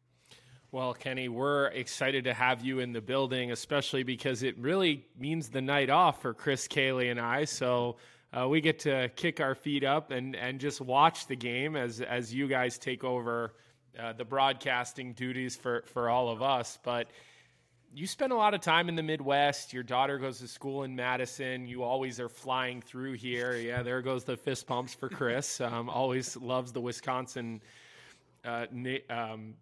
Well, 0.72 0.94
Kenny, 0.94 1.30
we're 1.30 1.68
excited 1.68 2.26
to 2.26 2.34
have 2.34 2.64
you 2.64 2.80
in 2.80 2.92
the 2.92 3.02
building, 3.02 3.52
especially 3.52 4.04
because 4.04 4.44
it 4.44 4.58
really 4.58 5.06
means 5.18 5.50
the 5.50 5.62
night 5.62 5.90
off 5.90 6.22
for 6.22 6.34
Chris 6.34 6.68
Caley 6.68 7.10
and 7.10 7.20
I. 7.20 7.46
So 7.46 7.98
uh, 8.34 8.48
we 8.48 8.62
get 8.62 8.80
to 8.80 9.10
kick 9.16 9.40
our 9.40 9.56
feet 9.56 9.84
up 9.84 10.12
and, 10.12 10.36
and 10.36 10.60
just 10.60 10.82
watch 10.82 11.28
the 11.28 11.36
game 11.36 11.76
as 11.76 12.02
as 12.02 12.34
you 12.34 12.48
guys 12.48 12.78
take 12.78 13.04
over 13.04 13.54
uh, 13.98 14.14
the 14.14 14.26
broadcasting 14.26 15.14
duties 15.14 15.56
for 15.56 15.84
for 15.88 16.10
all 16.10 16.30
of 16.30 16.42
us. 16.42 16.78
But 16.84 17.08
you 17.96 18.08
spend 18.08 18.34
a 18.34 18.36
lot 18.36 18.54
of 18.54 18.60
time 18.60 18.90
in 18.90 18.96
the 18.96 19.04
Midwest. 19.04 19.72
Your 19.72 19.84
daughter 19.84 20.18
goes 20.18 20.40
to 20.40 20.48
school 20.48 20.84
in 20.84 20.96
Madison. 20.96 21.66
You 21.66 21.84
always 21.84 22.20
are 22.20 22.28
flying 22.28 22.82
through 22.82 23.14
here. 23.14 23.56
Yeah, 23.56 23.84
there 23.84 24.02
goes 24.02 24.26
the 24.26 24.36
fist 24.36 24.68
pumps 24.68 24.94
for 24.94 25.10
Chris. 25.10 25.62
Um, 25.66 25.90
always 25.90 26.38
loves 26.38 26.72
the 26.74 26.80
Wisconsin 26.82 27.62
uh, 28.44 28.68
na- 28.72 28.98
um, 29.10 29.56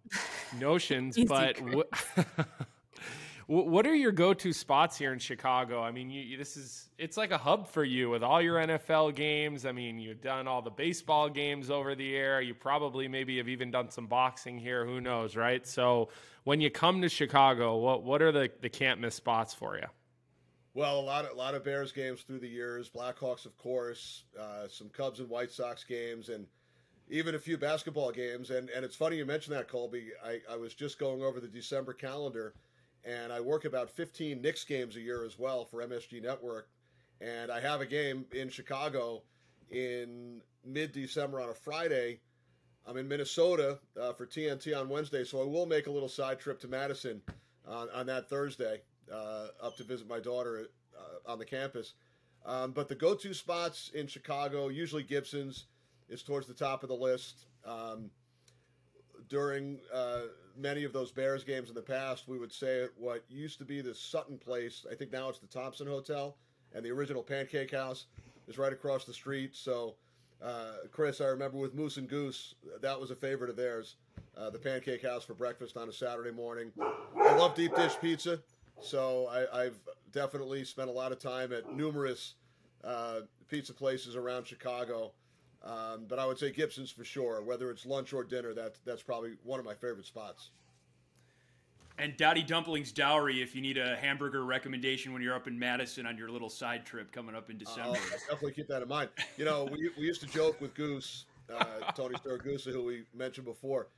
notions. 0.58 1.18
but 1.26 1.58
what 3.46 3.86
are 3.86 3.94
your 3.94 4.12
go-to 4.12 4.52
spots 4.52 4.96
here 4.96 5.12
in 5.12 5.18
Chicago? 5.18 5.82
I 5.82 5.90
mean, 5.90 6.10
you, 6.10 6.36
this 6.38 6.56
is 6.56 6.88
it's 6.98 7.16
like 7.16 7.30
a 7.30 7.38
hub 7.38 7.68
for 7.68 7.84
you 7.84 8.08
with 8.10 8.22
all 8.22 8.40
your 8.40 8.56
NFL 8.56 9.14
games. 9.14 9.66
I 9.66 9.72
mean, 9.72 9.98
you've 9.98 10.22
done 10.22 10.48
all 10.48 10.62
the 10.62 10.70
baseball 10.70 11.28
games 11.28 11.70
over 11.70 11.94
the 11.94 12.16
air. 12.16 12.40
You 12.40 12.54
probably 12.54 13.06
maybe 13.08 13.36
have 13.38 13.48
even 13.48 13.70
done 13.70 13.90
some 13.90 14.06
boxing 14.06 14.58
here. 14.58 14.86
Who 14.86 15.00
knows, 15.00 15.36
right? 15.36 15.66
So 15.66 16.08
when 16.44 16.60
you 16.60 16.70
come 16.70 17.02
to 17.02 17.08
Chicago, 17.08 17.76
what 17.76 18.02
what 18.02 18.22
are 18.22 18.32
the 18.32 18.50
the 18.60 18.68
can't 18.68 19.00
miss 19.00 19.14
spots 19.14 19.52
for 19.52 19.76
you? 19.76 19.86
Well, 20.72 20.98
a 20.98 21.02
lot 21.02 21.24
of 21.24 21.32
a 21.32 21.34
lot 21.34 21.54
of 21.54 21.64
Bears 21.64 21.92
games 21.92 22.22
through 22.22 22.40
the 22.40 22.48
years, 22.48 22.88
Blackhawks, 22.88 23.46
of 23.46 23.56
course, 23.58 24.24
uh, 24.40 24.68
some 24.68 24.88
Cubs 24.88 25.20
and 25.20 25.28
White 25.28 25.52
Sox 25.52 25.84
games, 25.84 26.30
and 26.30 26.46
even 27.10 27.34
a 27.34 27.38
few 27.38 27.58
basketball 27.58 28.10
games. 28.10 28.50
And 28.50 28.70
and 28.70 28.84
it's 28.84 28.96
funny 28.96 29.16
you 29.18 29.26
mentioned 29.26 29.54
that, 29.54 29.68
Colby. 29.68 30.12
I, 30.24 30.40
I 30.50 30.56
was 30.56 30.74
just 30.74 30.98
going 30.98 31.22
over 31.22 31.40
the 31.40 31.48
December 31.48 31.92
calendar 31.92 32.54
and 33.04 33.32
I 33.32 33.40
work 33.40 33.64
about 33.64 33.90
15 33.90 34.40
Knicks 34.40 34.64
games 34.64 34.96
a 34.96 35.00
year 35.00 35.24
as 35.24 35.38
well 35.38 35.64
for 35.64 35.82
MSG 35.82 36.22
Network. 36.22 36.68
And 37.20 37.50
I 37.50 37.60
have 37.60 37.80
a 37.80 37.86
game 37.86 38.24
in 38.32 38.48
Chicago 38.48 39.22
in 39.70 40.40
mid 40.64 40.92
December 40.92 41.40
on 41.40 41.50
a 41.50 41.54
Friday. 41.54 42.20
I'm 42.86 42.96
in 42.96 43.08
Minnesota 43.08 43.78
uh, 44.00 44.12
for 44.12 44.26
TNT 44.26 44.78
on 44.78 44.88
Wednesday, 44.88 45.24
so 45.24 45.40
I 45.40 45.44
will 45.44 45.66
make 45.66 45.86
a 45.86 45.90
little 45.90 46.08
side 46.08 46.38
trip 46.38 46.60
to 46.60 46.68
Madison 46.68 47.22
on, 47.66 47.88
on 47.94 48.06
that 48.06 48.28
Thursday 48.28 48.82
uh, 49.12 49.46
up 49.62 49.76
to 49.76 49.84
visit 49.84 50.08
my 50.08 50.20
daughter 50.20 50.68
uh, 50.96 51.30
on 51.30 51.38
the 51.38 51.44
campus. 51.44 51.94
Um, 52.44 52.72
but 52.72 52.88
the 52.88 52.94
go 52.94 53.14
to 53.14 53.32
spots 53.32 53.90
in 53.94 54.06
Chicago, 54.06 54.68
usually 54.68 55.02
Gibson's, 55.02 55.64
is 56.08 56.22
towards 56.22 56.46
the 56.46 56.54
top 56.54 56.82
of 56.82 56.90
the 56.90 56.94
list. 56.94 57.46
Um, 57.64 58.10
during 59.28 59.78
uh, 59.92 60.22
many 60.56 60.84
of 60.84 60.92
those 60.92 61.10
Bears 61.10 61.44
games 61.44 61.68
in 61.68 61.74
the 61.74 61.82
past, 61.82 62.28
we 62.28 62.38
would 62.38 62.52
say 62.52 62.84
at 62.84 62.90
what 62.96 63.24
used 63.28 63.58
to 63.58 63.64
be 63.64 63.80
the 63.80 63.94
Sutton 63.94 64.38
Place. 64.38 64.86
I 64.90 64.94
think 64.94 65.12
now 65.12 65.28
it's 65.28 65.38
the 65.38 65.46
Thompson 65.46 65.86
Hotel, 65.86 66.36
and 66.74 66.84
the 66.84 66.90
original 66.90 67.22
Pancake 67.22 67.72
House 67.72 68.06
is 68.48 68.58
right 68.58 68.72
across 68.72 69.04
the 69.04 69.12
street. 69.12 69.56
So, 69.56 69.94
uh, 70.42 70.72
Chris, 70.90 71.20
I 71.20 71.26
remember 71.26 71.58
with 71.58 71.74
Moose 71.74 71.96
and 71.96 72.08
Goose, 72.08 72.54
that 72.80 72.98
was 72.98 73.10
a 73.10 73.16
favorite 73.16 73.50
of 73.50 73.56
theirs. 73.56 73.96
Uh, 74.36 74.50
the 74.50 74.58
Pancake 74.58 75.02
House 75.02 75.24
for 75.24 75.34
breakfast 75.34 75.76
on 75.76 75.88
a 75.88 75.92
Saturday 75.92 76.32
morning. 76.32 76.72
I 77.16 77.36
love 77.36 77.54
deep 77.54 77.74
dish 77.76 77.94
pizza, 78.00 78.40
so 78.80 79.28
I, 79.28 79.64
have 79.64 79.78
definitely 80.10 80.64
spent 80.64 80.88
a 80.88 80.92
lot 80.92 81.12
of 81.12 81.20
time 81.20 81.52
at 81.52 81.72
numerous 81.72 82.34
uh, 82.82 83.20
pizza 83.48 83.72
places 83.72 84.16
around 84.16 84.46
Chicago. 84.46 85.12
Um, 85.64 86.04
but 86.08 86.18
I 86.18 86.26
would 86.26 86.38
say 86.38 86.50
Gibson's 86.50 86.90
for 86.90 87.04
sure. 87.04 87.42
Whether 87.42 87.70
it's 87.70 87.86
lunch 87.86 88.12
or 88.12 88.22
dinner, 88.22 88.52
that 88.54 88.76
that's 88.84 89.02
probably 89.02 89.32
one 89.42 89.58
of 89.58 89.66
my 89.66 89.74
favorite 89.74 90.06
spots. 90.06 90.50
And 91.96 92.16
Dotty 92.16 92.42
Dumpling's 92.42 92.90
Dowry, 92.90 93.40
if 93.40 93.54
you 93.54 93.62
need 93.62 93.78
a 93.78 93.94
hamburger 93.96 94.44
recommendation 94.44 95.12
when 95.12 95.22
you're 95.22 95.34
up 95.34 95.46
in 95.46 95.56
Madison 95.56 96.06
on 96.06 96.18
your 96.18 96.28
little 96.28 96.50
side 96.50 96.84
trip 96.84 97.12
coming 97.12 97.36
up 97.36 97.50
in 97.50 97.58
December. 97.58 97.96
Uh, 97.96 98.16
definitely 98.28 98.52
keep 98.52 98.66
that 98.66 98.82
in 98.82 98.88
mind. 98.88 99.10
You 99.36 99.44
know, 99.44 99.68
we, 99.70 99.90
we 99.96 100.04
used 100.04 100.20
to 100.22 100.26
joke 100.26 100.60
with 100.60 100.74
Goose, 100.74 101.26
uh, 101.56 101.64
Tony 101.96 102.16
Siragusa, 102.16 102.72
who 102.72 102.82
we 102.82 103.04
mentioned 103.14 103.46
before. 103.46 103.88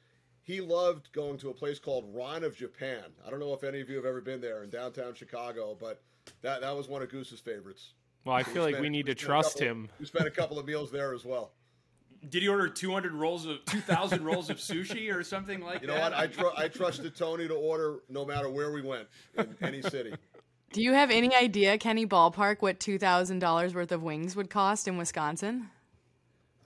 He 0.43 0.61
loved 0.61 1.11
going 1.13 1.39
to 1.39 1.49
a 1.49 1.55
place 1.55 1.79
called 1.79 2.05
Ron 2.15 2.45
of 2.45 2.55
Japan. 2.55 3.05
I 3.27 3.31
don't 3.31 3.41
know 3.41 3.55
if 3.55 3.65
any 3.65 3.81
of 3.81 3.89
you 3.89 3.97
have 3.97 4.05
ever 4.05 4.21
been 4.21 4.43
there 4.43 4.63
in 4.63 4.69
downtown 4.69 5.15
Chicago, 5.15 5.77
but 5.81 6.03
that, 6.43 6.61
that 6.61 6.77
was 6.77 6.89
one 6.89 7.03
of 7.03 7.09
Goose's 7.09 7.41
favorites. 7.41 7.95
Well, 8.27 8.37
I 8.37 8.43
feel 8.43 8.63
like 8.63 8.79
we 8.79 8.89
need 8.89 9.07
we 9.07 9.15
to 9.15 9.25
trust 9.25 9.55
couple, 9.55 9.69
him. 9.69 9.89
We 9.99 10.05
spent 10.07 10.27
a 10.27 10.31
couple 10.31 10.59
of 10.59 10.67
meals 10.67 10.91
there 10.91 11.15
as 11.15 11.25
well. 11.25 11.53
Did 12.29 12.43
he 12.43 12.49
order 12.49 12.69
200 12.69 13.13
rolls 13.13 13.47
of 13.47 13.65
2,000 13.67 14.25
rolls 14.25 14.51
of 14.51 14.57
sushi 14.59 15.15
or 15.15 15.23
something 15.23 15.61
like 15.61 15.83
you 15.83 15.89
that? 15.89 15.93
You 15.95 15.99
know 15.99 16.05
what? 16.05 16.15
I, 16.15 16.27
tr- 16.27 16.57
I 16.57 16.69
trusted 16.69 17.15
Tony 17.17 17.47
to 17.49 17.55
order 17.55 17.99
no 18.09 18.25
matter 18.25 18.49
where 18.51 18.73
we 18.73 18.83
went 18.83 19.09
in 19.37 19.55
any 19.63 19.83
city. 19.83 20.15
Do 20.73 20.83
you 20.83 20.93
have 20.93 21.11
any 21.11 21.35
idea, 21.35 21.79
Kenny 21.79 22.07
Ballpark, 22.07 22.61
what 22.61 22.81
two 22.81 22.99
thousand 22.99 23.39
dollars 23.39 23.75
worth 23.75 23.93
of 23.93 24.03
wings 24.03 24.35
would 24.37 24.51
cost 24.51 24.89
in 24.89 24.99
Wisconsin? 24.99 25.71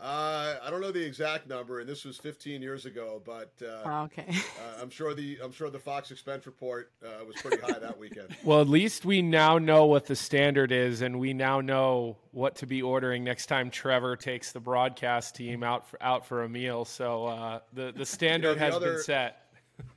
Uh, 0.00 0.54
I 0.62 0.70
don't 0.70 0.80
know 0.80 0.90
the 0.92 1.04
exact 1.04 1.46
number, 1.46 1.80
and 1.80 1.88
this 1.88 2.06
was 2.06 2.16
15 2.16 2.62
years 2.62 2.86
ago, 2.86 3.20
but 3.24 3.52
uh, 3.62 3.82
Oh, 3.84 4.02
okay. 4.04 4.24
uh, 4.30 4.80
I'm 4.80 4.88
sure 4.88 5.12
the 5.12 5.38
I'm 5.44 5.52
sure 5.52 5.68
the 5.68 5.78
Fox 5.78 6.10
expense 6.10 6.46
report 6.46 6.90
uh, 7.04 7.22
was 7.26 7.36
pretty 7.36 7.58
high 7.60 7.78
that 7.78 7.98
weekend. 7.98 8.34
Well, 8.44 8.62
at 8.62 8.68
least 8.68 9.04
we 9.04 9.20
now 9.20 9.58
know 9.58 9.84
what 9.84 10.06
the 10.06 10.16
standard 10.16 10.72
is, 10.72 11.02
and 11.02 11.20
we 11.20 11.34
now 11.34 11.60
know 11.60 12.16
what 12.30 12.56
to 12.56 12.66
be 12.66 12.80
ordering 12.80 13.24
next 13.24 13.46
time 13.46 13.68
Trevor 13.70 14.16
takes 14.16 14.52
the 14.52 14.60
broadcast 14.60 15.34
team 15.34 15.62
out 15.62 15.86
for, 15.88 16.02
out 16.02 16.24
for 16.26 16.44
a 16.44 16.48
meal. 16.48 16.86
So 16.86 17.26
uh, 17.26 17.60
the 17.74 17.92
the 17.94 18.06
standard 18.16 18.54
the 18.56 18.60
has 18.60 18.74
other- 18.74 18.94
been 18.94 19.02
set. 19.02 19.36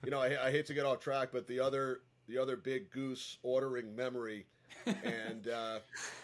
You 0.04 0.12
know, 0.12 0.20
I, 0.22 0.48
I 0.48 0.52
hate 0.52 0.66
to 0.68 0.74
get 0.74 0.86
off 0.86 1.00
track, 1.00 1.30
but 1.32 1.48
the 1.48 1.60
other 1.62 2.02
the 2.28 2.38
other 2.38 2.58
big 2.58 2.92
goose 2.92 3.38
ordering 3.44 3.96
memory. 3.96 4.46
And 4.86 5.48
uh, 5.48 5.80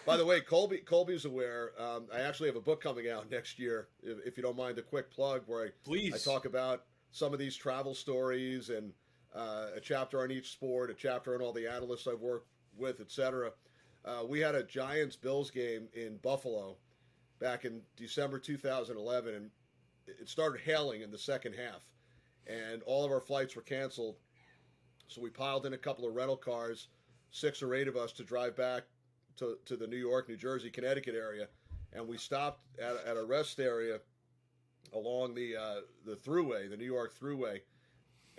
by 0.06 0.16
the 0.16 0.24
way, 0.24 0.40
Colby 0.40 0.78
Colby's 0.78 1.24
aware. 1.24 1.72
Um, 1.78 2.06
I 2.12 2.20
actually 2.20 2.48
have 2.48 2.56
a 2.56 2.60
book 2.60 2.82
coming 2.82 3.08
out 3.08 3.30
next 3.30 3.58
year. 3.58 3.88
If, 4.02 4.18
if 4.26 4.36
you 4.36 4.42
don't 4.42 4.56
mind 4.56 4.78
a 4.78 4.82
quick 4.82 5.10
plug, 5.10 5.42
where 5.46 5.66
I 5.66 5.68
Please. 5.84 6.14
I 6.14 6.18
talk 6.18 6.44
about 6.44 6.84
some 7.12 7.32
of 7.32 7.38
these 7.38 7.56
travel 7.56 7.94
stories 7.94 8.70
and 8.70 8.92
uh, 9.34 9.66
a 9.76 9.80
chapter 9.80 10.22
on 10.22 10.30
each 10.30 10.52
sport, 10.52 10.90
a 10.90 10.94
chapter 10.94 11.34
on 11.34 11.40
all 11.40 11.52
the 11.52 11.66
analysts 11.66 12.06
I've 12.06 12.20
worked 12.20 12.48
with, 12.76 13.00
etc. 13.00 13.52
Uh, 14.04 14.24
we 14.26 14.40
had 14.40 14.54
a 14.54 14.62
Giants 14.62 15.16
Bills 15.16 15.50
game 15.50 15.88
in 15.94 16.16
Buffalo 16.18 16.76
back 17.38 17.64
in 17.64 17.80
December 17.96 18.38
2011, 18.38 19.34
and 19.34 19.50
it 20.06 20.28
started 20.28 20.60
hailing 20.62 21.02
in 21.02 21.10
the 21.10 21.18
second 21.18 21.54
half, 21.54 21.82
and 22.46 22.82
all 22.82 23.04
of 23.04 23.12
our 23.12 23.20
flights 23.20 23.56
were 23.56 23.62
canceled. 23.62 24.16
So 25.08 25.20
we 25.20 25.30
piled 25.30 25.66
in 25.66 25.72
a 25.72 25.78
couple 25.78 26.06
of 26.06 26.14
rental 26.14 26.36
cars, 26.36 26.88
six 27.30 27.62
or 27.62 27.74
eight 27.74 27.88
of 27.88 27.96
us, 27.96 28.12
to 28.12 28.24
drive 28.24 28.56
back 28.56 28.84
to, 29.36 29.58
to 29.66 29.76
the 29.76 29.86
New 29.86 29.96
York, 29.96 30.28
New 30.28 30.36
Jersey, 30.36 30.70
Connecticut 30.70 31.14
area, 31.14 31.48
and 31.92 32.06
we 32.06 32.16
stopped 32.16 32.62
at, 32.78 32.96
at 33.06 33.16
a 33.16 33.24
rest 33.24 33.58
area 33.58 33.98
along 34.94 35.34
the 35.34 35.56
uh, 35.56 35.80
the 36.04 36.14
Thruway, 36.14 36.68
the 36.68 36.76
New 36.76 36.84
York 36.84 37.14
Thruway. 37.18 37.60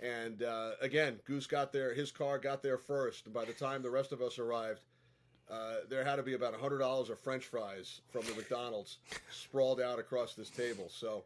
And 0.00 0.42
uh, 0.42 0.72
again, 0.80 1.20
Goose 1.24 1.46
got 1.46 1.72
there. 1.72 1.94
His 1.94 2.10
car 2.10 2.38
got 2.38 2.62
there 2.62 2.78
first, 2.78 3.26
and 3.26 3.34
by 3.34 3.44
the 3.44 3.52
time 3.52 3.82
the 3.82 3.90
rest 3.90 4.12
of 4.12 4.20
us 4.20 4.38
arrived, 4.38 4.80
uh, 5.50 5.74
there 5.88 6.04
had 6.04 6.16
to 6.16 6.22
be 6.22 6.34
about 6.34 6.54
hundred 6.54 6.78
dollars 6.78 7.10
of 7.10 7.18
French 7.20 7.46
fries 7.46 8.00
from 8.10 8.22
the 8.22 8.34
McDonald's 8.34 8.98
sprawled 9.30 9.80
out 9.80 9.98
across 9.98 10.34
this 10.34 10.50
table. 10.50 10.88
So, 10.88 11.24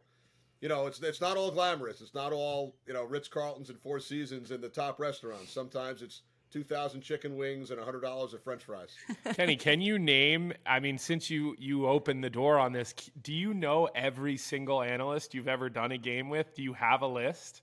you 0.61 0.69
know, 0.69 0.85
it's 0.85 1.01
it's 1.01 1.21
not 1.21 1.37
all 1.37 1.49
glamorous. 1.49 2.01
It's 2.01 2.13
not 2.13 2.33
all 2.33 2.75
you 2.85 2.93
know 2.93 3.03
Ritz 3.03 3.27
Carltons 3.27 3.69
and 3.69 3.79
Four 3.79 3.99
Seasons 3.99 4.51
in 4.51 4.61
the 4.61 4.69
top 4.69 4.99
restaurants. 4.99 5.51
Sometimes 5.51 6.01
it's 6.01 6.21
two 6.51 6.63
thousand 6.63 7.01
chicken 7.01 7.35
wings 7.35 7.71
and 7.71 7.79
hundred 7.79 8.01
dollars 8.01 8.33
of 8.33 8.43
French 8.43 8.63
fries. 8.63 8.95
Kenny, 9.33 9.55
can 9.55 9.81
you 9.81 9.99
name? 9.99 10.53
I 10.65 10.79
mean, 10.79 10.97
since 10.97 11.29
you 11.29 11.55
you 11.57 11.87
opened 11.87 12.23
the 12.23 12.29
door 12.29 12.59
on 12.59 12.73
this, 12.73 12.93
do 13.21 13.33
you 13.33 13.53
know 13.53 13.89
every 13.95 14.37
single 14.37 14.81
analyst 14.81 15.33
you've 15.33 15.47
ever 15.47 15.69
done 15.69 15.91
a 15.91 15.97
game 15.97 16.29
with? 16.29 16.55
Do 16.55 16.63
you 16.63 16.73
have 16.73 17.01
a 17.01 17.07
list? 17.07 17.61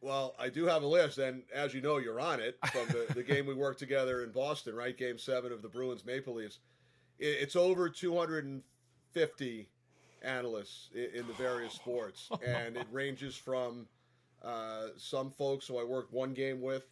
Well, 0.00 0.36
I 0.38 0.48
do 0.48 0.66
have 0.66 0.82
a 0.84 0.86
list, 0.86 1.18
and 1.18 1.42
as 1.52 1.74
you 1.74 1.80
know, 1.80 1.96
you're 1.98 2.20
on 2.20 2.40
it 2.40 2.56
from 2.72 2.86
the, 2.86 3.14
the 3.14 3.22
game 3.22 3.46
we 3.46 3.54
worked 3.54 3.80
together 3.80 4.22
in 4.22 4.30
Boston, 4.30 4.74
right? 4.76 4.96
Game 4.96 5.18
seven 5.18 5.52
of 5.52 5.60
the 5.60 5.68
Bruins 5.68 6.04
Maple 6.04 6.34
Leafs. 6.34 6.60
It, 7.18 7.36
it's 7.40 7.56
over 7.56 7.88
250 7.88 9.68
analysts 10.22 10.90
in, 10.94 11.20
in 11.20 11.26
the 11.26 11.32
various 11.32 11.74
sports, 11.74 12.30
and 12.46 12.76
it 12.76 12.86
ranges 12.92 13.34
from 13.34 13.88
uh, 14.42 14.88
some 14.96 15.30
folks 15.30 15.66
who 15.66 15.78
I 15.78 15.84
worked 15.84 16.12
one 16.12 16.32
game 16.32 16.60
with, 16.60 16.86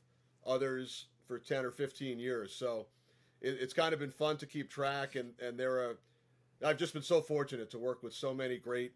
others 0.47 1.07
for 1.27 1.39
10 1.39 1.65
or 1.65 1.71
15 1.71 2.19
years. 2.19 2.55
So 2.55 2.87
it, 3.41 3.57
it's 3.61 3.75
kind 3.75 3.93
of 3.93 4.01
been 4.01 4.11
fun 4.11 4.37
to 4.39 4.47
keep 4.47 4.71
track, 4.71 5.17
and, 5.17 5.33
and 5.41 5.59
there 5.59 5.79
are. 5.79 5.99
I've 6.65 6.79
just 6.79 6.95
been 6.95 7.03
so 7.03 7.21
fortunate 7.21 7.71
to 7.73 7.79
work 7.79 8.03
with 8.03 8.15
so 8.15 8.33
many 8.33 8.57
great 8.57 8.93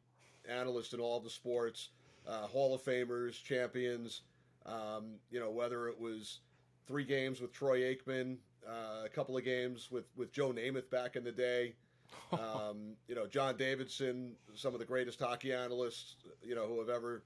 analysts 0.48 0.94
in 0.94 1.00
all 1.00 1.20
the 1.20 1.28
sports 1.28 1.90
uh, 2.26 2.46
Hall 2.46 2.74
of 2.74 2.82
Famers, 2.82 3.42
champions. 3.42 4.22
Um, 4.66 5.16
you 5.30 5.40
know, 5.40 5.50
whether 5.50 5.88
it 5.88 5.98
was 5.98 6.40
three 6.86 7.04
games 7.04 7.40
with 7.40 7.52
Troy 7.52 7.80
Aikman, 7.80 8.36
uh, 8.68 9.04
a 9.04 9.08
couple 9.08 9.36
of 9.36 9.44
games 9.44 9.90
with, 9.90 10.04
with 10.16 10.32
Joe 10.32 10.52
Namath 10.52 10.90
back 10.90 11.16
in 11.16 11.24
the 11.24 11.32
day. 11.32 11.74
Um, 12.32 12.94
you 13.08 13.16
know, 13.16 13.26
John 13.26 13.56
Davidson, 13.56 14.34
some 14.54 14.72
of 14.72 14.78
the 14.78 14.86
greatest 14.86 15.18
hockey 15.20 15.52
analysts, 15.52 16.14
you 16.42 16.54
know, 16.54 16.66
who 16.66 16.78
have 16.78 16.88
ever 16.88 17.22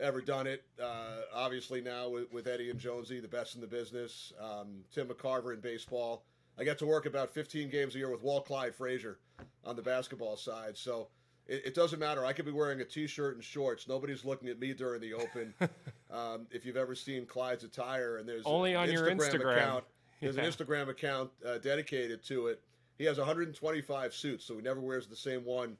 ever 0.00 0.20
done 0.20 0.46
it. 0.46 0.64
Uh, 0.82 1.20
obviously 1.34 1.80
now 1.80 2.08
with, 2.08 2.32
with 2.32 2.46
Eddie 2.46 2.70
and 2.70 2.78
Jonesy, 2.78 3.20
the 3.20 3.28
best 3.28 3.54
in 3.54 3.60
the 3.60 3.66
business. 3.66 4.32
Um, 4.40 4.84
Tim 4.92 5.08
McCarver 5.08 5.54
in 5.54 5.60
baseball. 5.60 6.24
I 6.58 6.64
get 6.64 6.78
to 6.80 6.86
work 6.86 7.06
about 7.06 7.30
15 7.32 7.70
games 7.70 7.94
a 7.94 7.98
year 7.98 8.10
with 8.10 8.22
Walt 8.22 8.46
Clyde 8.46 8.74
Frazier 8.74 9.18
on 9.64 9.76
the 9.76 9.82
basketball 9.82 10.36
side. 10.36 10.76
So 10.76 11.08
it, 11.46 11.62
it 11.66 11.74
doesn't 11.74 11.98
matter. 11.98 12.24
I 12.24 12.32
could 12.32 12.44
be 12.44 12.52
wearing 12.52 12.80
a 12.80 12.84
t-shirt 12.84 13.34
and 13.36 13.44
shorts. 13.44 13.88
Nobody's 13.88 14.24
looking 14.24 14.48
at 14.48 14.58
me 14.58 14.72
during 14.74 15.00
the 15.00 15.14
open. 15.14 15.54
um, 16.10 16.46
if 16.50 16.66
you've 16.66 16.76
ever 16.76 16.94
seen 16.94 17.24
Clyde's 17.26 17.64
attire, 17.64 18.18
and 18.18 18.28
there's 18.28 18.44
Only 18.44 18.72
an 18.72 18.78
on 18.80 18.90
your 18.92 19.08
Instagram. 19.10 19.56
account. 19.56 19.84
There's 20.20 20.36
Yeah. 20.36 20.42
an 20.42 20.50
Instagram 20.50 20.88
account 20.88 21.30
uh, 21.46 21.58
dedicated 21.58 22.22
to 22.24 22.48
it. 22.48 22.60
He 22.98 23.04
has 23.06 23.16
125 23.16 24.12
suits, 24.12 24.44
so 24.44 24.56
he 24.56 24.60
never 24.62 24.80
wears 24.80 25.06
the 25.06 25.16
same 25.16 25.44
one 25.44 25.78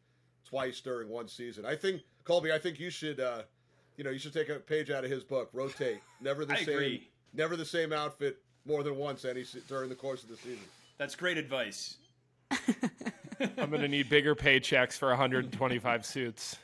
twice 0.49 0.81
during 0.81 1.11
one 1.11 1.29
season. 1.29 1.67
I 1.67 1.77
think 1.77 2.01
Colby, 2.25 2.51
I 2.53 2.59
think 2.59 2.81
you 2.81 2.89
should, 2.89 3.21
uh, 3.21 3.43
you 4.01 4.05
know, 4.05 4.09
you 4.11 4.19
should 4.19 4.33
take 4.33 4.49
a 4.49 4.55
page 4.55 4.91
out 4.91 5.05
of 5.05 5.11
his 5.11 5.23
book. 5.23 5.51
Rotate, 5.53 6.01
never 6.23 6.47
the 6.47 6.55
I 6.55 6.65
same, 6.65 6.75
agree. 6.75 7.09
never 7.35 7.55
the 7.55 7.67
same 7.67 7.93
outfit 7.93 8.39
more 8.65 8.83
than 8.83 8.97
once 8.97 9.27
any 9.27 9.45
during 9.69 9.91
the 9.91 9.95
course 9.95 10.23
of 10.23 10.31
the 10.31 10.37
season. 10.39 10.65
That's 10.97 11.15
great 11.15 11.37
advice. 11.37 11.99
I'm 12.51 13.69
going 13.69 13.83
to 13.83 13.89
need 13.89 14.09
bigger 14.09 14.35
paychecks 14.35 14.95
for 14.95 15.09
125 15.09 16.07
suits. 16.07 16.57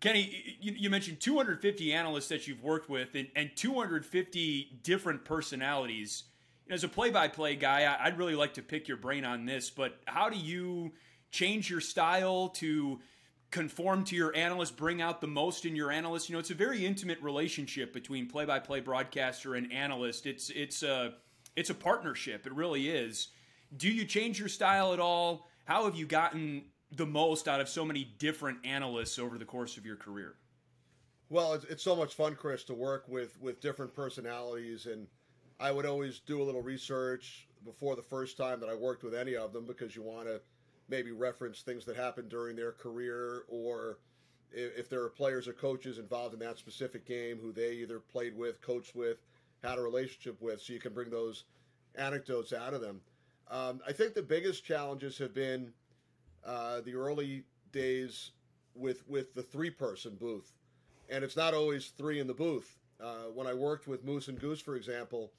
Kenny, 0.00 0.58
you, 0.60 0.74
you 0.76 0.90
mentioned 0.90 1.20
250 1.20 1.94
analysts 1.94 2.28
that 2.28 2.46
you've 2.46 2.62
worked 2.62 2.90
with 2.90 3.14
and, 3.14 3.28
and 3.34 3.50
250 3.56 4.80
different 4.82 5.24
personalities. 5.24 6.24
As 6.68 6.84
a 6.84 6.88
play 6.88 7.08
by 7.08 7.28
play 7.28 7.56
guy, 7.56 7.84
I- 7.84 8.04
I'd 8.04 8.18
really 8.18 8.34
like 8.34 8.52
to 8.54 8.62
pick 8.62 8.88
your 8.88 8.98
brain 8.98 9.24
on 9.24 9.46
this, 9.46 9.70
but 9.70 10.00
how 10.04 10.28
do 10.28 10.36
you 10.36 10.92
change 11.30 11.70
your 11.70 11.80
style 11.80 12.50
to 12.56 13.00
conform 13.50 14.04
to 14.04 14.16
your 14.16 14.34
analyst, 14.36 14.76
bring 14.76 15.00
out 15.00 15.20
the 15.20 15.26
most 15.26 15.64
in 15.64 15.74
your 15.74 15.90
analyst? 15.90 16.28
You 16.28 16.34
know, 16.34 16.40
it's 16.40 16.50
a 16.50 16.54
very 16.54 16.84
intimate 16.84 17.20
relationship 17.22 17.92
between 17.92 18.28
play 18.28 18.44
by 18.44 18.58
play 18.58 18.80
broadcaster 18.80 19.54
and 19.54 19.72
analyst. 19.72 20.26
It's, 20.26 20.50
it's, 20.50 20.82
a, 20.82 21.14
it's 21.56 21.70
a 21.70 21.74
partnership, 21.74 22.46
it 22.46 22.52
really 22.52 22.88
is. 22.88 23.28
Do 23.76 23.88
you 23.88 24.04
change 24.04 24.38
your 24.38 24.48
style 24.48 24.92
at 24.92 25.00
all? 25.00 25.46
How 25.64 25.84
have 25.84 25.94
you 25.94 26.06
gotten 26.06 26.64
the 26.90 27.06
most 27.06 27.48
out 27.48 27.60
of 27.60 27.68
so 27.68 27.84
many 27.84 28.04
different 28.18 28.58
analysts 28.64 29.18
over 29.18 29.38
the 29.38 29.44
course 29.44 29.76
of 29.76 29.84
your 29.84 29.96
career? 29.96 30.36
Well, 31.30 31.52
it's, 31.52 31.64
it's 31.66 31.82
so 31.82 31.94
much 31.94 32.14
fun, 32.14 32.34
Chris, 32.34 32.64
to 32.64 32.74
work 32.74 33.04
with 33.08 33.38
with 33.40 33.60
different 33.60 33.94
personalities, 33.94 34.86
and 34.86 35.06
I 35.60 35.70
would 35.70 35.84
always 35.84 36.20
do 36.20 36.40
a 36.40 36.44
little 36.44 36.62
research 36.62 37.46
before 37.64 37.96
the 37.96 38.02
first 38.02 38.36
time 38.36 38.60
that 38.60 38.68
I 38.68 38.74
worked 38.74 39.02
with 39.02 39.14
any 39.14 39.36
of 39.36 39.52
them 39.52 39.66
because 39.66 39.94
you 39.94 40.02
want 40.02 40.26
to 40.26 40.40
maybe 40.88 41.12
reference 41.12 41.60
things 41.60 41.84
that 41.84 41.96
happened 41.96 42.28
during 42.28 42.56
their 42.56 42.72
career, 42.72 43.44
or 43.48 43.98
if, 44.52 44.88
there 44.88 45.02
are 45.02 45.10
players 45.10 45.46
or 45.46 45.52
coaches 45.52 45.98
involved 45.98 46.34
in 46.34 46.40
that 46.40 46.58
specific 46.58 47.06
game 47.06 47.38
who 47.40 47.52
they 47.52 47.72
either 47.72 48.00
played 48.00 48.36
with, 48.36 48.60
coached 48.62 48.94
with, 48.94 49.18
had 49.62 49.78
a 49.78 49.82
relationship 49.82 50.40
with, 50.40 50.60
so 50.60 50.72
you 50.72 50.80
can 50.80 50.94
bring 50.94 51.10
those 51.10 51.44
anecdotes 51.96 52.52
out 52.52 52.74
of 52.74 52.80
them. 52.80 53.00
Um, 53.50 53.80
I 53.86 53.92
think 53.92 54.14
the 54.14 54.22
biggest 54.22 54.64
challenges 54.64 55.18
have 55.18 55.34
been 55.34 55.72
uh, 56.44 56.80
the 56.80 56.94
early 56.94 57.44
days 57.72 58.32
with 58.74 59.06
with 59.08 59.34
the 59.34 59.42
three 59.42 59.70
person 59.70 60.14
booth, 60.14 60.52
and 61.08 61.24
it's 61.24 61.36
not 61.36 61.54
always 61.54 61.88
three 61.88 62.20
in 62.20 62.26
the 62.26 62.34
booth. 62.34 62.78
Uh, 63.00 63.30
when 63.34 63.46
I 63.46 63.54
worked 63.54 63.86
with 63.86 64.04
Moose 64.04 64.28
and 64.28 64.38
Goose, 64.38 64.60
for 64.60 64.76
example, 64.76 65.32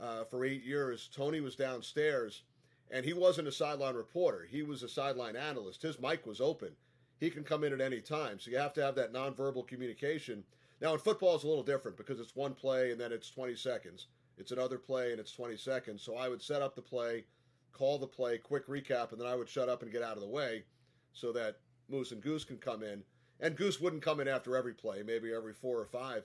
uh, 0.00 0.24
for 0.24 0.44
eight 0.44 0.64
years, 0.64 1.08
Tony 1.14 1.40
was 1.40 1.56
downstairs, 1.56 2.42
and 2.90 3.04
he 3.04 3.12
wasn't 3.12 3.48
a 3.48 3.52
sideline 3.52 3.94
reporter. 3.94 4.46
He 4.48 4.62
was 4.62 4.82
a 4.82 4.88
sideline 4.88 5.36
analyst. 5.36 5.82
His 5.82 6.00
mic 6.00 6.26
was 6.26 6.40
open. 6.40 6.70
He 7.18 7.30
can 7.30 7.44
come 7.44 7.64
in 7.64 7.72
at 7.72 7.80
any 7.80 8.00
time, 8.00 8.38
so 8.38 8.50
you 8.50 8.58
have 8.58 8.74
to 8.74 8.82
have 8.82 8.94
that 8.96 9.12
nonverbal 9.12 9.66
communication. 9.66 10.44
Now 10.80 10.92
in 10.92 10.98
football, 10.98 11.34
it's 11.34 11.44
a 11.44 11.48
little 11.48 11.62
different 11.62 11.96
because 11.96 12.20
it's 12.20 12.36
one 12.36 12.54
play 12.54 12.90
and 12.90 13.00
then 13.00 13.12
it's 13.12 13.30
20 13.30 13.54
seconds. 13.56 14.08
It's 14.36 14.52
another 14.52 14.78
play 14.78 15.12
and 15.12 15.20
it's 15.20 15.32
20 15.32 15.56
seconds. 15.56 16.02
So 16.02 16.16
I 16.16 16.28
would 16.28 16.42
set 16.42 16.62
up 16.62 16.74
the 16.74 16.82
play, 16.82 17.24
call 17.72 17.98
the 17.98 18.06
play, 18.06 18.38
quick 18.38 18.66
recap, 18.66 19.12
and 19.12 19.20
then 19.20 19.28
I 19.28 19.36
would 19.36 19.48
shut 19.48 19.68
up 19.68 19.82
and 19.82 19.92
get 19.92 20.02
out 20.02 20.16
of 20.16 20.22
the 20.22 20.28
way 20.28 20.64
so 21.12 21.32
that 21.32 21.58
Moose 21.88 22.12
and 22.12 22.22
Goose 22.22 22.44
can 22.44 22.58
come 22.58 22.82
in. 22.82 23.02
And 23.40 23.56
Goose 23.56 23.80
wouldn't 23.80 24.02
come 24.02 24.20
in 24.20 24.28
after 24.28 24.56
every 24.56 24.74
play, 24.74 25.02
maybe 25.02 25.32
every 25.32 25.52
four 25.52 25.78
or 25.78 25.86
five. 25.86 26.24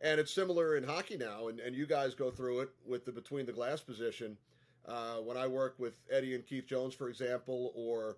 And 0.00 0.20
it's 0.20 0.32
similar 0.32 0.76
in 0.76 0.84
hockey 0.84 1.16
now, 1.16 1.48
and, 1.48 1.58
and 1.58 1.74
you 1.74 1.86
guys 1.86 2.14
go 2.14 2.30
through 2.30 2.60
it 2.60 2.70
with 2.86 3.04
the 3.04 3.12
between 3.12 3.46
the 3.46 3.52
glass 3.52 3.80
position. 3.80 4.36
Uh, 4.86 5.16
when 5.16 5.36
I 5.36 5.46
worked 5.46 5.78
with 5.78 6.00
Eddie 6.10 6.34
and 6.34 6.46
Keith 6.46 6.66
Jones, 6.66 6.94
for 6.94 7.08
example, 7.08 7.72
or 7.74 8.16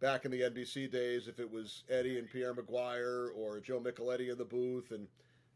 back 0.00 0.24
in 0.24 0.30
the 0.30 0.42
NBC 0.42 0.90
days, 0.90 1.28
if 1.28 1.38
it 1.38 1.50
was 1.50 1.84
Eddie 1.88 2.18
and 2.18 2.30
Pierre 2.30 2.54
McGuire, 2.54 3.28
or 3.36 3.60
Joe 3.60 3.80
Micheletti 3.80 4.30
in 4.30 4.38
the 4.38 4.44
booth, 4.44 4.90
and 4.90 5.08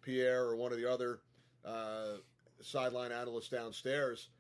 Pierre 0.03 0.45
or 0.45 0.57
one 0.57 0.73
of 0.73 0.79
the 0.79 0.91
other 0.91 1.21
uh, 1.65 2.19
sideline 2.61 3.13
analysts 3.13 3.49
downstairs, 3.49 4.31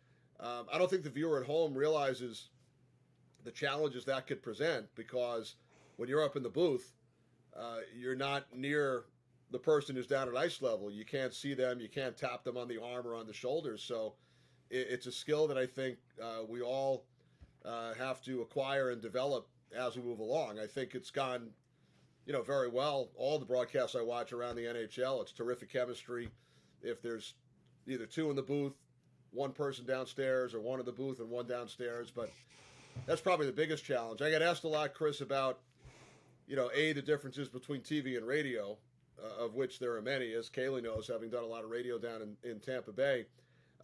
um, 0.41 0.67
I 0.73 0.79
don't 0.79 0.91
think 0.91 1.03
the 1.03 1.11
viewer 1.11 1.41
at 1.41 1.47
home 1.47 1.75
realizes 1.75 2.51
the 3.45 3.51
challenges 3.51 4.05
that 4.05 4.27
could 4.27 4.43
present 4.43 4.87
because 4.95 5.55
when 5.97 6.09
you're 6.09 6.25
up 6.25 6.37
in 6.37 6.43
the 6.43 6.51
booth, 6.51 6.93
uh, 7.59 7.79
you're 7.97 8.17
not 8.17 8.47
near 8.55 9.05
the 9.51 9.59
person 9.59 9.97
who's 9.97 10.07
down 10.07 10.29
at 10.29 10.37
ice 10.37 10.61
level. 10.61 10.91
You 10.91 11.05
can't 11.05 11.33
see 11.33 11.55
them. 11.55 11.81
You 11.81 11.89
can't 11.89 12.17
tap 12.17 12.45
them 12.45 12.57
on 12.57 12.69
the 12.69 12.83
arm 12.83 13.07
or 13.07 13.15
on 13.15 13.27
the 13.27 13.33
shoulders. 13.33 13.83
So 13.83 14.15
it, 14.71 14.87
it's 14.91 15.07
a 15.07 15.13
skill 15.13 15.47
that 15.49 15.59
I 15.59 15.67
think 15.67 15.99
uh, 16.23 16.45
we 16.49 16.63
all 16.63 17.05
uh, 17.65 17.95
have 17.95 18.23
to 18.23 18.43
acquire 18.43 18.91
and 18.91 19.01
develop 19.01 19.49
as 19.77 19.97
we 19.97 20.03
move 20.03 20.21
along. 20.21 20.59
I 20.59 20.67
think 20.67 20.95
it's 20.95 21.11
gone, 21.11 21.49
you 22.25 22.33
know, 22.33 22.43
very 22.43 22.69
well. 22.69 23.09
All 23.17 23.39
the 23.39 23.45
broadcasts 23.45 23.97
I 23.97 24.03
watch 24.03 24.33
around 24.33 24.57
the 24.57 24.63
NHL, 24.63 25.23
it's 25.23 25.33
terrific 25.33 25.73
chemistry. 25.73 26.29
If 26.83 27.03
there's 27.03 27.35
either 27.87 28.07
two 28.07 28.31
in 28.31 28.37
the 28.37 28.43
booth, 28.43 28.75
one 29.33 29.53
person 29.53 29.85
downstairs, 29.85 30.55
or 30.55 30.61
one 30.61 30.81
in 30.81 30.87
the 30.87 30.93
booth 30.93 31.21
and 31.21 31.29
one 31.29 31.47
downstairs, 31.47 32.11
but 32.15 32.31
that's 33.07 33.21
probably 33.21 33.47
the 33.47 33.53
biggest 33.53 33.85
challenge. 33.85 34.23
I 34.23 34.31
get 34.31 34.43
asked 34.43 34.65
a 34.65 34.69
lot, 34.69 34.95
Chris, 34.95 35.21
about 35.21 35.61
you 36.47 36.57
know, 36.57 36.71
a 36.75 36.93
the 36.93 37.03
differences 37.03 37.49
between 37.49 37.81
TV 37.81 38.17
and 38.17 38.27
radio, 38.27 38.77
uh, 39.23 39.45
of 39.45 39.55
which 39.55 39.79
there 39.79 39.95
are 39.95 40.03
many, 40.03 40.33
as 40.33 40.49
Caley 40.49 40.81
knows, 40.81 41.09
having 41.09 41.29
done 41.29 41.43
a 41.43 41.47
lot 41.47 41.65
of 41.65 41.71
radio 41.71 41.99
down 41.99 42.23
in, 42.23 42.51
in 42.51 42.61
Tampa 42.61 42.93
Bay. 42.93 43.27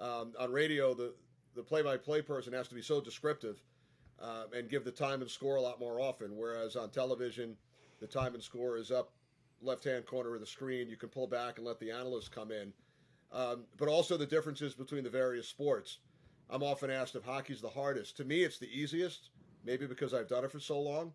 Um, 0.00 0.32
on 0.38 0.52
radio, 0.52 0.94
the 0.94 1.14
the 1.54 1.62
play-by-play 1.62 2.22
person 2.22 2.52
has 2.54 2.66
to 2.68 2.74
be 2.74 2.80
so 2.80 3.00
descriptive 3.00 3.62
uh, 4.20 4.44
and 4.56 4.70
give 4.70 4.84
the 4.84 4.90
time 4.90 5.20
and 5.20 5.30
score 5.30 5.56
a 5.56 5.60
lot 5.60 5.78
more 5.78 6.00
often. 6.00 6.36
Whereas 6.36 6.76
on 6.76 6.88
television, 6.90 7.56
the 8.00 8.06
time 8.06 8.34
and 8.34 8.42
score 8.42 8.78
is 8.78 8.90
up 8.90 9.12
left-hand 9.60 10.06
corner 10.06 10.34
of 10.34 10.40
the 10.40 10.46
screen. 10.46 10.88
You 10.88 10.96
can 10.96 11.08
pull 11.08 11.26
back 11.26 11.58
and 11.58 11.66
let 11.66 11.78
the 11.78 11.90
analysts 11.90 12.28
come 12.28 12.50
in. 12.50 12.72
Um, 13.32 13.64
but 13.78 13.88
also 13.88 14.16
the 14.16 14.26
differences 14.26 14.74
between 14.74 15.04
the 15.04 15.10
various 15.10 15.48
sports. 15.48 15.98
I'm 16.50 16.62
often 16.62 16.90
asked 16.90 17.16
if 17.16 17.24
hockey's 17.24 17.60
the 17.60 17.68
hardest. 17.68 18.16
To 18.18 18.24
me, 18.24 18.42
it's 18.42 18.58
the 18.58 18.68
easiest. 18.68 19.30
Maybe 19.64 19.86
because 19.86 20.12
I've 20.12 20.28
done 20.28 20.44
it 20.44 20.50
for 20.50 20.58
so 20.58 20.80
long, 20.80 21.12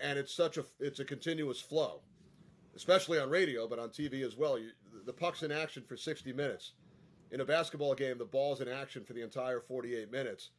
and 0.00 0.16
it's 0.16 0.32
such 0.32 0.58
a 0.58 0.64
it's 0.78 1.00
a 1.00 1.04
continuous 1.04 1.60
flow, 1.60 2.02
especially 2.76 3.18
on 3.18 3.28
radio, 3.30 3.66
but 3.66 3.80
on 3.80 3.88
TV 3.88 4.24
as 4.24 4.36
well. 4.36 4.56
You, 4.56 4.70
the 5.04 5.12
puck's 5.12 5.42
in 5.42 5.50
action 5.50 5.82
for 5.82 5.96
60 5.96 6.32
minutes. 6.32 6.72
In 7.30 7.40
a 7.40 7.44
basketball 7.44 7.94
game, 7.94 8.18
the 8.18 8.24
ball's 8.24 8.60
in 8.60 8.68
action 8.68 9.04
for 9.04 9.12
the 9.12 9.22
entire 9.22 9.60
48 9.60 10.10
minutes. 10.10 10.50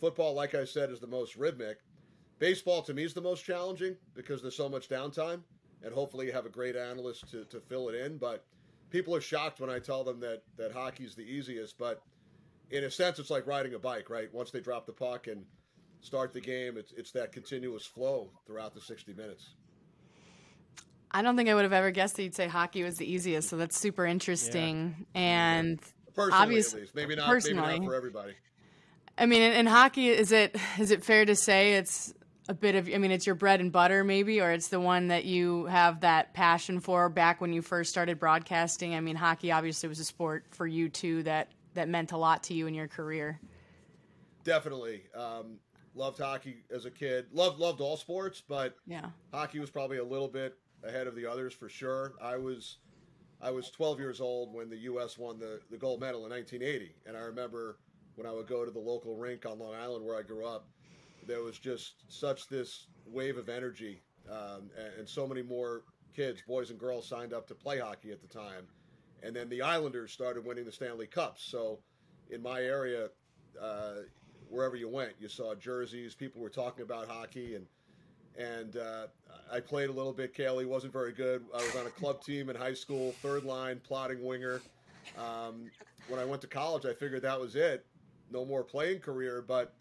Football, 0.00 0.34
like 0.34 0.54
I 0.54 0.64
said, 0.64 0.90
is 0.90 1.00
the 1.00 1.06
most 1.06 1.36
rhythmic. 1.36 1.78
Baseball, 2.38 2.82
to 2.82 2.94
me, 2.94 3.04
is 3.04 3.14
the 3.14 3.20
most 3.20 3.44
challenging 3.44 3.96
because 4.14 4.40
there's 4.40 4.56
so 4.56 4.68
much 4.68 4.88
downtime, 4.88 5.40
and 5.82 5.92
hopefully 5.92 6.26
you 6.26 6.32
have 6.32 6.46
a 6.46 6.50
great 6.50 6.76
analyst 6.76 7.30
to, 7.30 7.44
to 7.46 7.60
fill 7.60 7.88
it 7.88 7.94
in. 7.94 8.16
But 8.16 8.44
people 8.90 9.14
are 9.14 9.20
shocked 9.20 9.60
when 9.60 9.70
I 9.70 9.78
tell 9.80 10.04
them 10.04 10.20
that, 10.20 10.42
that 10.56 10.72
hockey's 10.72 11.14
the 11.14 11.22
easiest. 11.22 11.76
But 11.76 12.00
in 12.70 12.84
a 12.84 12.90
sense, 12.90 13.18
it's 13.18 13.30
like 13.30 13.46
riding 13.46 13.74
a 13.74 13.78
bike, 13.78 14.08
right? 14.08 14.32
Once 14.32 14.50
they 14.50 14.60
drop 14.60 14.86
the 14.86 14.92
puck 14.92 15.26
and 15.26 15.44
start 16.00 16.32
the 16.32 16.40
game, 16.40 16.76
it's, 16.76 16.92
it's 16.92 17.10
that 17.12 17.32
continuous 17.32 17.84
flow 17.84 18.30
throughout 18.46 18.74
the 18.74 18.80
60 18.80 19.14
minutes. 19.14 19.54
I 21.10 21.22
don't 21.22 21.36
think 21.36 21.48
I 21.48 21.54
would 21.54 21.64
have 21.64 21.72
ever 21.72 21.90
guessed 21.90 22.16
that 22.16 22.22
you'd 22.22 22.34
say 22.34 22.48
hockey 22.48 22.82
was 22.82 22.98
the 22.98 23.10
easiest. 23.10 23.48
So 23.48 23.56
that's 23.56 23.78
super 23.78 24.04
interesting. 24.04 25.06
Yeah. 25.14 25.20
And 25.20 25.80
personally, 26.18 26.42
obviously, 26.42 26.80
at 26.80 26.82
least. 26.82 26.94
maybe 26.94 27.16
not, 27.16 27.28
personally. 27.28 27.66
maybe 27.66 27.78
not 27.80 27.86
for 27.86 27.94
everybody. 27.94 28.34
I 29.16 29.26
mean, 29.26 29.42
in, 29.42 29.52
in 29.52 29.66
hockey, 29.66 30.08
is 30.08 30.32
it 30.32 30.56
is 30.78 30.90
it 30.90 31.04
fair 31.04 31.24
to 31.24 31.34
say 31.34 31.74
it's 31.74 32.14
a 32.48 32.54
bit 32.54 32.74
of? 32.74 32.88
I 32.92 32.98
mean, 32.98 33.10
it's 33.10 33.26
your 33.26 33.34
bread 33.34 33.60
and 33.60 33.72
butter, 33.72 34.04
maybe, 34.04 34.40
or 34.40 34.50
it's 34.50 34.68
the 34.68 34.80
one 34.80 35.08
that 35.08 35.24
you 35.24 35.66
have 35.66 36.00
that 36.00 36.34
passion 36.34 36.80
for 36.80 37.08
back 37.08 37.40
when 37.40 37.52
you 37.52 37.62
first 37.62 37.90
started 37.90 38.18
broadcasting. 38.18 38.94
I 38.94 39.00
mean, 39.00 39.16
hockey 39.16 39.50
obviously 39.50 39.88
was 39.88 39.98
a 39.98 40.04
sport 40.04 40.44
for 40.50 40.66
you 40.66 40.88
too 40.88 41.22
that 41.24 41.52
that 41.74 41.88
meant 41.88 42.12
a 42.12 42.16
lot 42.16 42.44
to 42.44 42.54
you 42.54 42.66
in 42.66 42.74
your 42.74 42.88
career. 42.88 43.40
Definitely. 44.44 45.02
Um, 45.14 45.58
loved 45.94 46.18
hockey 46.18 46.64
as 46.74 46.84
a 46.84 46.90
kid. 46.90 47.26
Loved 47.32 47.58
loved 47.58 47.80
all 47.80 47.96
sports, 47.96 48.42
but 48.46 48.76
yeah, 48.86 49.06
hockey 49.32 49.58
was 49.58 49.70
probably 49.70 49.98
a 49.98 50.04
little 50.04 50.28
bit 50.28 50.56
ahead 50.84 51.06
of 51.06 51.14
the 51.14 51.26
others 51.26 51.52
for 51.52 51.68
sure. 51.68 52.14
I 52.22 52.36
was 52.36 52.78
I 53.40 53.50
was 53.50 53.70
12 53.70 54.00
years 54.00 54.20
old 54.20 54.52
when 54.52 54.68
the 54.68 54.78
U.S. 54.78 55.16
won 55.16 55.38
the, 55.38 55.60
the 55.70 55.76
gold 55.76 56.00
medal 56.00 56.24
in 56.24 56.30
1980, 56.30 56.94
and 57.06 57.16
I 57.16 57.20
remember 57.20 57.78
when 58.16 58.26
I 58.26 58.32
would 58.32 58.48
go 58.48 58.64
to 58.64 58.70
the 58.70 58.80
local 58.80 59.16
rink 59.16 59.46
on 59.46 59.60
Long 59.60 59.74
Island 59.74 60.04
where 60.04 60.18
I 60.18 60.22
grew 60.22 60.44
up, 60.44 60.66
there 61.26 61.42
was 61.42 61.58
just 61.58 61.94
such 62.08 62.48
this 62.48 62.88
wave 63.06 63.36
of 63.36 63.48
energy, 63.48 64.02
um, 64.28 64.70
and, 64.76 64.92
and, 64.98 65.08
so 65.08 65.26
many 65.26 65.42
more 65.42 65.82
kids, 66.14 66.42
boys 66.46 66.70
and 66.70 66.78
girls, 66.78 67.06
signed 67.06 67.32
up 67.32 67.46
to 67.48 67.54
play 67.54 67.78
hockey 67.78 68.10
at 68.10 68.20
the 68.20 68.26
time. 68.26 68.66
And 69.22 69.34
then 69.34 69.48
the 69.48 69.62
Islanders 69.62 70.12
started 70.12 70.44
winning 70.44 70.64
the 70.64 70.72
Stanley 70.72 71.06
Cups. 71.06 71.44
So 71.44 71.78
in 72.30 72.42
my 72.42 72.60
area, 72.60 73.08
uh, 73.60 73.94
wherever 74.48 74.76
you 74.76 74.88
went, 74.88 75.12
you 75.20 75.28
saw 75.28 75.54
jerseys. 75.54 76.14
People 76.14 76.40
were 76.42 76.50
talking 76.50 76.82
about 76.82 77.08
hockey, 77.08 77.54
and 77.54 77.66
and 78.38 78.76
uh, 78.76 79.06
I 79.52 79.60
played 79.60 79.88
a 79.88 79.92
little 79.92 80.12
bit. 80.12 80.32
Caley 80.32 80.64
wasn't 80.64 80.92
very 80.92 81.12
good. 81.12 81.44
I 81.52 81.58
was 81.58 81.74
on 81.76 81.86
a 81.86 81.90
club 81.90 82.22
team 82.22 82.48
in 82.48 82.56
high 82.56 82.74
school, 82.74 83.14
third 83.20 83.44
line, 83.44 83.80
plotting 83.82 84.24
winger. 84.24 84.60
Um, 85.18 85.70
when 86.08 86.20
I 86.20 86.24
went 86.24 86.40
to 86.42 86.46
college, 86.46 86.86
I 86.86 86.94
figured 86.94 87.22
that 87.22 87.38
was 87.38 87.56
it. 87.56 87.84
No 88.30 88.44
more 88.44 88.62
playing 88.62 89.00
career. 89.00 89.44
But 89.46 89.74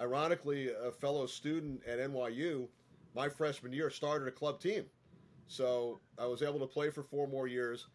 ironically, 0.00 0.70
a 0.70 0.90
fellow 0.90 1.26
student 1.26 1.82
at 1.86 1.98
NYU, 1.98 2.66
my 3.14 3.28
freshman 3.28 3.72
year, 3.72 3.90
started 3.90 4.26
a 4.26 4.32
club 4.32 4.60
team. 4.60 4.84
So 5.46 6.00
I 6.18 6.26
was 6.26 6.42
able 6.42 6.60
to 6.60 6.66
play 6.66 6.90
for 6.90 7.02
four 7.02 7.26
more 7.26 7.46
years. 7.46 7.86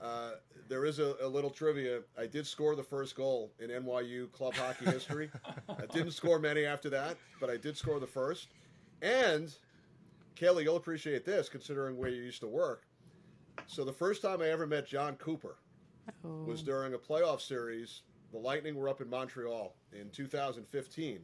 Uh, 0.00 0.32
there 0.68 0.84
is 0.84 0.98
a, 0.98 1.14
a, 1.22 1.28
little 1.28 1.50
trivia. 1.50 2.00
I 2.18 2.26
did 2.26 2.44
score 2.46 2.74
the 2.74 2.82
first 2.82 3.14
goal 3.14 3.52
in 3.60 3.70
NYU 3.70 4.32
club 4.32 4.54
hockey 4.54 4.86
history. 4.86 5.30
I 5.68 5.86
didn't 5.86 6.10
score 6.10 6.40
many 6.40 6.64
after 6.64 6.90
that, 6.90 7.16
but 7.40 7.50
I 7.50 7.56
did 7.56 7.76
score 7.76 8.00
the 8.00 8.06
first. 8.06 8.48
And 9.02 9.52
Caley, 10.36 10.62
you'll 10.62 10.76
appreciate 10.76 11.24
this 11.24 11.48
considering 11.48 11.98
where 11.98 12.08
you 12.08 12.22
used 12.22 12.40
to 12.40 12.48
work. 12.48 12.86
So 13.66 13.84
the 13.84 13.92
first 13.92 14.22
time 14.22 14.40
I 14.40 14.48
ever 14.48 14.66
met 14.66 14.86
Jon 14.86 15.16
Cooper 15.16 15.56
oh. 16.24 16.44
was 16.44 16.62
during 16.62 16.94
a 16.94 16.98
playoff 16.98 17.40
series. 17.40 18.02
The 18.30 18.38
Lightning 18.38 18.76
were 18.76 18.88
up 18.88 19.00
in 19.00 19.10
Montreal 19.10 19.74
in 19.92 20.08
2015, 20.10 21.20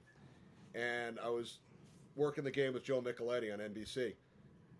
and 0.75 1.19
I 1.25 1.29
was 1.31 1.61
working 2.17 2.45
the 2.45 2.51
game 2.51 2.75
with 2.75 2.85
Joe 2.85 3.01
Micheletti 3.01 3.53
on 3.53 3.61
NBC. 3.61 4.15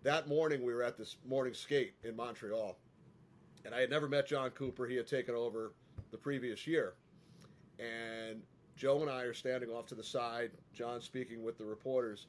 That 0.03 0.27
morning, 0.27 0.63
we 0.63 0.73
were 0.73 0.83
at 0.83 0.97
this 0.97 1.17
morning 1.27 1.53
skate 1.53 1.93
in 2.03 2.15
Montreal, 2.15 2.77
and 3.65 3.73
I 3.73 3.81
had 3.81 3.89
never 3.89 4.07
met 4.07 4.27
Jon 4.27 4.51
Cooper. 4.51 4.85
He 4.85 4.95
had 4.95 5.07
taken 5.07 5.33
over 5.33 5.73
the 6.11 6.17
previous 6.17 6.67
year, 6.67 6.93
and 7.79 8.41
Joe 8.75 9.01
and 9.01 9.09
I 9.09 9.23
are 9.23 9.33
standing 9.33 9.69
off 9.69 9.87
to 9.87 9.95
the 9.95 10.03
side. 10.03 10.51
John 10.73 11.01
speaking 11.01 11.43
with 11.43 11.57
the 11.57 11.65
reporters 11.65 12.27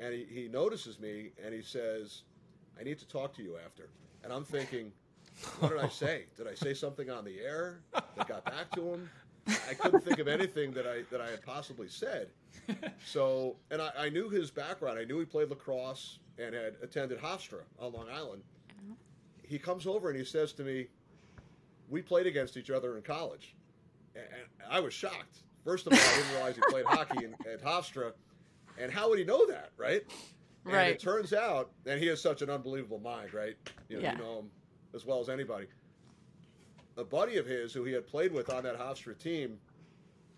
and 0.00 0.14
he, 0.14 0.24
he 0.24 0.48
notices 0.48 0.98
me 0.98 1.30
and 1.44 1.54
he 1.54 1.62
says, 1.62 2.22
I 2.78 2.82
need 2.82 2.98
to 2.98 3.06
talk 3.06 3.34
to 3.36 3.42
you 3.42 3.56
after. 3.64 3.88
And 4.24 4.32
I'm 4.32 4.44
thinking, 4.44 4.92
what 5.58 5.70
did 5.70 5.78
I 5.78 5.88
say? 5.90 6.24
Did 6.36 6.48
I 6.48 6.54
say 6.54 6.74
something 6.74 7.10
on 7.10 7.24
the 7.24 7.40
air 7.40 7.80
that 7.92 8.28
got 8.28 8.44
back 8.44 8.70
to 8.74 8.82
him? 8.82 9.10
I 9.68 9.74
couldn't 9.74 10.02
think 10.02 10.18
of 10.18 10.28
anything 10.28 10.72
that 10.72 10.86
I 10.86 11.02
that 11.10 11.20
I 11.20 11.30
had 11.30 11.42
possibly 11.42 11.88
said. 11.88 12.28
So, 13.04 13.56
and 13.72 13.82
I, 13.82 13.90
I 13.98 14.08
knew 14.10 14.28
his 14.28 14.50
background. 14.50 14.96
I 14.96 15.04
knew 15.04 15.18
he 15.18 15.24
played 15.24 15.50
lacrosse 15.50 16.20
and 16.38 16.54
had 16.54 16.76
attended 16.82 17.18
Hofstra 17.18 17.62
on 17.80 17.92
Long 17.92 18.06
Island. 18.08 18.42
Uh-huh. 18.70 18.94
He 19.42 19.58
comes 19.58 19.88
over 19.88 20.08
and 20.08 20.16
he 20.16 20.24
says 20.24 20.52
to 20.52 20.62
me, 20.62 20.86
"We 21.88 22.00
played 22.00 22.26
against 22.26 22.56
each 22.56 22.70
other 22.70 22.96
in 22.96 23.02
college," 23.02 23.56
and 24.14 24.24
I 24.70 24.78
was 24.78 24.94
shocked. 24.94 25.38
First 25.64 25.88
of 25.88 25.94
all, 25.94 25.98
I 25.98 26.16
didn't 26.16 26.30
realize 26.32 26.54
he 26.56 26.62
played 26.68 26.84
hockey 26.84 27.24
in, 27.24 27.34
at 27.50 27.60
Hofstra. 27.64 28.12
And 28.80 28.92
how 28.92 29.08
would 29.08 29.18
he 29.18 29.24
know 29.24 29.46
that, 29.46 29.70
right? 29.76 30.02
And 30.64 30.74
right. 30.74 30.92
it 30.92 31.00
turns 31.00 31.32
out, 31.32 31.70
and 31.86 32.00
he 32.00 32.06
has 32.06 32.20
such 32.20 32.42
an 32.42 32.50
unbelievable 32.50 32.98
mind, 32.98 33.32
right? 33.32 33.56
You 33.88 33.96
know, 33.96 34.02
yeah. 34.02 34.12
you 34.12 34.18
know 34.18 34.38
him 34.40 34.50
as 34.94 35.06
well 35.06 35.20
as 35.20 35.28
anybody. 35.28 35.66
A 36.96 37.04
buddy 37.04 37.36
of 37.36 37.46
his 37.46 37.72
who 37.72 37.84
he 37.84 37.92
had 37.92 38.06
played 38.06 38.32
with 38.32 38.50
on 38.50 38.64
that 38.64 38.78
Hofstra 38.78 39.18
team, 39.18 39.58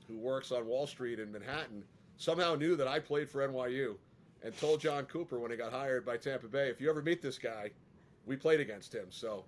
who 0.07 0.19
works 0.19 0.53
on 0.53 0.67
Wall 0.67 0.87
Street 0.87 1.19
in 1.19 1.33
Manhattan, 1.33 1.83
somehow 2.17 2.55
knew 2.55 2.77
that 2.77 2.87
I 2.87 2.99
played 3.01 3.29
for 3.29 3.47
NYU 3.47 3.97
and 4.45 4.57
told 4.59 4.81
Jon 4.81 5.05
Cooper 5.07 5.39
when 5.39 5.51
he 5.51 5.57
got 5.57 5.73
hired 5.73 6.05
by 6.05 6.17
Tampa 6.17 6.49
Bay, 6.49 6.69
if 6.69 6.81
you 6.81 6.91
ever 6.91 7.03
meet 7.03 7.23
this 7.23 7.39
guy, 7.39 7.71
we 8.27 8.37
played 8.37 8.61
against 8.61 8.95
him. 8.95 9.07
So 9.11 9.45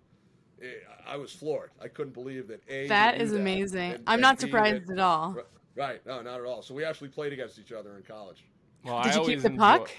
it, 0.59 0.85
eh, 0.89 0.93
I 1.07 1.17
was 1.17 1.33
floored. 1.33 1.71
I 1.81 1.89
couldn't 1.89 2.15
believe 2.15 2.49
that. 2.49 2.63
A, 2.69 2.89
that 2.89 3.21
is 3.21 3.33
amazing. 3.33 3.93
And, 3.93 4.05
I'm 4.07 4.15
and 4.15 4.23
not 4.23 4.41
surprised 4.41 4.91
at 4.91 4.99
all. 4.99 5.37
Right. 5.77 6.05
No, 6.07 6.23
not 6.23 6.41
at 6.41 6.47
all. 6.47 6.63
So 6.63 6.75
we 6.75 6.85
actually 6.85 7.09
played 7.09 7.33
against 7.33 7.59
each 7.59 7.73
other 7.73 7.97
in 7.97 8.03
college. 8.03 8.45
Well, 8.85 9.03
Did 9.03 9.13
I 9.13 9.21
you 9.21 9.27
keep 9.27 9.41
the 9.41 9.51
puck 9.51 9.91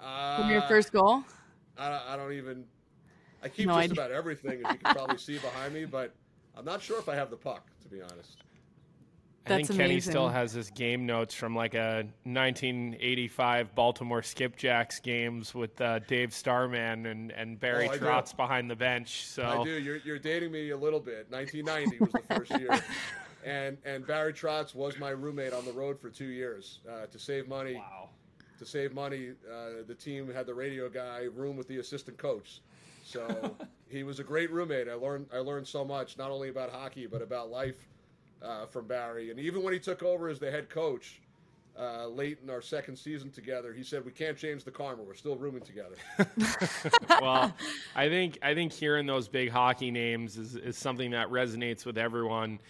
uh, 0.00 0.36
from 0.38 0.50
your 0.50 0.62
first 0.62 0.92
goal? 0.92 1.24
I, 1.76 2.00
I 2.10 2.16
don't 2.16 2.32
even. 2.32 2.64
I 3.42 3.48
keep 3.48 3.66
no 3.66 3.74
just 3.74 3.92
idea. 3.92 3.92
about 3.92 4.12
everything, 4.12 4.62
as 4.64 4.72
you 4.72 4.78
can 4.78 4.94
probably 4.94 5.18
see 5.18 5.38
behind 5.38 5.74
me, 5.74 5.84
but 5.84 6.14
I'm 6.56 6.64
not 6.64 6.82
sure 6.82 6.98
if 6.98 7.08
I 7.08 7.14
have 7.14 7.30
the 7.30 7.36
puck, 7.36 7.66
to 7.82 7.88
be 7.88 8.02
honest. 8.02 8.36
I 9.46 9.56
think 9.56 9.74
Kenny 9.74 10.00
still 10.00 10.28
has 10.28 10.52
his 10.52 10.70
game 10.70 11.06
notes 11.06 11.34
from 11.34 11.56
like 11.56 11.74
a 11.74 12.04
1985 12.24 13.74
Baltimore 13.74 14.20
Skipjacks 14.20 15.02
games 15.02 15.54
with 15.54 15.80
uh, 15.80 16.00
Dave 16.00 16.34
Starman 16.34 17.06
and, 17.06 17.32
and 17.32 17.58
Barry 17.58 17.88
oh, 17.88 17.96
Trotz 17.96 18.36
behind 18.36 18.70
the 18.70 18.76
bench. 18.76 19.24
So 19.24 19.42
I 19.42 19.64
do. 19.64 19.70
You're, 19.70 19.96
you're 20.04 20.18
dating 20.18 20.52
me 20.52 20.70
a 20.70 20.76
little 20.76 21.00
bit. 21.00 21.26
1990 21.30 21.98
was 21.98 22.12
the 22.12 22.34
first 22.34 22.60
year. 22.60 22.68
and 23.44 23.78
and 23.84 24.06
Barry 24.06 24.32
Trotz 24.32 24.74
was 24.74 24.98
my 24.98 25.10
roommate 25.10 25.52
on 25.52 25.64
the 25.64 25.72
road 25.72 26.00
for 26.00 26.10
two 26.10 26.26
years 26.26 26.80
uh, 26.88 27.06
to 27.06 27.18
save 27.18 27.48
money. 27.48 27.74
Wow. 27.74 28.08
to 28.58 28.66
save 28.66 28.92
money, 28.92 29.30
uh, 29.50 29.82
the 29.86 29.94
team 29.94 30.30
had 30.32 30.46
the 30.46 30.54
radio 30.54 30.88
guy 30.88 31.28
room 31.34 31.56
with 31.56 31.68
the 31.68 31.78
assistant 31.78 32.18
coach. 32.18 32.60
So 33.02 33.56
he 33.88 34.02
was 34.02 34.20
a 34.20 34.24
great 34.24 34.50
roommate. 34.50 34.88
I 34.88 34.94
learned 34.94 35.26
I 35.32 35.38
learned 35.38 35.66
so 35.66 35.84
much, 35.84 36.18
not 36.18 36.30
only 36.30 36.48
about 36.48 36.70
hockey 36.70 37.06
but 37.06 37.22
about 37.22 37.50
life 37.50 37.88
uh, 38.42 38.66
from 38.66 38.86
Barry. 38.86 39.30
And 39.30 39.38
even 39.38 39.62
when 39.62 39.72
he 39.72 39.78
took 39.78 40.02
over 40.02 40.28
as 40.28 40.38
the 40.38 40.50
head 40.50 40.68
coach 40.68 41.20
uh, 41.78 42.06
late 42.06 42.38
in 42.42 42.50
our 42.50 42.60
second 42.60 42.96
season 42.96 43.30
together, 43.30 43.72
he 43.72 43.82
said, 43.82 44.04
"We 44.04 44.12
can't 44.12 44.36
change 44.36 44.64
the 44.64 44.70
karma. 44.70 45.02
We're 45.02 45.14
still 45.14 45.36
rooming 45.36 45.62
together." 45.62 45.96
well, 47.20 47.54
I 47.96 48.08
think 48.08 48.38
I 48.42 48.54
think 48.54 48.72
hearing 48.72 49.06
those 49.06 49.28
big 49.28 49.50
hockey 49.50 49.90
names 49.90 50.36
is, 50.36 50.56
is 50.56 50.76
something 50.76 51.12
that 51.12 51.28
resonates 51.28 51.86
with 51.86 51.96
everyone. 51.96 52.60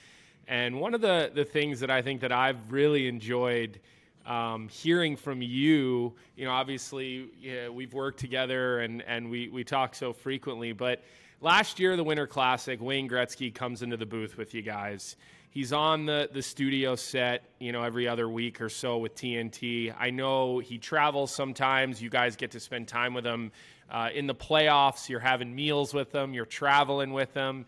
And 0.51 0.81
one 0.81 0.95
of 0.95 1.01
the 1.01 1.31
the 1.33 1.45
things 1.45 1.79
that 1.79 1.91
I 1.91 2.03
think 2.03 2.21
that 2.23 2.33
I've 2.33 2.73
really 2.73 3.07
enjoyed 3.07 3.79
um, 4.27 4.69
hearing 4.69 5.15
from 5.17 5.41
you, 5.41 6.13
you 6.37 6.45
know, 6.45 6.51
obviously 6.51 7.29
yeah, 7.41 7.69
we've 7.69 7.95
worked 7.95 8.19
together 8.19 8.81
and, 8.81 9.01
and 9.03 9.31
we, 9.31 9.49
we 9.49 9.63
talk 9.63 9.95
so 9.95 10.13
frequently, 10.13 10.73
but 10.73 11.03
last 11.41 11.79
year, 11.79 11.97
the 11.97 12.05
Winter 12.05 12.27
Classic, 12.27 12.81
Wayne 12.81 13.09
Gretzky 13.09 13.55
comes 13.55 13.83
into 13.83 13.97
the 13.97 14.05
booth 14.05 14.37
with 14.37 14.53
you 14.53 14.61
guys. 14.61 15.17
He's 15.51 15.73
on 15.73 16.05
the, 16.05 16.29
the 16.33 16.43
studio 16.43 16.97
set, 16.97 17.45
you 17.61 17.71
know, 17.71 17.85
every 17.85 18.07
other 18.07 18.29
week 18.29 18.61
or 18.61 18.69
so 18.69 18.99
with 18.99 19.15
TNT. 19.15 19.95
I 19.99 20.11
know 20.11 20.59
he 20.59 20.79
travels 20.79 21.33
sometimes. 21.33 22.03
You 22.03 22.11
guys 22.11 22.35
get 22.35 22.51
to 22.53 22.61
spend 22.61 22.89
time 22.89 23.15
with 23.15 23.25
him 23.25 23.53
uh, 23.89 24.11
in 24.13 24.27
the 24.27 24.35
playoffs. 24.35 25.09
You're 25.09 25.21
having 25.21 25.55
meals 25.55 25.95
with 25.95 26.13
him. 26.13 26.35
You're 26.35 26.45
traveling 26.45 27.13
with 27.13 27.35
him. 27.35 27.67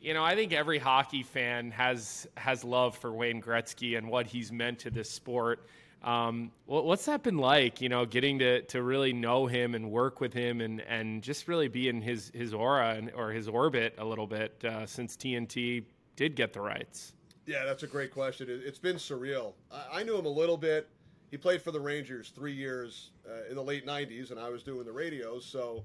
You 0.00 0.14
know, 0.14 0.24
I 0.24 0.34
think 0.36 0.52
every 0.52 0.78
hockey 0.78 1.22
fan 1.22 1.70
has 1.72 2.26
has 2.36 2.62
love 2.62 2.96
for 2.96 3.12
Wayne 3.12 3.42
Gretzky 3.42 3.98
and 3.98 4.08
what 4.08 4.26
he's 4.26 4.52
meant 4.52 4.78
to 4.80 4.90
this 4.90 5.10
sport. 5.10 5.66
Um, 6.02 6.52
what's 6.66 7.06
that 7.06 7.24
been 7.24 7.38
like? 7.38 7.80
You 7.80 7.88
know, 7.88 8.06
getting 8.06 8.38
to, 8.38 8.62
to 8.62 8.82
really 8.82 9.12
know 9.12 9.46
him 9.46 9.74
and 9.74 9.90
work 9.90 10.20
with 10.20 10.32
him 10.32 10.60
and, 10.60 10.80
and 10.82 11.22
just 11.22 11.48
really 11.48 11.66
be 11.66 11.88
in 11.88 12.00
his 12.00 12.30
his 12.32 12.54
aura 12.54 12.94
and, 12.94 13.10
or 13.16 13.32
his 13.32 13.48
orbit 13.48 13.94
a 13.98 14.04
little 14.04 14.26
bit 14.26 14.64
uh, 14.64 14.86
since 14.86 15.16
TNT 15.16 15.84
did 16.14 16.36
get 16.36 16.52
the 16.52 16.60
rights. 16.60 17.14
Yeah, 17.46 17.64
that's 17.64 17.82
a 17.82 17.86
great 17.86 18.12
question. 18.12 18.46
It's 18.48 18.78
been 18.78 18.96
surreal. 18.96 19.54
I, 19.72 20.00
I 20.00 20.02
knew 20.04 20.16
him 20.16 20.26
a 20.26 20.30
little 20.30 20.56
bit. 20.56 20.88
He 21.30 21.36
played 21.36 21.60
for 21.60 21.72
the 21.72 21.80
Rangers 21.80 22.30
three 22.34 22.52
years 22.52 23.10
uh, 23.28 23.48
in 23.50 23.56
the 23.56 23.64
late 23.64 23.84
'90s, 23.84 24.30
and 24.30 24.38
I 24.38 24.48
was 24.48 24.62
doing 24.62 24.84
the 24.84 24.92
radio. 24.92 25.40
So, 25.40 25.82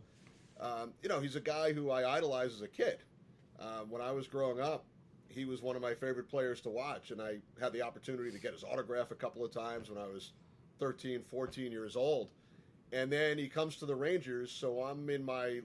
um, 0.59 0.93
you 1.01 1.09
know, 1.09 1.19
he's 1.19 1.35
a 1.35 1.41
guy 1.41 1.73
who 1.73 1.89
I 1.89 2.17
idolized 2.17 2.53
as 2.53 2.61
a 2.61 2.67
kid. 2.67 2.99
Um, 3.59 3.89
when 3.89 4.01
I 4.01 4.11
was 4.11 4.27
growing 4.27 4.59
up, 4.59 4.85
he 5.27 5.45
was 5.45 5.61
one 5.61 5.75
of 5.75 5.81
my 5.81 5.93
favorite 5.93 6.29
players 6.29 6.61
to 6.61 6.69
watch, 6.69 7.11
and 7.11 7.21
I 7.21 7.37
had 7.59 7.73
the 7.73 7.81
opportunity 7.81 8.31
to 8.31 8.39
get 8.39 8.53
his 8.53 8.63
autograph 8.63 9.11
a 9.11 9.15
couple 9.15 9.43
of 9.43 9.51
times 9.51 9.89
when 9.89 9.97
I 9.97 10.07
was 10.07 10.33
13, 10.79 11.23
14 11.29 11.71
years 11.71 11.95
old. 11.95 12.29
And 12.91 13.11
then 13.11 13.37
he 13.37 13.47
comes 13.47 13.77
to 13.77 13.85
the 13.85 13.95
Rangers, 13.95 14.51
so 14.51 14.83
I'm 14.83 15.09
in 15.09 15.25
my 15.25 15.61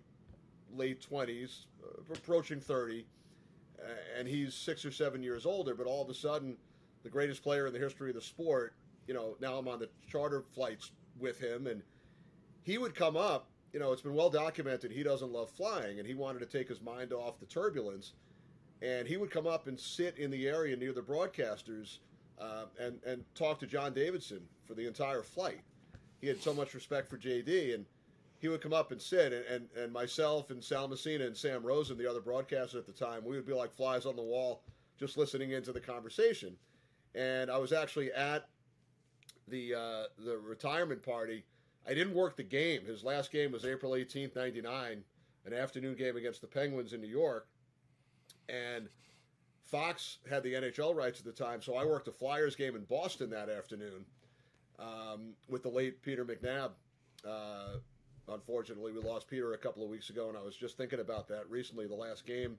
late 0.74 1.06
20s, 1.10 1.66
uh, 1.84 2.14
approaching 2.14 2.60
30, 2.60 3.04
uh, 3.78 3.90
and 4.18 4.26
he's 4.26 4.54
six 4.54 4.84
or 4.84 4.90
seven 4.90 5.22
years 5.22 5.44
older, 5.44 5.74
but 5.74 5.86
all 5.86 6.02
of 6.02 6.08
a 6.08 6.14
sudden, 6.14 6.56
the 7.02 7.10
greatest 7.10 7.42
player 7.42 7.66
in 7.66 7.72
the 7.72 7.78
history 7.78 8.10
of 8.10 8.16
the 8.16 8.22
sport, 8.22 8.74
you 9.06 9.14
know, 9.14 9.36
now 9.40 9.56
I'm 9.56 9.68
on 9.68 9.78
the 9.78 9.88
charter 10.10 10.44
flights 10.54 10.92
with 11.18 11.38
him, 11.38 11.66
and 11.66 11.82
he 12.62 12.78
would 12.78 12.94
come 12.94 13.16
up. 13.16 13.48
You 13.72 13.80
know, 13.80 13.92
it's 13.92 14.02
been 14.02 14.14
well 14.14 14.30
documented 14.30 14.90
he 14.90 15.02
doesn't 15.02 15.30
love 15.30 15.50
flying, 15.50 15.98
and 15.98 16.08
he 16.08 16.14
wanted 16.14 16.38
to 16.40 16.46
take 16.46 16.68
his 16.68 16.80
mind 16.80 17.12
off 17.12 17.38
the 17.38 17.46
turbulence 17.46 18.14
and 18.82 19.08
he 19.08 19.16
would 19.16 19.30
come 19.30 19.46
up 19.46 19.66
and 19.66 19.78
sit 19.78 20.16
in 20.18 20.30
the 20.30 20.46
area 20.46 20.76
near 20.76 20.92
the 20.92 21.02
broadcasters 21.02 21.98
uh, 22.40 22.66
and 22.80 23.00
and 23.04 23.24
talk 23.34 23.58
to 23.60 23.66
John 23.66 23.92
Davidson 23.92 24.40
for 24.66 24.74
the 24.74 24.86
entire 24.86 25.22
flight. 25.22 25.60
He 26.20 26.28
had 26.28 26.40
so 26.42 26.54
much 26.54 26.74
respect 26.74 27.08
for 27.08 27.16
JD, 27.16 27.74
and 27.74 27.84
he 28.40 28.48
would 28.48 28.60
come 28.60 28.72
up 28.72 28.92
and 28.92 29.00
sit, 29.00 29.32
and, 29.32 29.44
and, 29.46 29.68
and 29.76 29.92
myself 29.92 30.50
and 30.50 30.62
Sal 30.62 30.88
Messina 30.88 31.24
and 31.26 31.36
Sam 31.36 31.62
Rosen, 31.64 31.98
the 31.98 32.08
other 32.08 32.20
broadcaster 32.20 32.78
at 32.78 32.86
the 32.86 32.92
time, 32.92 33.24
we 33.24 33.36
would 33.36 33.46
be 33.46 33.52
like 33.52 33.74
flies 33.74 34.06
on 34.06 34.16
the 34.16 34.22
wall, 34.22 34.62
just 34.98 35.16
listening 35.16 35.52
into 35.52 35.72
the 35.72 35.80
conversation. 35.80 36.56
And 37.14 37.50
I 37.50 37.58
was 37.58 37.72
actually 37.72 38.12
at 38.12 38.48
the 39.48 39.74
uh, 39.74 40.02
the 40.18 40.38
retirement 40.38 41.02
party. 41.02 41.44
I 41.88 41.94
didn't 41.94 42.14
work 42.14 42.36
the 42.36 42.42
game. 42.42 42.84
His 42.84 43.02
last 43.02 43.32
game 43.32 43.52
was 43.52 43.64
April 43.64 43.92
18th, 43.92 44.36
99, 44.36 45.02
an 45.46 45.52
afternoon 45.54 45.94
game 45.94 46.16
against 46.16 46.42
the 46.42 46.46
Penguins 46.46 46.92
in 46.92 47.00
New 47.00 47.08
York 47.08 47.48
and 48.48 48.88
Fox 49.64 50.18
had 50.28 50.42
the 50.42 50.54
NHL 50.54 50.94
rights 50.94 51.20
at 51.20 51.26
the 51.26 51.32
time, 51.32 51.60
so 51.60 51.76
I 51.76 51.84
worked 51.84 52.08
a 52.08 52.12
Flyers 52.12 52.56
game 52.56 52.74
in 52.74 52.84
Boston 52.84 53.30
that 53.30 53.50
afternoon 53.50 54.04
um, 54.78 55.34
with 55.48 55.62
the 55.62 55.68
late 55.68 56.02
Peter 56.02 56.24
McNab. 56.24 56.70
Uh, 57.26 57.78
unfortunately, 58.28 58.92
we 58.92 59.00
lost 59.00 59.28
Peter 59.28 59.52
a 59.52 59.58
couple 59.58 59.84
of 59.84 59.90
weeks 59.90 60.08
ago, 60.08 60.28
and 60.28 60.38
I 60.38 60.42
was 60.42 60.56
just 60.56 60.76
thinking 60.76 61.00
about 61.00 61.28
that 61.28 61.48
recently, 61.50 61.86
the 61.86 61.94
last 61.94 62.24
game 62.24 62.58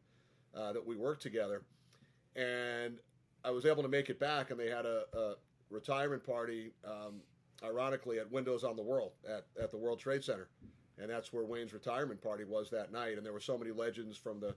uh, 0.56 0.72
that 0.74 0.86
we 0.86 0.96
worked 0.96 1.24
together. 1.24 1.64
And 2.36 3.00
I 3.44 3.50
was 3.50 3.66
able 3.66 3.82
to 3.82 3.90
make 3.90 4.10
it 4.10 4.20
back, 4.20 4.52
and 4.52 4.60
they 4.60 4.70
had 4.70 4.86
a, 4.86 5.04
a 5.18 5.34
retirement 5.72 6.24
party, 6.24 6.74
um, 6.86 7.22
ironically, 7.64 8.20
at 8.20 8.32
Windows 8.32 8.64
on 8.64 8.76
the 8.76 8.84
World 8.84 9.12
at, 9.28 9.46
at 9.62 9.72
the 9.72 9.78
World 9.78 10.00
Trade 10.00 10.24
Center. 10.24 10.50
And 10.98 11.10
that's 11.10 11.32
where 11.32 11.46
Wayne's 11.46 11.74
retirement 11.74 12.22
party 12.22 12.44
was 12.44 12.70
that 12.70 12.92
night. 12.92 13.18
And 13.18 13.26
there 13.26 13.34
were 13.34 13.40
so 13.40 13.58
many 13.58 13.72
legends 13.72 14.18
from 14.18 14.40
the 14.40 14.56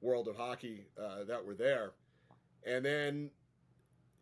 world 0.00 0.28
of 0.28 0.36
hockey 0.36 0.86
uh, 1.00 1.24
that 1.24 1.44
were 1.44 1.54
there. 1.54 1.92
And 2.66 2.84
then, 2.84 3.30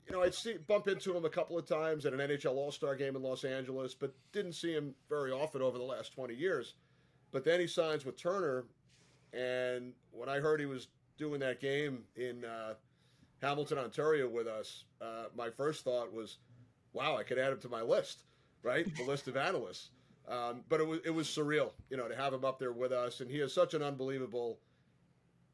you 0.07 0.13
know, 0.13 0.23
I'd 0.23 0.35
see 0.35 0.57
bump 0.67 0.89
into 0.89 1.17
him 1.17 1.25
a 1.25 1.31
couple 1.31 1.59
of 1.59 1.67
times 1.67 2.07
at 2.07 2.13
an 2.13 2.21
NHL 2.21 2.55
All 2.55 2.71
Star 2.71 2.95
game 2.95 3.17
in 3.17 3.23
Los 3.23 3.45
Angeles, 3.45 3.95
but 3.95 4.15
didn't 4.33 4.53
see 4.53 4.73
him 4.73 4.95
very 5.09 5.33
often 5.33 5.63
over 5.63 5.79
the 5.79 5.85
last 5.85 6.15
20 6.15 6.35
years. 6.35 6.75
But 7.31 7.45
then 7.45 7.61
he 7.61 7.67
signs 7.67 8.05
with 8.05 8.17
Turner, 8.17 8.65
and 9.33 9.93
when 10.13 10.29
I 10.29 10.39
heard 10.39 10.61
he 10.61 10.67
was 10.67 10.89
doing 11.19 11.41
that 11.41 11.61
game 11.61 12.05
in 12.17 12.45
uh, 12.45 12.75
Hamilton, 13.43 13.79
Ontario 13.79 14.29
with 14.29 14.47
us, 14.47 14.85
uh, 15.03 15.25
my 15.37 15.51
first 15.51 15.85
thought 15.85 16.13
was, 16.13 16.39
wow, 16.99 17.17
I 17.17 17.23
could 17.23 17.39
add 17.39 17.53
him 17.53 17.61
to 17.61 17.69
my 17.69 17.83
list, 17.83 18.25
right? 18.63 18.85
The 18.97 19.05
list 19.05 19.29
of 19.29 19.37
analysts. 19.37 19.91
Um, 20.29 20.63
but 20.69 20.81
it 20.81 20.87
was 20.87 21.01
it 21.05 21.11
was 21.11 21.29
surreal, 21.29 21.71
you 21.91 21.97
know, 21.97 22.09
to 22.09 22.17
have 22.17 22.35
him 22.35 22.45
up 22.45 22.59
there 22.59 22.73
with 22.73 22.93
us, 22.93 23.21
and 23.21 23.31
he 23.31 23.39
has 23.39 23.53
such 23.53 23.73
an 23.73 23.83
unbelievable 23.83 24.59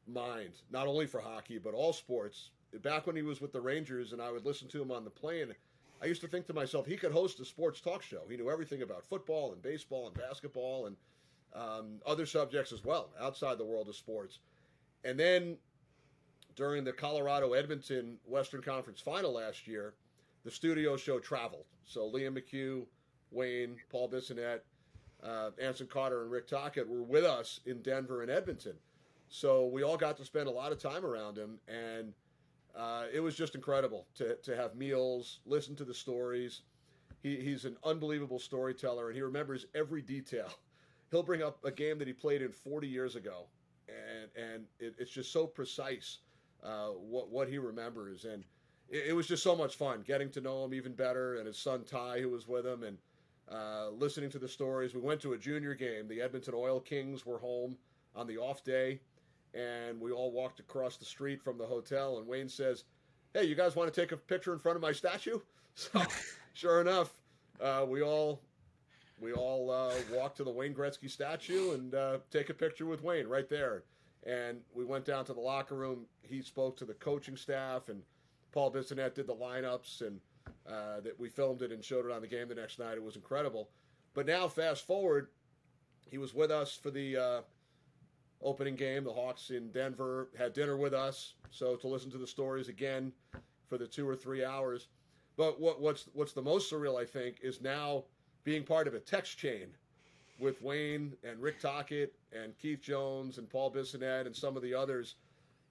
mind, 0.07 0.53
not 0.71 0.87
only 0.87 1.05
for 1.05 1.21
hockey, 1.21 1.59
but 1.59 1.73
all 1.73 1.93
sports. 1.93 2.49
Back 2.81 3.07
when 3.07 3.15
he 3.15 3.21
was 3.21 3.39
with 3.39 3.53
the 3.53 3.61
Rangers 3.61 4.11
and 4.11 4.21
I 4.21 4.31
would 4.31 4.45
listen 4.45 4.67
to 4.69 4.81
him 4.81 4.91
on 4.91 5.05
the 5.05 5.09
plane, 5.09 5.53
I 6.01 6.07
used 6.07 6.19
to 6.21 6.27
think 6.27 6.45
to 6.47 6.53
myself, 6.53 6.85
he 6.85 6.97
could 6.97 7.13
host 7.13 7.39
a 7.39 7.45
sports 7.45 7.79
talk 7.79 8.01
show. 8.01 8.23
He 8.29 8.35
knew 8.35 8.49
everything 8.49 8.81
about 8.81 9.05
football 9.05 9.53
and 9.53 9.61
baseball 9.61 10.07
and 10.07 10.15
basketball 10.17 10.87
and 10.87 10.97
um, 11.53 12.01
other 12.05 12.25
subjects 12.25 12.73
as 12.73 12.83
well 12.83 13.11
outside 13.21 13.57
the 13.57 13.65
world 13.65 13.87
of 13.87 13.95
sports. 13.95 14.39
And 15.05 15.17
then 15.17 15.57
during 16.55 16.83
the 16.83 16.91
Colorado 16.91 17.53
Edmonton 17.53 18.17
Western 18.25 18.61
Conference 18.61 18.99
final 18.99 19.33
last 19.33 19.67
year, 19.67 19.93
the 20.45 20.51
studio 20.51 20.95
show 20.95 21.19
traveled. 21.19 21.65
So 21.83 22.09
Liam 22.09 22.39
McHugh, 22.39 22.85
Wayne, 23.31 23.75
Paul 23.91 24.07
Bissonnette, 24.07 24.61
uh, 25.23 25.49
Anson 25.59 25.87
Carter, 25.87 26.21
and 26.21 26.31
Rick 26.31 26.47
Tocchet 26.47 26.87
were 26.87 27.03
with 27.03 27.25
us 27.25 27.59
in 27.65 27.81
Denver 27.81 28.21
and 28.21 28.29
Edmonton. 28.31 28.75
So 29.27 29.65
we 29.65 29.83
all 29.83 29.97
got 29.97 30.15
to 30.17 30.23
spend 30.25 30.47
a 30.47 30.51
lot 30.51 30.71
of 30.71 30.77
time 30.77 31.03
around 31.03 31.35
him, 31.37 31.59
and 31.67 32.13
uh, 32.77 33.05
it 33.11 33.19
was 33.19 33.35
just 33.35 33.55
incredible 33.55 34.05
to, 34.15 34.35
to 34.35 34.55
have 34.55 34.75
meals, 34.75 35.39
listen 35.47 35.75
to 35.77 35.83
the 35.83 35.93
stories. 35.93 36.61
He, 37.23 37.37
he's 37.37 37.65
an 37.65 37.75
unbelievable 37.83 38.37
storyteller, 38.37 39.07
and 39.07 39.15
he 39.15 39.23
remembers 39.23 39.65
every 39.73 40.03
detail. 40.03 40.49
He'll 41.11 41.23
bring 41.23 41.41
up 41.41 41.57
a 41.63 41.71
game 41.71 41.97
that 41.99 42.07
he 42.07 42.13
played 42.13 42.41
in 42.43 42.51
40 42.51 42.87
years 42.87 43.15
ago, 43.15 43.45
and 43.87 44.29
and 44.35 44.65
it, 44.79 44.95
it's 44.97 45.11
just 45.11 45.31
so 45.31 45.47
precise 45.47 46.19
uh, 46.63 46.87
what 46.87 47.29
what 47.29 47.47
he 47.47 47.57
remembers, 47.57 48.25
and 48.25 48.43
it, 48.89 49.07
it, 49.07 49.13
was 49.13 49.27
just 49.27 49.43
so 49.43 49.55
much 49.55 49.75
fun 49.75 50.03
getting 50.05 50.29
to 50.31 50.41
know 50.41 50.63
him 50.63 50.73
even 50.73 50.93
better, 50.93 51.35
and 51.35 51.47
his 51.47 51.57
son 51.57 51.83
Ty, 51.83 52.21
who 52.21 52.29
was 52.29 52.47
with 52.47 52.65
him, 52.65 52.83
and 52.83 52.97
uh, 53.51 53.89
listening 53.89 54.29
to 54.31 54.39
the 54.39 54.47
stories. 54.47 54.93
We 54.93 55.01
went 55.01 55.21
to 55.21 55.33
a 55.33 55.37
junior 55.37 55.75
game. 55.75 56.07
The 56.07 56.21
Edmonton 56.21 56.53
Oil 56.55 56.79
Kings 56.79 57.25
were 57.25 57.37
home 57.37 57.77
on 58.15 58.27
the 58.27 58.37
off 58.37 58.63
day 58.63 58.99
and 59.55 59.99
we 59.99 60.11
all 60.11 60.31
walked 60.31 60.59
across 60.59 60.97
the 60.97 61.05
street 61.05 61.41
from 61.41 61.57
the 61.57 61.65
hotel. 61.65 62.17
And 62.17 62.27
Wayne 62.27 62.49
says, 62.49 62.83
"Hey, 63.33 63.45
you 63.45 63.55
guys 63.55 63.75
want 63.75 63.91
to 63.91 64.01
take 64.01 64.11
a 64.11 64.17
picture 64.17 64.53
in 64.53 64.59
front 64.59 64.75
of 64.75 64.81
my 64.81 64.91
statue?" 64.91 65.39
So, 65.77 66.01
sure 66.53 66.79
enough, 66.79 67.13
uh, 67.59 67.85
we 67.85 68.01
all 68.01 68.39
we 69.19 69.33
all 69.33 69.69
uh, 69.69 69.93
walked 70.09 70.37
to 70.37 70.45
the 70.45 70.51
Wayne 70.51 70.73
Gretzky 70.73 71.09
statue 71.09 71.73
and 71.73 71.93
uh, 71.93 72.19
take 72.31 72.49
a 72.49 72.53
picture 72.53 72.85
with 72.85 73.03
Wayne 73.03 73.27
right 73.27 73.49
there. 73.49 73.83
And 74.25 74.61
we 74.73 74.85
went 74.85 75.03
down 75.03 75.25
to 75.25 75.33
the 75.33 75.41
locker 75.41 75.75
room. 75.75 76.05
He 76.21 76.41
spoke 76.41 76.77
to 76.77 76.85
the 76.85 76.93
coaching 76.93 77.35
staff, 77.35 77.89
and 77.89 78.03
Paul 78.55 78.71
Bissonnette 78.71 79.13
did 79.13 79.27
the 79.27 79.35
lineups, 79.35 80.01
and 80.01 80.17
uh, 80.65 81.01
that 81.01 81.19
we 81.19 81.27
filmed 81.27 81.61
it 81.61 81.73
and 81.73 81.83
showed 81.83 82.05
it 82.05 82.11
on 82.11 82.21
the 82.21 82.27
game 82.27 82.47
the 82.47 82.55
next 82.55 82.79
night. 82.79 82.93
It 82.93 83.03
was 83.03 83.17
incredible. 83.17 83.69
But 84.13 84.25
now, 84.25 84.47
fast 84.47 84.87
forward, 84.87 85.27
he 86.09 86.17
was 86.17 86.33
with 86.33 86.51
us 86.51 86.73
for 86.73 86.89
the 86.89 87.17
uh, 87.17 87.41
opening 88.41 88.75
game. 88.75 89.03
The 89.03 89.11
Hawks 89.11 89.49
in 89.49 89.71
Denver 89.71 90.29
had 90.39 90.53
dinner 90.53 90.77
with 90.77 90.93
us, 90.93 91.33
so 91.51 91.75
to 91.75 91.87
listen 91.87 92.09
to 92.11 92.17
the 92.17 92.25
stories 92.25 92.69
again 92.69 93.11
for 93.67 93.77
the 93.77 93.85
two 93.85 94.07
or 94.07 94.15
three 94.15 94.45
hours. 94.45 94.87
But 95.35 95.59
what, 95.59 95.81
what's 95.81 96.07
what's 96.13 96.31
the 96.31 96.41
most 96.41 96.71
surreal, 96.71 96.99
I 96.99 97.05
think, 97.05 97.39
is 97.41 97.59
now 97.59 98.05
being 98.45 98.63
part 98.63 98.87
of 98.87 98.93
a 98.93 98.99
text 99.01 99.37
chain 99.37 99.67
with 100.39 100.61
Wayne 100.61 101.11
and 101.25 101.41
Rick 101.41 101.59
Tocchet 101.59 102.13
and 102.31 102.57
Keith 102.57 102.81
Jones 102.81 103.37
and 103.37 103.49
Paul 103.49 103.69
Bissonnette 103.69 104.27
and 104.27 104.35
some 104.35 104.55
of 104.55 104.63
the 104.63 104.73
others. 104.73 105.15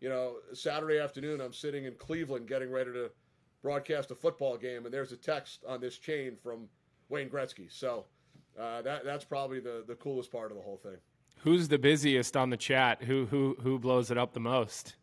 You 0.04 0.10
know, 0.10 0.34
Saturday 0.52 0.98
afternoon, 0.98 1.40
I'm 1.40 1.54
sitting 1.54 1.86
in 1.86 1.94
Cleveland 1.94 2.46
getting 2.46 2.70
ready 2.70 2.92
to 2.92 3.10
broadcast 3.62 4.10
a 4.10 4.14
football 4.14 4.58
game, 4.58 4.84
and 4.84 4.92
there's 4.92 5.12
a 5.12 5.16
text 5.16 5.64
on 5.66 5.80
this 5.80 5.96
chain 5.96 6.36
from 6.42 6.68
Wayne 7.08 7.30
Gretzky. 7.30 7.72
So 7.72 8.04
uh, 8.60 8.82
that 8.82 9.06
that's 9.06 9.24
probably 9.24 9.60
the 9.60 9.82
the 9.88 9.94
coolest 9.94 10.30
part 10.30 10.50
of 10.50 10.58
the 10.58 10.62
whole 10.62 10.76
thing. 10.76 10.98
Who's 11.38 11.68
the 11.68 11.78
busiest 11.78 12.36
on 12.36 12.50
the 12.50 12.58
chat? 12.58 13.02
Who 13.04 13.24
who 13.24 13.56
who 13.62 13.78
blows 13.78 14.10
it 14.10 14.18
up 14.18 14.34
the 14.34 14.40
most? 14.40 14.96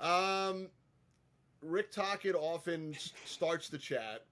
Um, 0.00 0.68
Rick 1.60 1.90
Tocchet 1.90 2.36
often 2.36 2.94
starts 3.24 3.68
the 3.68 3.78
chat, 3.78 4.26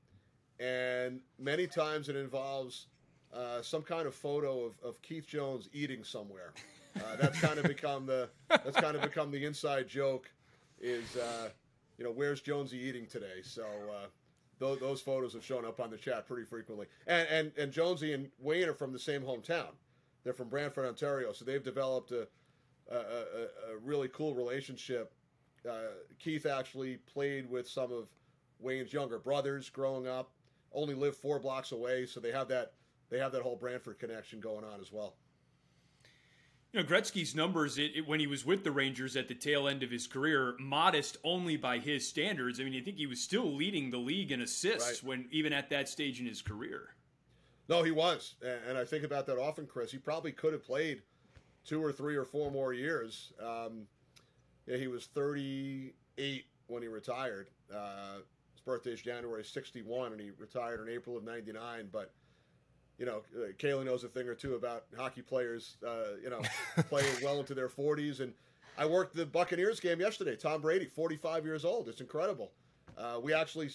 and 0.61 1.19
many 1.41 1.67
times 1.67 2.09
it 2.09 2.15
involves 2.15 2.87
uh, 3.35 3.63
some 3.63 3.83
kind 3.83 4.07
of 4.07 4.15
photo 4.15 4.65
of, 4.65 4.75
of 4.81 5.03
Keith 5.03 5.27
Jones 5.27 5.69
eating 5.73 6.05
somewhere. 6.05 6.53
Uh, 7.01 7.17
that's 7.21 7.41
kind 7.41 7.59
of 7.59 7.65
become 7.67 8.07
the 8.07 8.29
that's 8.49 8.77
kind 8.77 8.97
of 8.97 9.03
become 9.03 9.31
the 9.31 9.45
inside 9.45 9.89
joke. 9.89 10.31
Is 10.81 11.17
uh, 11.17 11.49
you 11.97 12.05
know 12.05 12.11
where's 12.11 12.41
Jonesy 12.41 12.79
eating 12.79 13.07
today? 13.07 13.43
So 13.43 13.65
uh, 13.65 14.07
those, 14.59 14.81
those 14.81 15.01
photos 15.01 15.35
have 15.35 15.45
shown 15.45 15.65
up 15.65 15.81
on 15.81 15.91
the 15.91 15.97
chat 15.97 16.27
pretty 16.27 16.45
frequently. 16.45 16.87
And 17.07 17.29
and 17.29 17.53
and 17.59 17.73
Jonesy 17.73 18.13
and 18.13 18.29
Wayne 18.39 18.69
are 18.69 18.75
from 18.75 18.93
the 18.93 18.99
same 18.99 19.23
hometown. 19.23 19.71
They're 20.25 20.33
from 20.35 20.49
Brantford, 20.49 20.87
Ontario, 20.87 21.33
so 21.33 21.45
they've 21.45 21.63
developed 21.63 22.13
a 22.13 22.29
a, 22.91 22.97
a, 22.97 23.75
a 23.75 23.79
really 23.83 24.09
cool 24.09 24.35
relationship. 24.35 25.13
Uh, 25.69 25.93
Keith 26.19 26.47
actually 26.47 26.97
played 27.13 27.49
with 27.51 27.69
some 27.69 27.93
of 27.93 28.09
Wayne's 28.61 28.93
younger 28.93 29.19
brothers 29.19 29.69
growing 29.69 30.07
up. 30.07 30.31
Only 30.73 30.95
lived 30.95 31.17
four 31.17 31.39
blocks 31.39 31.73
away, 31.73 32.07
so 32.07 32.21
they 32.21 32.33
have 32.33 32.49
that 32.49 32.73
they 33.11 33.19
have 33.19 33.33
that 33.33 33.43
whole 33.43 33.57
Brantford 33.57 33.99
connection 33.99 34.41
going 34.41 34.65
on 34.65 34.81
as 34.81 34.93
well. 34.93 35.17
You 36.73 36.81
know, 36.81 36.87
Gretzky's 36.87 37.35
numbers 37.35 37.79
it, 37.79 37.93
it, 37.95 38.07
when 38.07 38.21
he 38.21 38.27
was 38.27 38.45
with 38.45 38.63
the 38.63 38.71
Rangers 38.71 39.17
at 39.17 39.27
the 39.29 39.35
tail 39.35 39.69
end 39.69 39.83
of 39.83 39.91
his 39.91 40.07
career, 40.07 40.55
modest 40.59 41.17
only 41.25 41.57
by 41.57 41.79
his 41.79 42.07
standards. 42.07 42.61
I 42.61 42.65
mean, 42.65 42.79
I 42.79 42.85
think 42.85 42.99
he 42.99 43.07
was 43.07 43.23
still 43.23 43.55
leading 43.55 43.91
the 43.91 43.99
league 43.99 44.33
in 44.33 44.43
assists 44.43 45.03
right. 45.03 45.09
when 45.09 45.29
even 45.31 45.55
at 45.55 45.71
that 45.71 45.89
stage 45.89 46.21
in 46.21 46.27
his 46.27 46.43
career. 46.43 46.95
No, 47.69 47.83
he 47.83 47.91
was, 47.91 48.35
and 48.67 48.79
I 48.79 48.85
think 48.85 49.05
about 49.05 49.27
that 49.27 49.39
often, 49.39 49.67
Chris. 49.67 49.93
He 49.93 49.99
probably 49.99 50.33
could 50.33 50.55
have 50.55 50.65
played 50.65 51.03
two 51.67 51.85
or 51.85 51.93
three 51.93 52.17
or 52.17 52.25
four 52.25 52.51
more 52.51 52.73
years. 52.73 53.33
Um, 53.43 53.87
yeah, 54.67 54.79
he 54.79 54.89
was 54.89 55.07
38 55.07 56.45
when 56.67 56.83
he 56.83 56.89
retired. 56.89 57.49
Uh, 57.75 58.21
his 58.53 58.61
birthday 58.65 58.93
is 58.93 59.03
January 59.03 59.45
61, 59.45 60.13
and 60.13 60.21
he 60.21 60.31
retired 60.39 60.81
in 60.87 60.93
April 60.93 61.17
of 61.17 61.25
99. 61.25 61.89
But 61.93 62.13
you 62.99 63.07
know, 63.07 63.23
uh, 63.37 63.53
Caley 63.59 63.85
knows 63.85 64.05
a 64.05 64.09
thing 64.09 64.29
or 64.29 64.35
two 64.35 64.55
about 64.55 64.85
hockey 64.97 65.23
players, 65.23 65.77
uh, 65.87 66.17
you 66.23 66.31
know, 66.31 66.43
playing 66.89 67.15
well 67.23 67.39
into 67.39 67.55
their 67.55 67.69
40s. 67.69 68.21
And 68.21 68.33
I 68.77 68.87
worked 68.87 69.15
the 69.15 69.25
Buccaneers 69.25 69.81
game 69.81 70.01
yesterday. 70.01 70.37
Tom 70.37 70.61
Brady, 70.61 70.87
45 70.87 71.45
years 71.45 71.65
old. 71.65 71.89
It's 71.89 72.01
incredible. 72.01 72.51
Uh, 72.97 73.21
we 73.23 73.33
actually, 73.33 73.71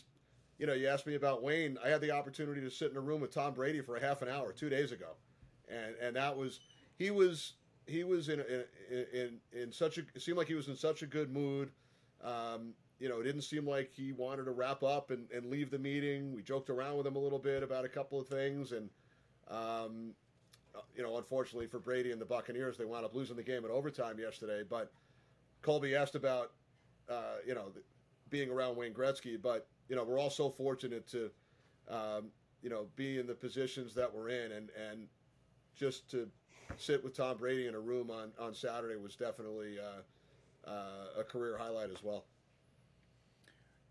you 0.59 0.67
know, 0.67 0.73
you 0.73 0.87
asked 0.87 1.07
me 1.07 1.15
about 1.15 1.41
Wayne. 1.41 1.77
I 1.83 1.87
had 1.87 2.01
the 2.01 2.11
opportunity 2.11 2.59
to 2.61 2.69
sit 2.69 2.91
in 2.91 2.97
a 2.97 3.01
room 3.01 3.21
with 3.21 3.33
Tom 3.33 3.53
Brady 3.53 3.81
for 3.81 3.95
a 3.95 4.01
half 4.01 4.21
an 4.21 4.27
hour 4.27 4.51
two 4.51 4.69
days 4.69 4.91
ago, 4.91 5.15
and 5.69 5.95
and 6.01 6.15
that 6.17 6.35
was 6.35 6.59
he 6.97 7.09
was 7.09 7.53
he 7.87 8.03
was 8.03 8.27
in 8.27 8.41
in 8.41 9.05
in, 9.13 9.39
in 9.53 9.71
such 9.71 9.97
a 9.97 10.01
it 10.13 10.21
seemed 10.21 10.37
like 10.37 10.47
he 10.47 10.55
was 10.55 10.67
in 10.67 10.75
such 10.75 11.01
a 11.01 11.05
good 11.05 11.31
mood. 11.31 11.71
Um, 12.21 12.73
you 12.99 13.09
know, 13.09 13.19
it 13.19 13.23
didn't 13.23 13.41
seem 13.41 13.67
like 13.67 13.91
he 13.93 14.13
wanted 14.13 14.45
to 14.45 14.51
wrap 14.51 14.83
up 14.83 15.11
and, 15.11 15.29
and 15.31 15.47
leave 15.47 15.69
the 15.71 15.79
meeting. 15.79 16.33
We 16.33 16.41
joked 16.41 16.69
around 16.69 16.97
with 16.97 17.07
him 17.07 17.15
a 17.15 17.19
little 17.19 17.39
bit 17.39 17.63
about 17.63 17.85
a 17.85 17.89
couple 17.89 18.19
of 18.19 18.27
things, 18.27 18.71
and 18.71 18.89
um, 19.49 20.13
you 20.95 21.03
know, 21.03 21.17
unfortunately 21.17 21.67
for 21.67 21.79
Brady 21.79 22.11
and 22.11 22.19
the 22.19 22.25
Buccaneers, 22.25 22.77
they 22.77 22.85
wound 22.85 23.05
up 23.05 23.13
losing 23.13 23.35
the 23.35 23.43
game 23.43 23.65
in 23.65 23.71
overtime 23.71 24.19
yesterday. 24.19 24.63
But 24.67 24.91
Colby 25.61 25.95
asked 25.95 26.15
about, 26.15 26.51
uh, 27.09 27.37
you 27.45 27.53
know, 27.53 27.71
being 28.29 28.49
around 28.49 28.75
Wayne 28.75 28.93
Gretzky, 28.93 29.39
but 29.41 29.67
you 29.89 29.95
know, 29.95 30.03
we're 30.03 30.19
all 30.19 30.29
so 30.29 30.49
fortunate 30.49 31.07
to, 31.07 31.29
um, 31.89 32.31
you 32.61 32.69
know, 32.69 32.87
be 32.95 33.19
in 33.19 33.27
the 33.27 33.33
positions 33.35 33.93
that 33.95 34.13
we're 34.13 34.29
in, 34.29 34.51
and 34.53 34.69
and 34.89 35.07
just 35.75 36.09
to 36.11 36.27
sit 36.77 37.03
with 37.03 37.15
Tom 37.15 37.37
Brady 37.37 37.67
in 37.67 37.75
a 37.75 37.79
room 37.79 38.09
on 38.09 38.31
on 38.39 38.53
Saturday 38.53 38.95
was 38.95 39.15
definitely 39.15 39.77
uh, 39.79 40.69
uh, 40.69 41.19
a 41.19 41.23
career 41.23 41.57
highlight 41.57 41.91
as 41.91 42.03
well. 42.03 42.25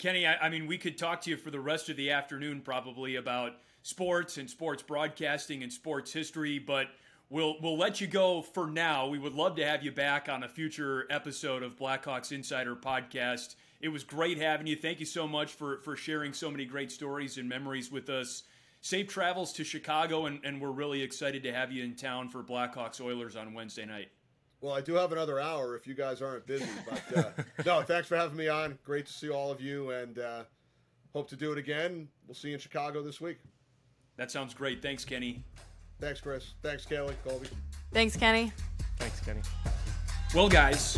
Kenny, 0.03 0.27
I, 0.27 0.35
I 0.35 0.49
mean, 0.49 0.67
we 0.67 0.79
could 0.79 0.99
talk 0.99 1.21
to 1.21 1.31
you 1.31 1.37
for 1.37 1.53
the 1.53 1.61
rest 1.61 1.89
of 1.89 1.97
the 1.97 2.11
afternoon 2.11 2.61
probably 2.61 3.15
about 3.15 3.53
sports 3.83 4.37
and 4.37 4.51
sports 4.51 4.83
broadcasting 4.83 5.63
and 5.63 5.73
sports 5.73 6.13
history, 6.13 6.59
but 6.59 6.89
we'll 7.31 7.55
we'll 7.63 7.79
let 7.79 8.01
you 8.01 8.09
go 8.09 8.43
for 8.43 8.67
now. 8.67 9.07
We 9.07 9.21
would 9.21 9.35
love 9.35 9.55
to 9.57 9.65
have 9.65 9.85
you 9.85 9.93
back 9.93 10.29
on 10.29 10.43
a 10.43 10.49
future 10.49 11.07
episode 11.09 11.63
of 11.63 11.77
Blackhawks 11.77 12.33
Insider 12.33 12.75
Podcast. 12.75 13.55
It 13.81 13.91
was 13.91 14.03
great 14.03 14.39
having 14.39 14.67
you. 14.67 14.75
Thank 14.75 14.99
you 14.99 15.07
so 15.07 15.29
much 15.29 15.53
for 15.53 15.79
for 15.83 15.95
sharing 15.95 16.33
so 16.33 16.51
many 16.51 16.65
great 16.65 16.91
stories 16.91 17.39
and 17.39 17.49
memories 17.49 17.93
with 17.93 18.11
us. 18.11 18.43
Safe 18.81 19.07
travels 19.07 19.53
to 19.53 19.63
Chicago, 19.63 20.27
and, 20.27 20.41
and 20.43 20.61
we're 20.61 20.73
really 20.73 21.03
excited 21.03 21.45
to 21.45 21.53
have 21.53 21.71
you 21.71 21.85
in 21.85 21.95
town 21.95 22.29
for 22.29 22.43
Blackhawks 22.43 23.01
Oilers 23.01 23.37
on 23.37 23.55
Wednesday 23.55 23.87
night. 23.87 24.09
Well, 24.63 24.73
I 24.73 24.81
do 24.81 24.95
have 24.95 25.11
another 25.11 25.41
hour 25.41 25.75
if 25.75 25.89
you 25.89 25.95
guys 25.95 26.23
aren't 26.23 26.47
busy. 26.47 26.71
But 26.89 27.19
uh, 27.19 27.43
no, 27.67 27.83
thanks 27.83 28.07
for 28.07 28.17
having 28.17 28.37
me 28.37 28.47
on. 28.47 28.79
Great 28.85 29.07
to 29.07 29.13
see 29.13 29.29
all 29.29 29.51
of 29.51 29.61
you, 29.61 29.91
and 29.91 30.21
uh, 30.21 30.45
hope 31.13 31.29
to 31.31 31.37
do 31.37 31.51
it 31.51 31.59
again. 31.59 32.09
We'll 32.29 32.37
see 32.37 32.49
you 32.49 32.55
in 32.55 32.61
Chicago 32.61 33.03
this 33.03 33.21
week. 33.21 33.39
That 34.17 34.31
sounds 34.31 34.55
great. 34.55 34.81
Thanks, 34.81 35.05
Kenny. 35.05 35.43
Thanks, 36.01 36.21
Chris. 36.21 36.55
Thanks, 36.63 36.87
Kelly. 36.87 37.15
Colby. 37.27 37.49
Thanks, 37.93 38.17
Kenny. 38.17 38.53
Thanks, 38.99 39.19
Kenny. 39.21 39.41
Well, 40.33 40.49
guys, 40.49 40.97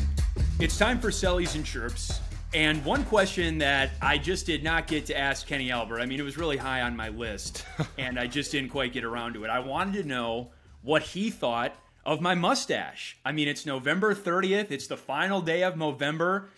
it's 0.60 0.76
time 0.76 1.00
for 1.00 1.08
Sellies 1.08 1.54
and 1.54 1.64
Chirps. 1.64 2.20
And 2.52 2.84
one 2.84 3.04
question 3.06 3.56
that 3.58 3.92
I 4.02 4.18
just 4.18 4.44
did 4.44 4.62
not 4.62 4.86
get 4.86 5.06
to 5.06 5.18
ask 5.18 5.46
Kenny 5.46 5.70
Albert, 5.70 6.00
I 6.00 6.06
mean, 6.06 6.20
it 6.20 6.22
was 6.22 6.36
really 6.36 6.58
high 6.58 6.82
on 6.82 6.94
my 6.94 7.08
list, 7.08 7.64
and 7.98 8.20
I 8.20 8.26
just 8.26 8.52
didn't 8.52 8.70
quite 8.70 8.92
get 8.92 9.04
around 9.04 9.34
to 9.34 9.44
it. 9.44 9.48
I 9.48 9.60
wanted 9.60 10.02
to 10.02 10.08
know 10.08 10.50
what 10.82 11.02
he 11.02 11.30
thought 11.30 11.74
of 12.04 12.20
my 12.20 12.34
mustache. 12.34 13.18
I 13.24 13.32
mean, 13.32 13.48
it's 13.48 13.66
November 13.66 14.14
30th, 14.14 14.70
it's 14.70 14.86
the 14.86 14.96
final 14.96 15.40
day 15.40 15.62
of 15.62 15.76
November. 15.76 16.50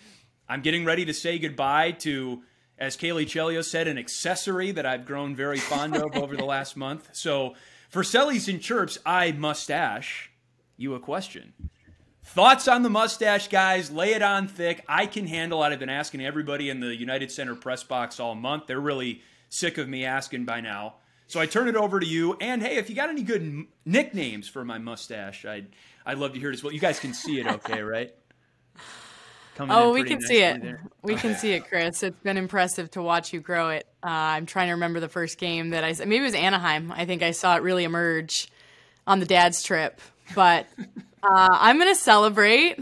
I'm 0.48 0.62
getting 0.62 0.84
ready 0.84 1.04
to 1.04 1.14
say 1.14 1.38
goodbye 1.38 1.92
to 1.92 2.42
as 2.78 2.96
Caley 2.96 3.24
Chelios 3.24 3.64
said, 3.64 3.88
an 3.88 3.98
accessory 3.98 4.70
that 4.72 4.84
I've 4.84 5.06
grown 5.06 5.34
very 5.34 5.58
fond 5.58 5.96
of 5.96 6.14
over 6.14 6.36
the 6.36 6.44
last 6.44 6.76
month. 6.76 7.08
So 7.12 7.54
for 7.88 8.02
Sellies 8.02 8.48
and 8.48 8.60
Chirps, 8.60 8.98
I 9.06 9.32
mustache 9.32 10.30
you 10.76 10.94
a 10.94 11.00
question. 11.00 11.54
Thoughts 12.22 12.68
on 12.68 12.82
the 12.82 12.90
mustache, 12.90 13.48
guys? 13.48 13.90
Lay 13.90 14.12
it 14.12 14.22
on 14.22 14.48
thick. 14.48 14.84
I 14.88 15.06
can 15.06 15.26
handle 15.26 15.62
it. 15.62 15.68
I've 15.68 15.78
been 15.78 15.88
asking 15.88 16.24
everybody 16.24 16.68
in 16.68 16.80
the 16.80 16.94
United 16.94 17.30
Center 17.30 17.54
press 17.54 17.82
box 17.82 18.20
all 18.20 18.34
month. 18.34 18.66
They're 18.66 18.80
really 18.80 19.22
sick 19.48 19.78
of 19.78 19.88
me 19.88 20.04
asking 20.04 20.44
by 20.44 20.60
now. 20.60 20.96
So 21.26 21.40
I 21.40 21.46
turn 21.46 21.68
it 21.68 21.76
over 21.76 21.98
to 21.98 22.06
you. 22.06 22.36
And 22.40 22.62
hey, 22.62 22.76
if 22.76 22.88
you 22.88 22.96
got 22.96 23.08
any 23.08 23.22
good 23.22 23.42
m- 23.42 23.68
nicknames 23.84 24.48
for 24.48 24.64
my 24.64 24.78
mustache, 24.78 25.44
I'd 25.44 25.68
I'd 26.04 26.18
love 26.18 26.34
to 26.34 26.40
hear 26.40 26.50
it 26.50 26.54
as 26.54 26.62
well. 26.62 26.72
You 26.72 26.80
guys 26.80 27.00
can 27.00 27.14
see 27.14 27.40
it, 27.40 27.46
okay, 27.46 27.82
right? 27.82 28.14
oh, 29.58 29.92
we 29.92 30.04
can 30.04 30.20
see 30.20 30.42
it. 30.42 30.62
There. 30.62 30.82
We 31.02 31.16
can 31.16 31.34
see 31.34 31.52
it, 31.52 31.68
Chris. 31.68 32.02
It's 32.02 32.18
been 32.20 32.36
impressive 32.36 32.90
to 32.92 33.02
watch 33.02 33.32
you 33.32 33.40
grow 33.40 33.70
it. 33.70 33.86
Uh, 34.04 34.08
I'm 34.08 34.46
trying 34.46 34.68
to 34.68 34.72
remember 34.72 35.00
the 35.00 35.08
first 35.08 35.38
game 35.38 35.70
that 35.70 35.82
I 35.82 35.94
maybe 36.04 36.18
it 36.18 36.22
was 36.22 36.34
Anaheim. 36.34 36.92
I 36.92 37.06
think 37.06 37.22
I 37.22 37.30
saw 37.30 37.56
it 37.56 37.62
really 37.62 37.84
emerge 37.84 38.48
on 39.06 39.20
the 39.20 39.26
dad's 39.26 39.62
trip. 39.62 40.00
But 40.34 40.66
uh, 41.22 41.48
I'm 41.50 41.78
going 41.78 41.92
to 41.92 42.00
celebrate. 42.00 42.78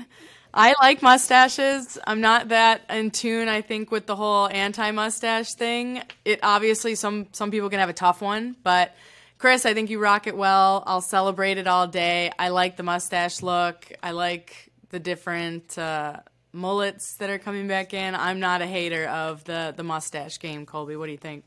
I 0.56 0.74
like 0.80 1.02
mustaches. 1.02 1.98
I'm 2.06 2.20
not 2.20 2.48
that 2.48 2.82
in 2.88 3.10
tune. 3.10 3.48
I 3.48 3.60
think 3.60 3.90
with 3.90 4.06
the 4.06 4.14
whole 4.14 4.48
anti-mustache 4.48 5.54
thing. 5.54 6.02
It 6.24 6.40
obviously 6.42 6.94
some 6.94 7.26
some 7.32 7.50
people 7.50 7.68
can 7.70 7.80
have 7.80 7.88
a 7.88 7.94
tough 7.94 8.22
one, 8.22 8.56
but. 8.62 8.94
Chris, 9.36 9.66
I 9.66 9.74
think 9.74 9.90
you 9.90 9.98
rock 9.98 10.26
it 10.26 10.36
well. 10.36 10.84
I'll 10.86 11.02
celebrate 11.02 11.58
it 11.58 11.66
all 11.66 11.86
day. 11.86 12.30
I 12.38 12.48
like 12.48 12.76
the 12.76 12.82
mustache 12.82 13.42
look. 13.42 13.92
I 14.02 14.12
like 14.12 14.70
the 14.88 14.98
different 14.98 15.76
uh, 15.76 16.20
mullets 16.54 17.16
that 17.16 17.28
are 17.28 17.38
coming 17.38 17.68
back 17.68 17.92
in. 17.92 18.14
I'm 18.14 18.40
not 18.40 18.62
a 18.62 18.66
hater 18.66 19.06
of 19.06 19.44
the 19.44 19.74
the 19.76 19.82
mustache 19.82 20.38
game, 20.38 20.64
Colby. 20.64 20.96
What 20.96 21.06
do 21.06 21.12
you 21.12 21.18
think? 21.18 21.44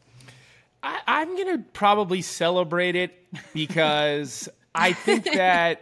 I, 0.84 1.00
I'm 1.08 1.36
gonna 1.38 1.64
probably 1.74 2.22
celebrate 2.22 2.96
it 2.96 3.14
because 3.54 4.48
I 4.76 4.94
think 4.94 5.24
that 5.34 5.82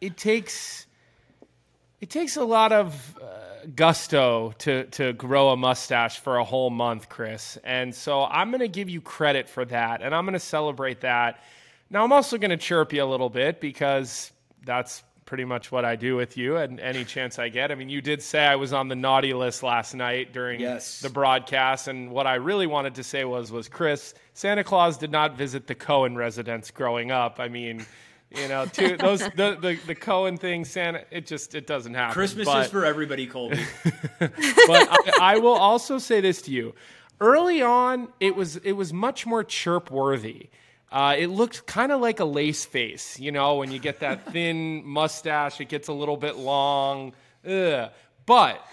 it 0.00 0.16
takes 0.16 0.86
it 2.00 2.10
takes 2.10 2.36
a 2.36 2.44
lot 2.44 2.72
of 2.72 3.18
uh, 3.22 3.66
gusto 3.74 4.52
to 4.58 4.84
to 4.84 5.12
grow 5.12 5.50
a 5.50 5.56
mustache 5.56 6.18
for 6.18 6.38
a 6.38 6.44
whole 6.44 6.70
month, 6.70 7.08
Chris. 7.08 7.58
And 7.62 7.94
so 7.94 8.24
I'm 8.24 8.50
going 8.50 8.60
to 8.60 8.68
give 8.68 8.88
you 8.88 9.00
credit 9.00 9.48
for 9.48 9.64
that, 9.66 10.02
and 10.02 10.14
I'm 10.14 10.24
going 10.24 10.32
to 10.32 10.40
celebrate 10.40 11.00
that. 11.00 11.42
Now 11.90 12.04
I'm 12.04 12.12
also 12.12 12.38
going 12.38 12.50
to 12.50 12.56
chirp 12.56 12.92
you 12.92 13.02
a 13.02 13.04
little 13.04 13.30
bit 13.30 13.60
because 13.60 14.32
that's 14.64 15.02
pretty 15.30 15.44
much 15.44 15.70
what 15.70 15.84
I 15.84 15.94
do 15.94 16.16
with 16.16 16.36
you 16.36 16.56
and 16.56 16.80
any 16.80 17.04
chance 17.04 17.38
I 17.38 17.50
get. 17.50 17.70
I 17.70 17.76
mean, 17.76 17.88
you 17.88 18.00
did 18.00 18.20
say 18.20 18.44
I 18.44 18.56
was 18.56 18.72
on 18.72 18.88
the 18.88 18.96
naughty 18.96 19.32
list 19.32 19.62
last 19.62 19.94
night 19.94 20.32
during 20.32 20.58
yes. 20.60 21.00
the 21.00 21.08
broadcast, 21.08 21.86
and 21.86 22.10
what 22.10 22.26
I 22.26 22.34
really 22.34 22.66
wanted 22.66 22.96
to 22.96 23.04
say 23.04 23.24
was, 23.24 23.52
was 23.52 23.68
Chris, 23.68 24.12
Santa 24.34 24.64
Claus 24.64 24.98
did 24.98 25.12
not 25.12 25.36
visit 25.36 25.68
the 25.68 25.76
Cohen 25.76 26.16
residence 26.16 26.72
growing 26.72 27.12
up. 27.12 27.38
I 27.38 27.46
mean, 27.46 27.86
you 28.30 28.48
know, 28.48 28.66
two, 28.66 28.96
those 28.96 29.20
the, 29.20 29.58
the 29.60 29.78
the 29.86 29.94
Cohen 29.94 30.36
thing, 30.36 30.64
Santa, 30.64 31.04
it 31.10 31.26
just 31.26 31.54
it 31.54 31.66
doesn't 31.66 31.94
happen. 31.94 32.14
Christmas 32.14 32.46
but, 32.46 32.66
is 32.66 32.70
for 32.70 32.84
everybody, 32.84 33.26
Colby. 33.26 33.64
but 34.18 34.30
I, 34.70 34.96
I 35.20 35.38
will 35.38 35.54
also 35.54 35.98
say 35.98 36.20
this 36.20 36.42
to 36.42 36.50
you: 36.50 36.74
early 37.20 37.62
on, 37.62 38.08
it 38.20 38.36
was 38.36 38.56
it 38.56 38.72
was 38.72 38.92
much 38.92 39.26
more 39.26 39.42
chirp 39.42 39.90
worthy. 39.90 40.50
Uh, 40.92 41.14
it 41.16 41.28
looked 41.28 41.66
kind 41.66 41.92
of 41.92 42.00
like 42.00 42.18
a 42.18 42.24
lace 42.24 42.64
face, 42.64 43.18
you 43.20 43.30
know, 43.30 43.56
when 43.56 43.70
you 43.70 43.78
get 43.78 44.00
that 44.00 44.26
thin 44.32 44.84
mustache, 44.84 45.60
it 45.60 45.68
gets 45.68 45.88
a 45.88 45.92
little 45.92 46.16
bit 46.16 46.36
long. 46.36 47.12
Ugh. 47.46 47.90
But 48.26 48.64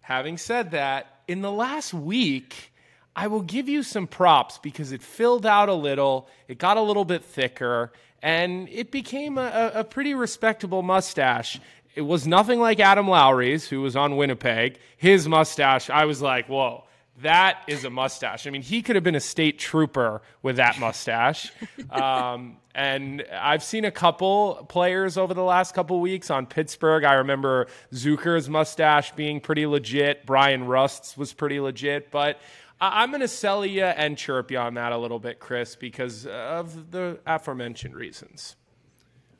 having 0.00 0.38
said 0.38 0.70
that, 0.72 1.22
in 1.26 1.42
the 1.42 1.50
last 1.50 1.92
week, 1.92 2.72
I 3.16 3.26
will 3.26 3.42
give 3.42 3.68
you 3.68 3.82
some 3.82 4.06
props 4.06 4.58
because 4.58 4.92
it 4.92 5.02
filled 5.02 5.44
out 5.44 5.68
a 5.68 5.74
little, 5.74 6.28
it 6.46 6.58
got 6.58 6.76
a 6.76 6.82
little 6.82 7.04
bit 7.04 7.24
thicker, 7.24 7.92
and 8.22 8.68
it 8.68 8.90
became 8.90 9.38
a, 9.38 9.72
a 9.74 9.84
pretty 9.84 10.14
respectable 10.14 10.82
mustache. 10.82 11.60
It 11.94 12.02
was 12.02 12.26
nothing 12.26 12.60
like 12.60 12.78
Adam 12.80 13.08
Lowry's, 13.08 13.68
who 13.68 13.80
was 13.80 13.96
on 13.96 14.16
Winnipeg. 14.16 14.78
His 14.96 15.26
mustache, 15.28 15.88
I 15.88 16.04
was 16.04 16.20
like, 16.20 16.48
whoa 16.48 16.84
that 17.22 17.62
is 17.66 17.84
a 17.84 17.90
mustache. 17.90 18.46
I 18.46 18.50
mean, 18.50 18.62
he 18.62 18.82
could 18.82 18.94
have 18.96 19.04
been 19.04 19.14
a 19.14 19.20
state 19.20 19.58
trooper 19.58 20.20
with 20.42 20.56
that 20.56 20.78
mustache. 20.78 21.52
Um, 21.90 22.56
and 22.74 23.24
I've 23.32 23.62
seen 23.62 23.84
a 23.84 23.90
couple 23.90 24.66
players 24.68 25.16
over 25.16 25.32
the 25.32 25.42
last 25.42 25.74
couple 25.74 25.98
weeks 26.00 26.30
on 26.30 26.46
Pittsburgh. 26.46 27.04
I 27.04 27.14
remember 27.14 27.68
Zucker's 27.92 28.50
mustache 28.50 29.12
being 29.12 29.40
pretty 29.40 29.66
legit. 29.66 30.26
Bryan 30.26 30.66
Rust's 30.66 31.16
was 31.16 31.32
pretty 31.32 31.60
legit. 31.60 32.10
But 32.10 32.38
I'm 32.80 33.10
going 33.10 33.20
to 33.20 33.28
sell 33.28 33.64
you 33.64 33.84
and 33.84 34.18
chirp 34.18 34.50
you 34.50 34.58
on 34.58 34.74
that 34.74 34.92
a 34.92 34.98
little 34.98 35.18
bit, 35.18 35.40
Chris, 35.40 35.76
because 35.76 36.26
of 36.26 36.90
the 36.90 37.18
aforementioned 37.26 37.94
reasons. 37.94 38.56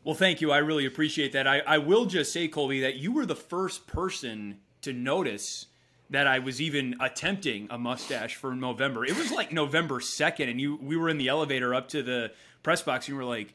Well, 0.04 0.14
thank 0.14 0.40
you. 0.40 0.52
I 0.52 0.58
really 0.58 0.86
appreciate 0.86 1.32
that. 1.32 1.46
I, 1.46 1.58
I 1.60 1.78
will 1.78 2.06
just 2.06 2.32
say, 2.32 2.48
Colby, 2.48 2.80
that 2.80 2.96
you 2.96 3.12
were 3.12 3.26
the 3.26 3.36
first 3.36 3.86
person 3.86 4.58
to 4.82 4.92
notice 4.92 5.66
that 6.10 6.26
I 6.26 6.38
was 6.38 6.60
even 6.60 6.94
attempting 7.00 7.66
a 7.70 7.78
mustache 7.78 8.36
for 8.36 8.54
November. 8.54 9.04
It 9.04 9.16
was 9.16 9.32
like 9.32 9.52
November 9.52 9.96
2nd 9.96 10.48
and 10.48 10.60
you 10.60 10.76
we 10.80 10.96
were 10.96 11.08
in 11.08 11.18
the 11.18 11.28
elevator 11.28 11.74
up 11.74 11.88
to 11.88 12.02
the 12.02 12.32
press 12.62 12.82
box 12.82 13.06
and 13.06 13.14
you 13.14 13.16
were 13.16 13.24
like, 13.24 13.54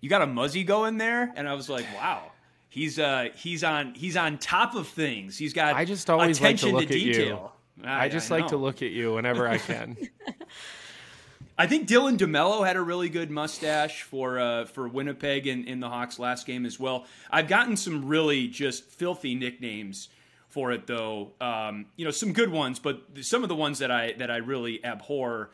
"You 0.00 0.08
got 0.08 0.22
a 0.22 0.26
muzzy 0.26 0.62
going 0.62 0.98
there?" 0.98 1.32
And 1.34 1.48
I 1.48 1.54
was 1.54 1.68
like, 1.68 1.86
"Wow. 1.96 2.30
He's 2.68 2.98
uh 2.98 3.28
he's 3.34 3.64
on 3.64 3.94
he's 3.94 4.16
on 4.16 4.38
top 4.38 4.74
of 4.74 4.88
things. 4.88 5.36
He's 5.36 5.52
got 5.52 5.74
I 5.74 5.84
just 5.84 6.08
always 6.08 6.40
like 6.40 6.58
to 6.58 6.68
look 6.70 6.88
to 6.88 6.94
at 6.94 7.00
you. 7.00 7.50
I, 7.84 8.04
I 8.04 8.08
just 8.08 8.30
I 8.30 8.36
like 8.36 8.48
to 8.48 8.56
look 8.56 8.82
at 8.82 8.90
you 8.90 9.14
whenever 9.14 9.48
I 9.48 9.58
can. 9.58 9.96
I 11.58 11.66
think 11.66 11.86
Dylan 11.86 12.16
DeMelo 12.16 12.66
had 12.66 12.76
a 12.76 12.82
really 12.82 13.08
good 13.08 13.30
mustache 13.30 14.02
for 14.02 14.38
uh, 14.38 14.64
for 14.64 14.88
Winnipeg 14.88 15.46
in, 15.46 15.64
in 15.64 15.80
the 15.80 15.88
Hawks 15.88 16.18
last 16.18 16.46
game 16.46 16.64
as 16.64 16.80
well. 16.80 17.06
I've 17.30 17.48
gotten 17.48 17.76
some 17.76 18.06
really 18.06 18.48
just 18.48 18.84
filthy 18.84 19.34
nicknames 19.34 20.08
for 20.48 20.72
it 20.72 20.86
though. 20.86 21.32
Um, 21.40 21.86
you 21.96 22.04
know, 22.04 22.10
some 22.10 22.32
good 22.32 22.50
ones, 22.50 22.78
but 22.78 23.02
some 23.20 23.42
of 23.42 23.48
the 23.48 23.54
ones 23.54 23.78
that 23.80 23.90
I 23.90 24.12
that 24.18 24.30
I 24.30 24.36
really 24.38 24.84
abhor. 24.84 25.50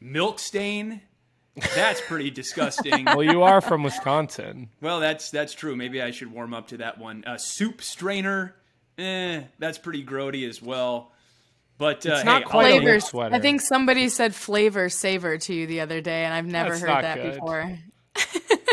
Milk 0.00 0.38
stain. 0.38 1.02
That's 1.74 2.00
pretty 2.00 2.30
disgusting. 2.42 3.04
well, 3.04 3.22
you 3.22 3.42
are 3.42 3.60
from 3.60 3.82
Wisconsin. 3.82 4.70
Well, 4.80 5.00
that's 5.00 5.30
that's 5.30 5.52
true. 5.52 5.76
Maybe 5.76 6.00
I 6.00 6.12
should 6.12 6.32
warm 6.32 6.54
up 6.54 6.68
to 6.68 6.78
that 6.78 6.98
one. 6.98 7.24
Uh, 7.26 7.36
soup 7.36 7.82
strainer. 7.82 8.54
Eh, 8.96 9.42
that's 9.58 9.78
pretty 9.78 10.04
grody 10.04 10.48
as 10.48 10.62
well. 10.62 11.12
But 11.80 12.04
uh, 12.04 12.12
it's 12.12 12.24
not 12.24 12.42
hey, 12.42 12.48
quite 12.48 12.82
flavors. 12.82 13.14
I 13.14 13.38
think 13.38 13.62
somebody 13.62 14.10
said 14.10 14.34
flavor 14.34 14.90
saver 14.90 15.38
to 15.38 15.54
you 15.54 15.66
the 15.66 15.80
other 15.80 16.02
day, 16.02 16.26
and 16.26 16.34
I've 16.34 16.44
never 16.44 16.72
that's 16.72 16.82
heard 16.82 17.04
that 17.04 17.16
good. 17.16 17.34
before. 17.36 17.78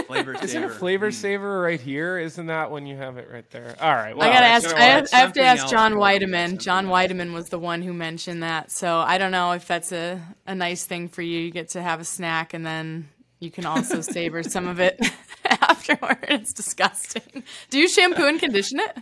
Flavor 0.08 0.34
Isn't 0.44 0.64
a 0.66 0.70
flavor 0.70 1.10
mm. 1.10 1.14
saver 1.14 1.62
right 1.62 1.80
here? 1.80 2.18
Isn't 2.18 2.48
that 2.48 2.70
when 2.70 2.86
you 2.86 2.98
have 2.98 3.18
it 3.18 3.30
right 3.32 3.50
there? 3.50 3.78
All 3.80 3.96
right. 3.96 4.16
Well, 4.16 4.30
I 4.30 4.34
gotta 4.34 4.48
ask. 4.48 4.76
I 4.76 4.82
have, 4.82 5.08
I 5.14 5.18
have 5.20 5.32
to 5.34 5.42
ask 5.42 5.70
John 5.70 5.94
Weideman. 5.94 6.60
John 6.60 6.88
Weideman 6.88 7.32
was 7.32 7.46
the 7.48 7.58
one 7.58 7.82
who 7.82 7.94
mentioned 7.94 8.44
that. 8.44 8.72
So 8.72 8.98
I 8.98 9.18
don't 9.18 9.32
know 9.32 9.54
if 9.54 9.66
that's 9.66 9.94
a, 9.94 10.22
a 10.46 10.54
nice 10.54 10.84
thing 10.84 11.08
for 11.08 11.22
you. 11.22 11.40
You 11.40 11.52
get 11.52 11.70
to 11.70 11.82
have 11.82 12.02
a 12.02 12.06
snack 12.06 12.54
and 12.54 12.66
then 12.66 13.08
you 13.40 13.52
can 13.52 13.66
also 13.66 14.02
savor 14.02 14.44
some 14.44 14.68
of 14.68 14.82
it 14.82 15.00
afterward. 15.46 16.18
It's 16.24 16.52
disgusting. 16.52 17.44
Do 17.70 17.80
you 17.80 17.88
shampoo 17.88 18.26
and 18.26 18.38
condition 18.38 18.82
it? 18.82 18.98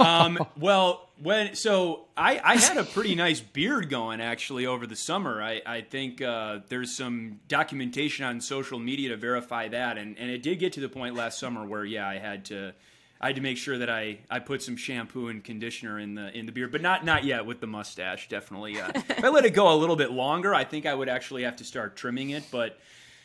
um, 0.00 0.44
well, 0.56 1.08
when 1.22 1.54
so 1.54 2.06
I, 2.16 2.40
I 2.42 2.56
had 2.56 2.76
a 2.78 2.84
pretty 2.84 3.14
nice 3.14 3.40
beard 3.40 3.88
going 3.88 4.20
actually 4.20 4.66
over 4.66 4.86
the 4.86 4.96
summer. 4.96 5.40
I, 5.40 5.62
I 5.64 5.80
think 5.82 6.20
uh, 6.20 6.60
there's 6.68 6.94
some 6.94 7.40
documentation 7.48 8.24
on 8.24 8.40
social 8.40 8.78
media 8.78 9.10
to 9.10 9.16
verify 9.16 9.68
that, 9.68 9.98
and, 9.98 10.18
and 10.18 10.30
it 10.30 10.42
did 10.42 10.58
get 10.58 10.72
to 10.74 10.80
the 10.80 10.88
point 10.88 11.14
last 11.14 11.38
summer 11.38 11.64
where 11.64 11.84
yeah, 11.84 12.08
I 12.08 12.18
had 12.18 12.44
to 12.46 12.72
I 13.20 13.28
had 13.28 13.36
to 13.36 13.42
make 13.42 13.56
sure 13.56 13.78
that 13.78 13.88
I, 13.88 14.18
I 14.28 14.40
put 14.40 14.62
some 14.62 14.76
shampoo 14.76 15.28
and 15.28 15.44
conditioner 15.44 16.00
in 16.00 16.16
the 16.16 16.36
in 16.36 16.46
the 16.46 16.52
beard, 16.52 16.72
but 16.72 16.82
not 16.82 17.04
not 17.04 17.24
yet 17.24 17.46
with 17.46 17.60
the 17.60 17.68
mustache. 17.68 18.28
Definitely, 18.28 18.80
uh, 18.80 18.90
if 18.94 19.24
I 19.24 19.28
let 19.28 19.44
it 19.44 19.54
go 19.54 19.72
a 19.72 19.76
little 19.76 19.96
bit 19.96 20.10
longer, 20.10 20.52
I 20.52 20.64
think 20.64 20.86
I 20.86 20.94
would 20.94 21.08
actually 21.08 21.44
have 21.44 21.56
to 21.56 21.64
start 21.64 21.96
trimming 21.96 22.30
it, 22.30 22.44
but. 22.50 22.78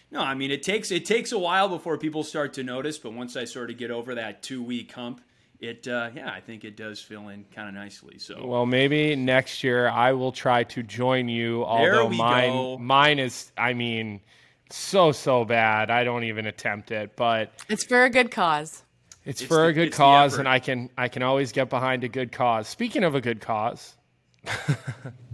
No, 0.10 0.22
I 0.22 0.36
mean 0.36 0.52
it 0.52 0.64
takes 0.64 0.90
it 0.90 1.04
takes 1.04 1.34
a 1.34 1.38
while 1.38 1.68
before 1.68 1.98
people 1.98 2.24
start 2.24 2.54
to 2.54 2.64
notice, 2.64 2.98
but 2.98 3.12
once 3.12 3.36
I 3.36 3.44
sort 3.44 3.70
of 3.70 3.78
get 3.78 3.92
over 3.92 4.16
that 4.16 4.42
two 4.42 4.64
week 4.64 4.94
hump, 4.94 5.20
it 5.60 5.88
uh, 5.88 6.10
yeah, 6.16 6.32
I 6.32 6.40
think 6.40 6.64
it 6.64 6.76
does 6.76 7.02
fill 7.02 7.30
in 7.30 7.46
kind 7.54 7.68
of 7.68 7.74
nicely. 7.74 8.20
So 8.20 8.46
well, 8.46 8.66
maybe 8.66 9.16
next 9.16 9.64
year 9.64 9.90
I 9.90 10.14
will 10.14 10.32
try 10.32 10.64
to 10.66 10.84
join 10.84 11.28
you. 11.28 11.64
Although 11.64 12.10
mine 12.10 12.52
go. 12.52 12.78
mine 12.78 13.20
is, 13.20 13.52
I 13.58 13.74
mean, 13.74 14.22
so 14.70 15.12
so 15.12 15.46
bad. 15.46 15.90
I 15.90 16.04
don't 16.04 16.24
even 16.24 16.46
attempt 16.46 16.92
it, 16.92 17.16
but 17.16 17.52
it's 17.70 17.84
for 17.84 18.04
a 18.04 18.10
good 18.10 18.30
cause. 18.30 18.84
It's, 19.26 19.42
it's 19.42 19.48
for 19.48 19.64
the, 19.64 19.68
a 19.68 19.74
good 19.74 19.94
cause, 19.94 20.38
and 20.38 20.48
I 20.48 20.60
can 20.60 20.90
I 20.98 21.08
can 21.08 21.24
always 21.24 21.52
get 21.52 21.70
behind 21.70 22.04
a 22.04 22.10
good 22.10 22.32
cause. 22.32 22.68
Speaking 22.68 23.04
of 23.04 23.16
a 23.16 23.22
good 23.22 23.42
cause, 23.42 23.96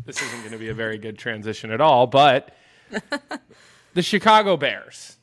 this 0.05 0.21
isn't 0.21 0.39
going 0.39 0.51
to 0.51 0.57
be 0.57 0.69
a 0.69 0.74
very 0.74 0.97
good 0.97 1.17
transition 1.17 1.69
at 1.69 1.82
all, 1.82 2.07
but 2.07 2.55
the 3.93 4.01
Chicago 4.01 4.55
Bears. 4.57 5.17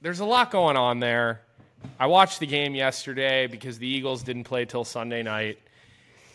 There's 0.00 0.18
a 0.18 0.24
lot 0.24 0.50
going 0.50 0.76
on 0.76 0.98
there 0.98 1.42
I 1.98 2.06
watched 2.06 2.40
the 2.40 2.46
game 2.46 2.74
yesterday 2.74 3.46
because 3.46 3.78
the 3.78 3.86
Eagles 3.86 4.22
didn't 4.22 4.44
play 4.44 4.64
till 4.64 4.84
Sunday 4.84 5.22
night. 5.22 5.58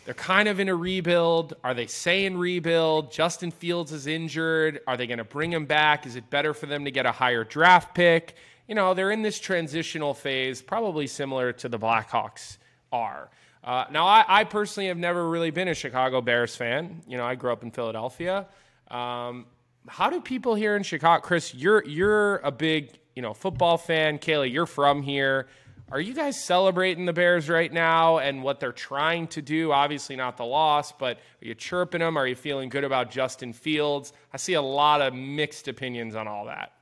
They're 0.04 0.14
kind 0.14 0.48
of 0.48 0.60
in 0.60 0.70
a 0.70 0.74
rebuild. 0.74 1.54
Are 1.62 1.74
they 1.74 1.86
saying 1.86 2.38
rebuild? 2.38 3.12
Justin 3.12 3.50
Fields 3.50 3.92
is 3.92 4.06
injured. 4.06 4.80
Are 4.86 4.96
they 4.96 5.06
going 5.06 5.18
to 5.18 5.24
bring 5.24 5.52
him 5.52 5.66
back? 5.66 6.06
Is 6.06 6.16
it 6.16 6.30
better 6.30 6.54
for 6.54 6.64
them 6.64 6.86
to 6.86 6.90
get 6.90 7.04
a 7.04 7.12
higher 7.12 7.44
draft 7.44 7.94
pick? 7.94 8.34
You 8.66 8.74
know, 8.74 8.94
they're 8.94 9.10
in 9.10 9.20
this 9.20 9.38
transitional 9.38 10.14
phase, 10.14 10.62
probably 10.62 11.06
similar 11.06 11.52
to 11.52 11.68
the 11.68 11.78
Blackhawks 11.78 12.56
are. 12.90 13.28
Uh, 13.62 13.84
now, 13.90 14.06
I, 14.06 14.24
I, 14.26 14.44
personally 14.44 14.88
have 14.88 14.96
never 14.96 15.28
really 15.28 15.50
been 15.50 15.68
a 15.68 15.74
Chicago 15.74 16.22
Bears 16.22 16.56
fan. 16.56 17.02
You 17.06 17.18
know, 17.18 17.26
I 17.26 17.34
grew 17.34 17.52
up 17.52 17.62
in 17.62 17.70
Philadelphia. 17.70 18.46
Um, 18.90 19.44
how 19.86 20.08
do 20.08 20.20
people 20.20 20.54
here 20.54 20.76
in 20.76 20.82
Chicago, 20.84 21.20
Chris? 21.20 21.54
You're 21.54 21.84
you're 21.84 22.36
a 22.38 22.50
big 22.50 22.92
you 23.18 23.22
know, 23.22 23.34
football 23.34 23.76
fan. 23.76 24.20
Kayla, 24.20 24.48
you're 24.48 24.64
from 24.64 25.02
here. 25.02 25.48
Are 25.90 26.00
you 26.00 26.14
guys 26.14 26.40
celebrating 26.40 27.04
the 27.04 27.12
Bears 27.12 27.48
right 27.48 27.72
now 27.72 28.18
and 28.18 28.44
what 28.44 28.60
they're 28.60 28.70
trying 28.70 29.26
to 29.28 29.42
do? 29.42 29.72
Obviously, 29.72 30.14
not 30.14 30.36
the 30.36 30.44
loss, 30.44 30.92
but 30.92 31.16
are 31.16 31.48
you 31.48 31.56
chirping 31.56 31.98
them? 31.98 32.16
Are 32.16 32.28
you 32.28 32.36
feeling 32.36 32.68
good 32.68 32.84
about 32.84 33.10
Justin 33.10 33.52
Fields? 33.52 34.12
I 34.32 34.36
see 34.36 34.54
a 34.54 34.62
lot 34.62 35.02
of 35.02 35.14
mixed 35.14 35.66
opinions 35.66 36.14
on 36.14 36.28
all 36.28 36.44
that. 36.44 36.74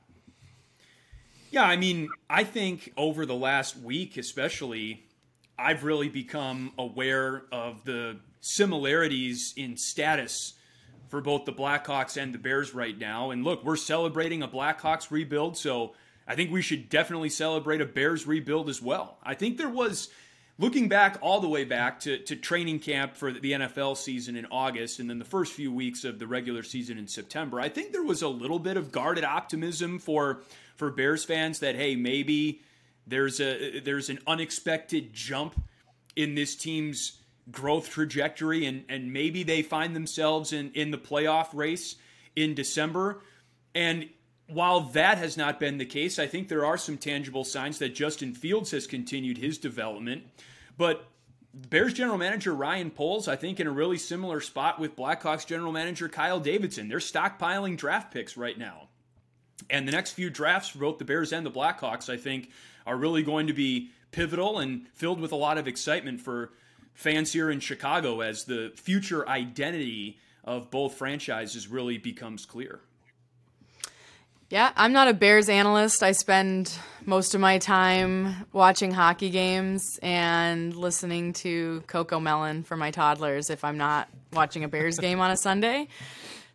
Yeah, 1.49 1.63
I 1.63 1.75
mean, 1.75 2.07
I 2.29 2.43
think 2.43 2.93
over 2.97 3.25
the 3.25 3.33
last 3.33 3.75
week, 3.75 4.15
especially, 4.15 5.07
I've 5.57 5.83
really 5.83 6.09
become 6.09 6.71
aware 6.77 7.45
of 7.51 7.83
the 7.83 8.19
similarities 8.41 9.55
in 9.57 9.75
status 9.75 10.53
for 11.09 11.19
both 11.19 11.45
the 11.45 11.53
Blackhawks 11.53 12.15
and 12.15 12.31
the 12.31 12.37
Bears 12.37 12.75
right 12.75 12.95
now. 12.95 13.31
And 13.31 13.43
look, 13.43 13.65
we're 13.65 13.75
celebrating 13.75 14.43
a 14.43 14.47
Blackhawks 14.47 15.09
rebuild, 15.09 15.57
so 15.57 15.95
I 16.27 16.35
think 16.35 16.51
we 16.51 16.61
should 16.61 16.89
definitely 16.89 17.29
celebrate 17.29 17.81
a 17.81 17.85
Bears 17.85 18.27
rebuild 18.27 18.69
as 18.69 18.81
well. 18.81 19.17
I 19.23 19.33
think 19.33 19.57
there 19.57 19.69
was, 19.69 20.09
looking 20.59 20.89
back 20.89 21.17
all 21.21 21.39
the 21.39 21.47
way 21.47 21.63
back 21.63 21.99
to, 22.01 22.17
to 22.19 22.35
training 22.35 22.79
camp 22.79 23.15
for 23.15 23.31
the 23.31 23.51
NFL 23.51 23.97
season 23.97 24.35
in 24.35 24.45
August 24.47 24.99
and 24.99 25.09
then 25.09 25.19
the 25.19 25.25
first 25.25 25.53
few 25.53 25.71
weeks 25.71 26.03
of 26.03 26.19
the 26.19 26.27
regular 26.27 26.63
season 26.63 26.97
in 26.97 27.07
September, 27.07 27.59
I 27.59 27.69
think 27.69 27.91
there 27.91 28.03
was 28.03 28.21
a 28.21 28.27
little 28.27 28.59
bit 28.59 28.77
of 28.77 28.91
guarded 28.91 29.23
optimism 29.23 29.99
for 29.99 30.41
for 30.75 30.91
Bears 30.91 31.25
fans 31.25 31.59
that 31.59 31.75
hey, 31.75 31.95
maybe 31.95 32.61
there's 33.05 33.39
a 33.39 33.79
there's 33.79 34.09
an 34.09 34.19
unexpected 34.27 35.13
jump 35.13 35.59
in 36.15 36.35
this 36.35 36.55
team's 36.55 37.21
growth 37.49 37.89
trajectory 37.89 38.65
and 38.65 38.83
and 38.89 39.13
maybe 39.13 39.43
they 39.43 39.61
find 39.61 39.95
themselves 39.95 40.53
in 40.53 40.71
in 40.73 40.91
the 40.91 40.97
playoff 40.97 41.47
race 41.53 41.95
in 42.35 42.53
December. 42.53 43.21
And 43.73 44.09
while 44.47 44.81
that 44.81 45.17
has 45.17 45.37
not 45.37 45.59
been 45.59 45.77
the 45.77 45.85
case, 45.85 46.17
I 46.19 46.27
think 46.27 46.47
there 46.47 46.65
are 46.65 46.77
some 46.77 46.97
tangible 46.97 47.43
signs 47.43 47.79
that 47.79 47.95
Justin 47.95 48.33
Fields 48.33 48.71
has 48.71 48.87
continued 48.87 49.37
his 49.37 49.57
development. 49.57 50.23
But 50.77 51.05
Bears 51.53 51.93
general 51.93 52.17
manager 52.17 52.53
Ryan 52.53 52.91
Poles, 52.91 53.27
I 53.27 53.35
think, 53.35 53.59
in 53.59 53.67
a 53.67 53.71
really 53.71 53.97
similar 53.97 54.39
spot 54.41 54.79
with 54.79 54.95
Blackhawks 54.95 55.45
general 55.45 55.71
manager 55.71 56.07
Kyle 56.07 56.39
Davidson. 56.39 56.87
They're 56.87 56.99
stockpiling 56.99 57.77
draft 57.77 58.13
picks 58.13 58.37
right 58.37 58.57
now. 58.57 58.89
And 59.69 59.87
the 59.87 59.91
next 59.91 60.11
few 60.11 60.29
drafts 60.29 60.69
for 60.69 60.79
both 60.79 60.99
the 60.99 61.05
Bears 61.05 61.33
and 61.33 61.45
the 61.45 61.51
Blackhawks, 61.51 62.09
I 62.09 62.17
think, 62.17 62.51
are 62.85 62.95
really 62.95 63.23
going 63.23 63.47
to 63.47 63.53
be 63.53 63.89
pivotal 64.11 64.59
and 64.59 64.87
filled 64.93 65.19
with 65.19 65.31
a 65.31 65.35
lot 65.35 65.57
of 65.57 65.67
excitement 65.67 66.21
for 66.21 66.51
fans 66.93 67.33
here 67.33 67.49
in 67.49 67.59
Chicago 67.59 68.21
as 68.21 68.45
the 68.45 68.71
future 68.75 69.27
identity 69.27 70.19
of 70.43 70.71
both 70.71 70.93
franchises 70.93 71.67
really 71.67 71.97
becomes 71.97 72.45
clear. 72.45 72.79
Yeah, 74.49 74.71
I'm 74.77 74.93
not 74.93 75.09
a 75.09 75.13
Bears 75.13 75.49
analyst. 75.49 76.01
I 76.01 76.13
spend 76.13 76.73
most 77.05 77.35
of 77.35 77.41
my 77.41 77.57
time 77.57 78.45
watching 78.53 78.91
hockey 78.91 79.29
games 79.29 79.99
and 80.01 80.73
listening 80.73 81.33
to 81.33 81.83
Cocomelon 81.87 82.65
for 82.65 82.77
my 82.77 82.91
toddlers 82.91 83.49
if 83.49 83.65
I'm 83.65 83.77
not 83.77 84.07
watching 84.31 84.63
a 84.63 84.69
Bears 84.69 84.99
game 84.99 85.19
on 85.19 85.31
a 85.31 85.37
Sunday. 85.37 85.89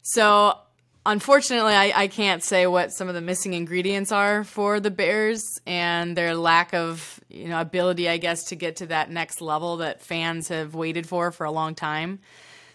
So, 0.00 0.56
unfortunately, 1.04 1.74
I, 1.74 1.92
I 1.94 2.06
can't 2.08 2.42
say 2.42 2.66
what 2.66 2.92
some 2.92 3.08
of 3.08 3.14
the 3.14 3.20
missing 3.20 3.52
ingredients 3.52 4.10
are 4.10 4.42
for 4.42 4.80
the 4.80 4.90
Bears 4.90 5.44
and 5.66 6.16
their 6.16 6.34
lack 6.34 6.72
of 6.72 7.20
you 7.28 7.48
know 7.48 7.60
ability, 7.60 8.08
I 8.08 8.16
guess, 8.16 8.44
to 8.44 8.56
get 8.56 8.76
to 8.76 8.86
that 8.86 9.10
next 9.10 9.42
level 9.42 9.76
that 9.78 10.00
fans 10.00 10.48
have 10.48 10.74
waited 10.74 11.06
for 11.06 11.30
for 11.30 11.44
a 11.44 11.50
long 11.52 11.74
time. 11.74 12.20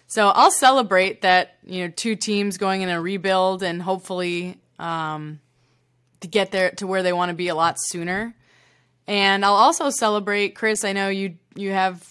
So 0.06 0.28
I'll 0.28 0.52
celebrate 0.52 1.22
that 1.22 1.56
you 1.66 1.84
know 1.84 1.92
two 1.96 2.14
teams 2.14 2.56
going 2.56 2.82
in 2.82 2.88
a 2.88 3.00
rebuild 3.00 3.64
and 3.64 3.82
hopefully 3.82 4.58
um, 4.78 5.40
to 6.20 6.28
get 6.28 6.50
there 6.50 6.70
to 6.72 6.86
where 6.86 7.02
they 7.02 7.12
want 7.12 7.30
to 7.30 7.34
be 7.34 7.48
a 7.48 7.54
lot 7.54 7.76
sooner. 7.78 8.34
And 9.06 9.44
I'll 9.44 9.54
also 9.54 9.90
celebrate, 9.90 10.54
Chris. 10.54 10.84
I 10.84 10.92
know 10.92 11.08
you 11.08 11.36
you 11.54 11.70
have 11.70 12.06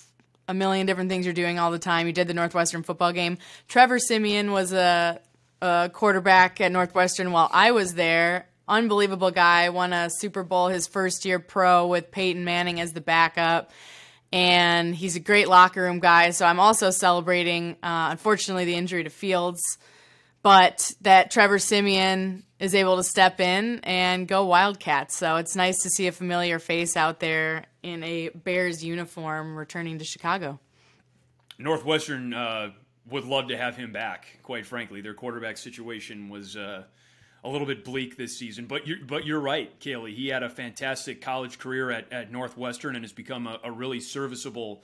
a 0.47 0.53
million 0.53 0.88
different 0.88 1.09
things 1.09 1.26
you're 1.26 1.34
doing 1.34 1.59
all 1.59 1.72
the 1.72 1.80
time. 1.80 2.07
You 2.07 2.13
did 2.13 2.28
the 2.28 2.34
Northwestern 2.34 2.84
football 2.84 3.11
game. 3.11 3.38
Trevor 3.68 3.99
Siemian 3.99 4.51
was 4.51 4.72
a, 4.74 5.20
a 5.61 5.89
quarterback 5.93 6.61
at 6.61 6.72
Northwestern 6.72 7.32
while 7.32 7.49
I 7.51 7.72
was 7.72 7.93
there. 7.93 8.47
Unbelievable 8.68 9.32
guy. 9.32 9.70
Won 9.70 9.93
a 9.93 10.09
Super 10.09 10.43
Bowl 10.43 10.70
his 10.70 10.88
first 10.88 11.26
year 11.26 11.39
pro 11.39 11.88
with 11.88 12.11
Peyton 12.11 12.43
Manning 12.45 12.80
as 12.80 12.93
the 12.93 13.01
backup 13.01 13.72
and 14.32 14.93
he's 14.95 15.15
a 15.15 15.20
great 15.20 15.47
locker 15.47 15.82
room 15.82 15.99
guy. 15.99 16.32
So 16.32 16.45
I'm 16.45 16.59
also 16.59 16.89
celebrating, 16.89 17.78
uh, 17.82 18.09
unfortunately, 18.11 18.65
the 18.65 18.76
injury 18.76 19.03
to 19.03 19.09
Fields, 19.09 19.78
but 20.41 20.93
that 21.01 21.32
Trevor 21.32 21.59
Siemian 21.59 22.43
is 22.60 22.74
able 22.74 22.97
to 22.97 23.03
step 23.03 23.39
in 23.39 23.80
and 23.84 24.28
go 24.28 24.45
Wildcats. 24.45 25.16
So 25.16 25.36
it's 25.36 25.55
nice 25.55 25.82
to 25.84 25.89
see 25.89 26.08
a 26.08 26.12
familiar 26.12 26.60
face 26.60 26.97
out 26.97 27.20
there 27.20 27.66
in 27.84 28.03
a 28.03 28.30
Bears 28.30 28.84
uniform 28.84 29.55
returning 29.55 29.99
to 29.99 30.05
Chicago. 30.05 30.60
Northwestern 31.60 32.34
uh, 32.34 32.72
would 33.10 33.26
love 33.26 33.49
to 33.49 33.58
have 33.58 33.76
him 33.76 33.91
back. 33.91 34.39
Quite 34.43 34.66
frankly, 34.66 35.01
their 35.01 35.14
quarterback 35.14 35.58
situation 35.58 36.30
was 36.30 36.55
uh, 36.55 36.84
a 37.43 37.49
little 37.49 37.68
bit 37.68 37.84
bleak 37.84 38.18
this 38.18 38.38
season. 38.38 38.66
But 38.66 38.88
you're 38.88 38.99
but 39.05 39.26
you're 39.26 39.39
right, 39.39 39.78
Caley. 39.80 40.14
He 40.14 40.28
had 40.28 40.43
a 40.43 40.49
fantastic 40.49 41.22
college 41.22 41.60
career 41.60 41.91
at, 41.91 42.12
at 42.12 42.32
Northwestern 42.32 42.95
and 42.95 43.03
has 43.03 43.14
become 43.14 43.47
a, 43.47 43.60
a 43.64 43.72
really 43.72 43.99
serviceable 43.99 44.84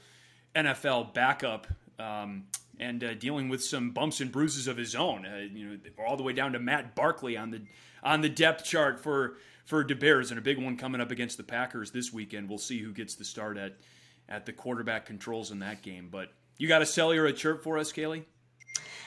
NFL 0.55 1.13
backup. 1.13 1.67
Um, 1.99 2.45
and 2.79 3.03
uh, 3.03 3.13
dealing 3.13 3.49
with 3.49 3.63
some 3.63 3.91
bumps 3.91 4.21
and 4.21 4.31
bruises 4.31 4.67
of 4.67 4.77
his 4.77 4.95
own. 4.95 5.25
Uh, 5.25 5.47
you 5.51 5.69
know, 5.69 5.77
all 6.05 6.17
the 6.17 6.23
way 6.23 6.33
down 6.33 6.53
to 6.53 6.59
Matt 6.59 6.95
Barkley 6.95 7.37
on 7.37 7.51
the 7.51 7.61
on 8.03 8.21
the 8.21 8.29
depth 8.29 8.65
chart 8.65 9.01
for 9.01 9.37
for 9.65 9.83
the 9.83 9.95
Bears, 9.95 10.29
and 10.31 10.37
a 10.37 10.41
big 10.41 10.61
one 10.61 10.77
coming 10.77 11.01
up 11.01 11.11
against 11.11 11.37
the 11.37 11.43
Packers 11.43 11.91
this 11.91 12.11
weekend. 12.11 12.49
We'll 12.49 12.57
see 12.57 12.79
who 12.79 12.91
gets 12.91 13.15
the 13.15 13.25
start 13.25 13.57
at 13.57 13.73
at 14.27 14.45
the 14.45 14.53
quarterback 14.53 15.05
controls 15.05 15.51
in 15.51 15.59
that 15.59 15.81
game. 15.81 16.09
But 16.11 16.31
you 16.57 16.67
got 16.67 16.81
a 16.81 16.85
cellular 16.85 17.25
a 17.25 17.33
chirp 17.33 17.63
for 17.63 17.77
us, 17.77 17.91
Caley? 17.91 18.25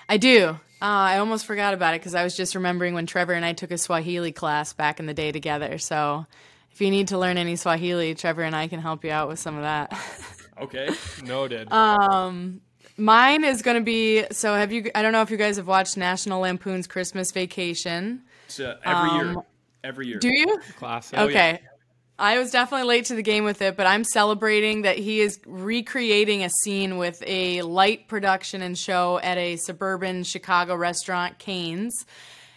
I 0.09 0.19
do. 0.19 0.49
Uh, 0.49 0.59
I 0.81 1.19
almost 1.19 1.47
forgot 1.47 1.75
about 1.75 1.95
it 1.95 2.01
because 2.01 2.15
I 2.15 2.23
was 2.23 2.37
just 2.37 2.55
remembering 2.55 2.95
when 2.95 3.07
Trevor 3.07 3.33
and 3.33 3.45
I 3.45 3.55
took 3.55 3.71
a 3.71 3.79
Swahili 3.79 4.31
class 4.31 4.73
back 4.73 5.01
in 5.01 5.07
the 5.07 5.15
day 5.15 5.33
together. 5.33 5.79
So 5.79 6.27
if 6.71 6.81
you 6.81 6.91
need 6.91 7.09
to 7.09 7.19
learn 7.19 7.39
any 7.39 7.57
Swahili, 7.57 8.15
Trevor 8.15 8.43
and 8.43 8.55
I 8.55 8.69
can 8.69 8.79
help 8.79 9.05
you 9.05 9.11
out 9.11 9.29
with 9.29 9.39
some 9.39 9.57
of 9.57 9.63
that. 9.63 9.99
Okay, 10.59 10.89
noted. 11.23 11.71
Um, 11.71 12.63
Mine 12.97 13.45
is 13.45 13.63
going 13.63 13.77
to 13.77 13.83
be 13.83 14.25
so. 14.31 14.55
Have 14.55 14.73
you? 14.73 14.91
I 14.95 15.03
don't 15.03 15.13
know 15.13 15.23
if 15.23 15.31
you 15.31 15.37
guys 15.37 15.57
have 15.57 15.67
watched 15.67 15.97
National 15.97 16.41
Lampoon's 16.41 16.87
Christmas 16.87 17.31
Vacation. 17.31 18.23
It's 18.47 18.59
uh, 18.59 18.77
every 18.85 19.11
um, 19.11 19.27
year. 19.35 19.43
Every 19.85 20.07
year. 20.09 20.19
Do 20.19 20.33
you? 20.33 20.59
Classic. 20.79 21.19
Okay. 21.19 21.61
Oh, 21.61 21.63
yeah. 21.63 21.71
I 22.19 22.39
was 22.39 22.51
definitely 22.51 22.87
late 22.87 23.05
to 23.07 23.15
the 23.15 23.23
game 23.23 23.45
with 23.45 23.61
it, 23.61 23.77
but 23.77 23.87
I'm 23.87 24.03
celebrating 24.03 24.83
that 24.83 24.97
he 24.97 25.21
is 25.21 25.39
recreating 25.45 26.45
a 26.45 26.49
scene 26.49 26.97
with 26.97 27.23
a 27.27 27.61
light 27.61 28.09
production 28.09 28.63
and 28.63 28.77
show 28.77 29.19
at 29.19 29.37
a 29.37 29.57
suburban 29.57 30.25
Chicago 30.25 30.75
restaurant, 30.75 31.39
Cane's. 31.39 32.07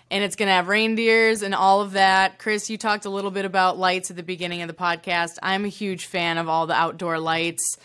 And 0.10 0.24
it's 0.24 0.38
going 0.38 0.48
to 0.48 0.54
have 0.54 0.70
reindeers 0.70 1.42
and 1.42 1.54
all 1.54 1.82
of 1.82 1.92
that. 1.92 2.40
Chris, 2.40 2.70
you 2.70 2.78
talked 2.78 3.04
a 3.04 3.10
little 3.10 3.32
bit 3.32 3.44
about 3.44 3.78
lights 3.78 4.10
at 4.10 4.16
the 4.16 4.24
beginning 4.24 4.62
of 4.62 4.70
the 4.70 4.74
podcast. 4.74 5.32
I'm 5.44 5.66
a 5.66 5.70
huge 5.70 6.06
fan 6.06 6.38
of 6.38 6.48
all 6.48 6.66
the 6.66 6.74
outdoor 6.74 7.20
lights 7.20 7.78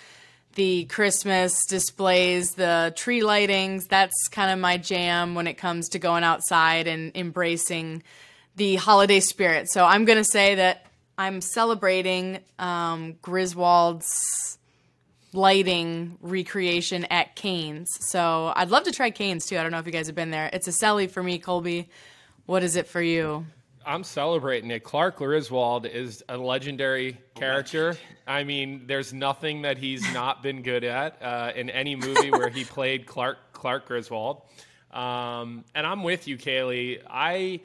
the 0.55 0.85
Christmas 0.87 1.67
displays, 1.67 2.55
the 2.55 2.93
tree 2.97 3.21
lightings. 3.21 3.89
That's 3.89 4.29
kind 4.29 4.53
of 4.53 4.59
my 4.59 4.77
jam 4.77 5.35
when 5.35 5.47
it 5.47 5.55
comes 5.55 5.91
to 5.91 5.99
going 5.99 6.25
outside 6.25 6.87
and 6.87 7.13
embracing 7.15 8.03
the 8.57 8.77
holiday 8.77 9.21
spirit. 9.21 9.71
So 9.71 9.85
I'm 9.85 10.05
going 10.05 10.19
to 10.19 10.25
say 10.25 10.57
that 10.57 10.87
I'm 11.19 11.41
celebrating 11.41 12.41
um, 12.59 13.17
Griswold's 13.23 14.59
lighting 15.33 16.17
recreation 16.21 17.05
at 17.07 17.35
Cane's. 17.35 17.91
So 18.09 18.53
I'd 18.55 18.71
love 18.71 18.85
to 18.85 18.93
try 18.93 19.11
Cane's 19.11 19.47
too. 19.47 19.59
I 19.59 19.63
don't 19.63 19.73
know 19.73 19.79
if 19.79 19.87
you 19.87 19.93
guys 19.93 20.07
have 20.07 20.17
been 20.17 20.31
there. 20.31 20.49
It's 20.53 20.69
a 20.69 20.71
celly 20.71 21.11
for 21.11 21.23
me, 21.23 21.39
Colby. 21.39 21.89
What 22.47 22.63
is 22.63 22.77
it 22.77 22.87
for 22.87 23.03
you? 23.03 23.47
I'm 23.87 24.05
celebrating 24.05 24.71
it. 24.71 24.83
Clark 24.83 25.17
Griswold 25.17 25.87
is 25.87 26.25
a 26.29 26.37
legendary 26.37 27.19
character. 27.35 27.97
I 28.27 28.45
mean, 28.45 28.87
there's 28.87 29.13
nothing 29.13 29.63
that 29.63 29.79
he's 29.79 30.03
not 30.13 30.43
been 30.43 30.63
good 30.63 30.85
at 30.85 31.23
uh, 31.23 31.53
in 31.55 31.69
any 31.71 31.95
movie 31.97 32.31
where 32.31 32.49
he 32.49 32.65
played 32.65 33.07
Clark 33.07 33.39
Clark 33.53 33.87
Griswold. 33.87 34.43
Um, 34.91 35.65
and 35.75 35.87
I'm 35.87 36.03
with 36.03 36.29
you, 36.29 36.37
Caley. 36.37 37.01
I, 37.09 37.61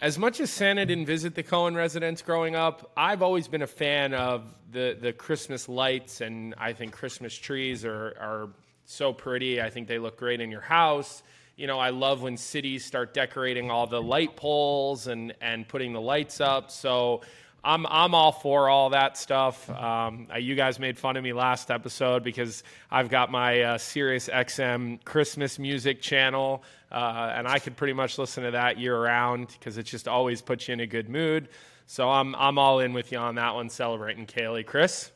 as 0.00 0.18
much 0.18 0.40
as 0.40 0.50
Santa 0.50 0.84
didn't 0.84 1.06
visit 1.06 1.34
the 1.34 1.42
Cohen 1.42 1.74
residence 1.74 2.22
growing 2.22 2.54
up, 2.54 2.90
I've 2.96 3.22
always 3.22 3.48
been 3.48 3.62
a 3.62 3.66
fan 3.66 4.12
of 4.14 4.44
the 4.70 4.96
the 5.00 5.12
Christmas 5.12 5.68
lights, 5.68 6.20
and 6.20 6.54
I 6.58 6.72
think 6.74 6.92
Christmas 6.92 7.34
trees 7.34 7.84
are 7.84 8.14
are 8.20 8.48
so 8.84 9.12
pretty. 9.12 9.60
I 9.62 9.70
think 9.70 9.88
they 9.88 9.98
look 9.98 10.18
great 10.18 10.40
in 10.40 10.50
your 10.50 10.60
house 10.60 11.22
you 11.56 11.66
know, 11.66 11.78
I 11.78 11.90
love 11.90 12.22
when 12.22 12.36
cities 12.36 12.84
start 12.84 13.14
decorating 13.14 13.70
all 13.70 13.86
the 13.86 14.00
light 14.00 14.36
poles 14.36 15.06
and, 15.06 15.34
and 15.40 15.66
putting 15.66 15.94
the 15.94 16.00
lights 16.00 16.40
up. 16.40 16.70
So 16.70 17.22
I'm, 17.64 17.86
I'm 17.86 18.14
all 18.14 18.30
for 18.30 18.68
all 18.68 18.90
that 18.90 19.16
stuff. 19.16 19.68
Um, 19.70 20.28
uh, 20.32 20.36
you 20.36 20.54
guys 20.54 20.78
made 20.78 20.98
fun 20.98 21.16
of 21.16 21.24
me 21.24 21.32
last 21.32 21.70
episode 21.70 22.22
because 22.22 22.62
I've 22.90 23.08
got 23.08 23.30
my 23.30 23.62
uh, 23.62 23.78
Sirius 23.78 24.28
XM 24.28 25.02
Christmas 25.04 25.58
music 25.58 26.02
channel, 26.02 26.62
uh, 26.92 27.32
and 27.34 27.48
I 27.48 27.58
could 27.58 27.74
pretty 27.74 27.94
much 27.94 28.18
listen 28.18 28.44
to 28.44 28.50
that 28.50 28.78
year 28.78 29.00
round 29.00 29.48
because 29.48 29.78
it 29.78 29.84
just 29.84 30.06
always 30.06 30.42
puts 30.42 30.68
you 30.68 30.74
in 30.74 30.80
a 30.80 30.86
good 30.86 31.08
mood. 31.08 31.48
So 31.86 32.10
I'm, 32.10 32.34
I'm 32.34 32.58
all 32.58 32.80
in 32.80 32.92
with 32.92 33.12
you 33.12 33.18
on 33.18 33.36
that 33.36 33.54
one, 33.54 33.70
celebrating 33.70 34.26
Caley. 34.26 34.62
Chris? 34.62 35.10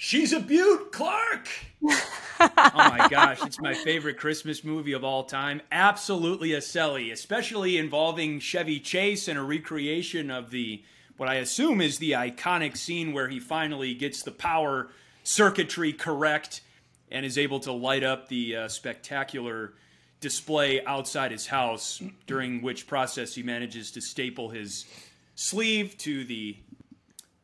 She's 0.00 0.32
a 0.32 0.38
beaut, 0.38 0.92
Clark. 0.92 1.48
oh 1.82 2.70
my 2.76 3.08
gosh, 3.10 3.44
it's 3.44 3.60
my 3.60 3.74
favorite 3.74 4.16
Christmas 4.16 4.62
movie 4.62 4.92
of 4.92 5.02
all 5.02 5.24
time. 5.24 5.60
Absolutely 5.72 6.52
a 6.52 6.58
Selly, 6.58 7.10
especially 7.10 7.76
involving 7.76 8.38
Chevy 8.38 8.78
Chase 8.78 9.26
and 9.26 9.36
a 9.36 9.42
recreation 9.42 10.30
of 10.30 10.52
the 10.52 10.84
what 11.16 11.28
I 11.28 11.34
assume 11.34 11.80
is 11.80 11.98
the 11.98 12.12
iconic 12.12 12.76
scene 12.76 13.12
where 13.12 13.26
he 13.26 13.40
finally 13.40 13.92
gets 13.92 14.22
the 14.22 14.30
power 14.30 14.88
circuitry 15.24 15.92
correct 15.92 16.60
and 17.10 17.26
is 17.26 17.36
able 17.36 17.58
to 17.58 17.72
light 17.72 18.04
up 18.04 18.28
the 18.28 18.54
uh, 18.54 18.68
spectacular 18.68 19.72
display 20.20 20.80
outside 20.84 21.32
his 21.32 21.48
house, 21.48 22.00
during 22.28 22.62
which 22.62 22.86
process 22.86 23.34
he 23.34 23.42
manages 23.42 23.90
to 23.90 24.00
staple 24.00 24.50
his 24.50 24.86
sleeve 25.34 25.98
to 25.98 26.24
the 26.24 26.56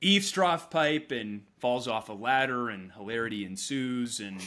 eavesdrop 0.01 0.71
pipe 0.71 1.11
and 1.11 1.43
falls 1.65 1.89
off 1.89 2.11
a 2.11 2.13
ladder 2.13 2.69
and 2.69 2.93
hilarity 2.93 3.43
ensues 3.43 4.21
and 4.21 4.39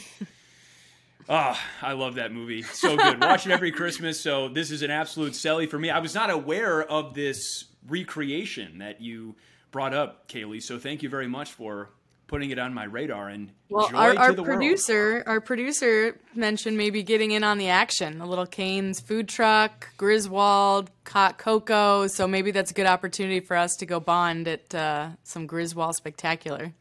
ah 1.28 1.60
oh, 1.82 1.84
i 1.84 1.92
love 1.92 2.14
that 2.14 2.30
movie 2.30 2.62
so 2.62 2.96
good 2.96 3.20
watch 3.20 3.44
it 3.44 3.50
every 3.50 3.72
christmas 3.72 4.20
so 4.20 4.46
this 4.48 4.70
is 4.70 4.82
an 4.82 4.90
absolute 4.92 5.32
selly 5.32 5.68
for 5.68 5.80
me 5.80 5.90
i 5.90 5.98
was 5.98 6.14
not 6.14 6.30
aware 6.30 6.80
of 6.80 7.14
this 7.14 7.64
recreation 7.88 8.78
that 8.78 9.00
you 9.00 9.34
brought 9.72 9.92
up 9.92 10.28
caley 10.28 10.60
so 10.60 10.78
thank 10.78 11.02
you 11.02 11.08
very 11.08 11.26
much 11.26 11.50
for 11.50 11.90
putting 12.28 12.50
it 12.50 12.58
on 12.58 12.72
my 12.72 12.84
radar. 12.84 13.28
And 13.28 13.50
well, 13.70 13.88
joy 13.88 13.96
our, 13.96 14.12
to 14.12 14.20
our 14.20 14.32
the 14.34 14.42
producer, 14.42 15.14
world. 15.14 15.24
our 15.26 15.40
producer 15.40 16.20
mentioned 16.34 16.76
maybe 16.76 17.02
getting 17.02 17.30
in 17.30 17.42
on 17.42 17.56
the 17.58 17.68
action. 17.68 18.20
A 18.20 18.26
little 18.26 18.46
Cane's 18.46 19.00
food 19.00 19.28
truck, 19.28 19.88
Griswold, 19.96 20.90
hot 21.08 21.38
cocoa. 21.38 22.06
So 22.06 22.28
maybe 22.28 22.50
that's 22.50 22.70
a 22.70 22.74
good 22.74 22.86
opportunity 22.86 23.40
for 23.40 23.56
us 23.56 23.76
to 23.76 23.86
go 23.86 23.98
bond 23.98 24.46
at 24.46 24.74
uh, 24.74 25.08
some 25.24 25.46
Griswold 25.46 25.96
Spectacular. 25.96 26.74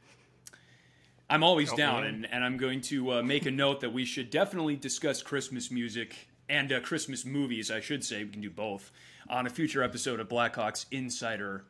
I'm 1.30 1.44
always 1.44 1.74
down, 1.74 2.06
and, 2.06 2.26
and 2.32 2.44
I'm 2.44 2.56
going 2.56 2.80
to 2.82 3.16
uh, 3.16 3.24
make 3.24 3.46
a 3.46 3.52
note 3.52 3.82
that 3.82 3.92
we 3.92 4.06
should 4.06 4.30
definitely 4.30 4.78
discuss 4.78 5.22
Christmas 5.22 5.70
music 5.70 6.16
and 6.48 6.72
uh, 6.72 6.80
Christmas 6.80 7.26
movies, 7.26 7.70
I 7.70 7.82
should 7.82 8.06
say. 8.06 8.24
We 8.24 8.30
can 8.30 8.42
do 8.42 8.50
both 8.50 8.92
on 9.30 9.46
a 9.46 9.50
future 9.50 9.84
episode 9.84 10.22
of 10.22 10.30
Blackhawks 10.30 10.86
Insider 10.90 11.66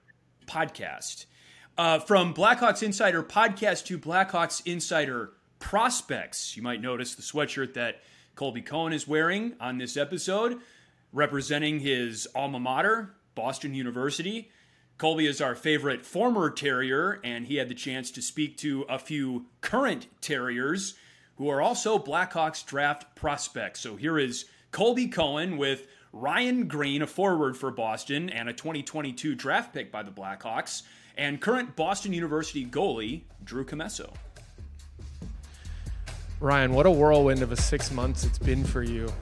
podcast. 0.45 1.26
Uh, 1.76 1.97
from 1.99 2.36
Blackhawks 2.36 2.84
Insider 2.84 3.24
podcast 3.24 3.86
to 3.86 3.97
Blackhawks 3.97 4.62
Insider 4.66 5.32
prospects, 5.58 6.55
you 6.55 6.62
might 6.62 6.82
notice 6.82 7.16
the 7.16 7.24
sweatshirt 7.24 7.74
that 7.74 8.01
Colby 8.36 8.62
Cohen 8.62 8.93
is 8.93 9.08
wearing 9.08 9.53
on 9.60 9.80
this 9.80 9.97
episode, 9.97 10.60
representing 11.12 11.80
his 11.80 12.28
alma 12.36 12.60
mater, 12.60 13.16
Boston 13.34 13.74
University. 13.74 14.51
Colby 14.98 15.28
is 15.28 15.41
our 15.41 15.54
favorite 15.54 16.04
former 16.04 16.50
Terrier, 16.50 17.20
and 17.24 17.45
he 17.45 17.58
had 17.58 17.70
the 17.70 17.76
chance 17.76 18.10
to 18.12 18.22
speak 18.22 18.58
to 18.58 18.84
a 18.89 18.98
few 18.98 19.45
current 19.62 20.08
Terriers 20.22 20.95
who 21.36 21.50
are 21.50 21.62
also 21.62 22.00
Blackhawks 22.00 22.66
draft 22.66 23.16
prospects. 23.16 23.80
So 23.80 23.95
here 23.95 24.18
is 24.18 24.45
Colby 24.72 25.08
Cohen 25.08 25.58
with 25.58 25.86
Ryan 26.12 26.68
Greene, 26.68 27.04
a 27.04 27.08
forward 27.08 27.56
for 27.56 27.70
Boston 27.70 28.32
and 28.32 28.50
a 28.50 28.54
2022 28.54 29.36
draft 29.36 29.72
pick 29.72 29.91
by 29.91 30.02
the 30.02 30.10
Blackhawks, 30.10 30.82
and 31.16 31.39
current 31.39 31.76
Boston 31.76 32.12
University 32.12 32.66
goalie 32.66 33.22
Drew 33.43 33.66
Commesso. 33.66 34.12
Ryan, 36.39 36.74
what 36.74 36.88
a 36.88 36.91
whirlwind 36.91 37.43
of 37.43 37.52
a 37.52 37.56
six 37.56 37.91
months 37.91 38.24
it's 38.24 38.39
been 38.39 38.64
for 38.64 38.82
you. 38.82 39.14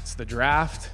It's 0.00 0.14
the 0.14 0.24
draft. 0.24 0.90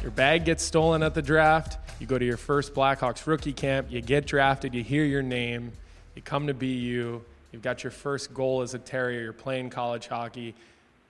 Your 0.00 0.12
bag 0.12 0.46
gets 0.46 0.62
stolen 0.62 1.02
at 1.02 1.12
the 1.12 1.22
draft. 1.22 1.78
You 2.02 2.08
go 2.08 2.18
to 2.18 2.24
your 2.24 2.36
first 2.36 2.74
Blackhawks 2.74 3.28
rookie 3.28 3.52
camp. 3.52 3.86
You 3.88 4.00
get 4.00 4.26
drafted. 4.26 4.74
You 4.74 4.82
hear 4.82 5.04
your 5.04 5.22
name. 5.22 5.70
You 6.16 6.22
come 6.22 6.48
to 6.48 6.52
BU. 6.52 7.22
You've 7.52 7.62
got 7.62 7.84
your 7.84 7.92
first 7.92 8.34
goal 8.34 8.60
as 8.60 8.74
a 8.74 8.80
Terrier. 8.80 9.22
You're 9.22 9.32
playing 9.32 9.70
college 9.70 10.08
hockey. 10.08 10.56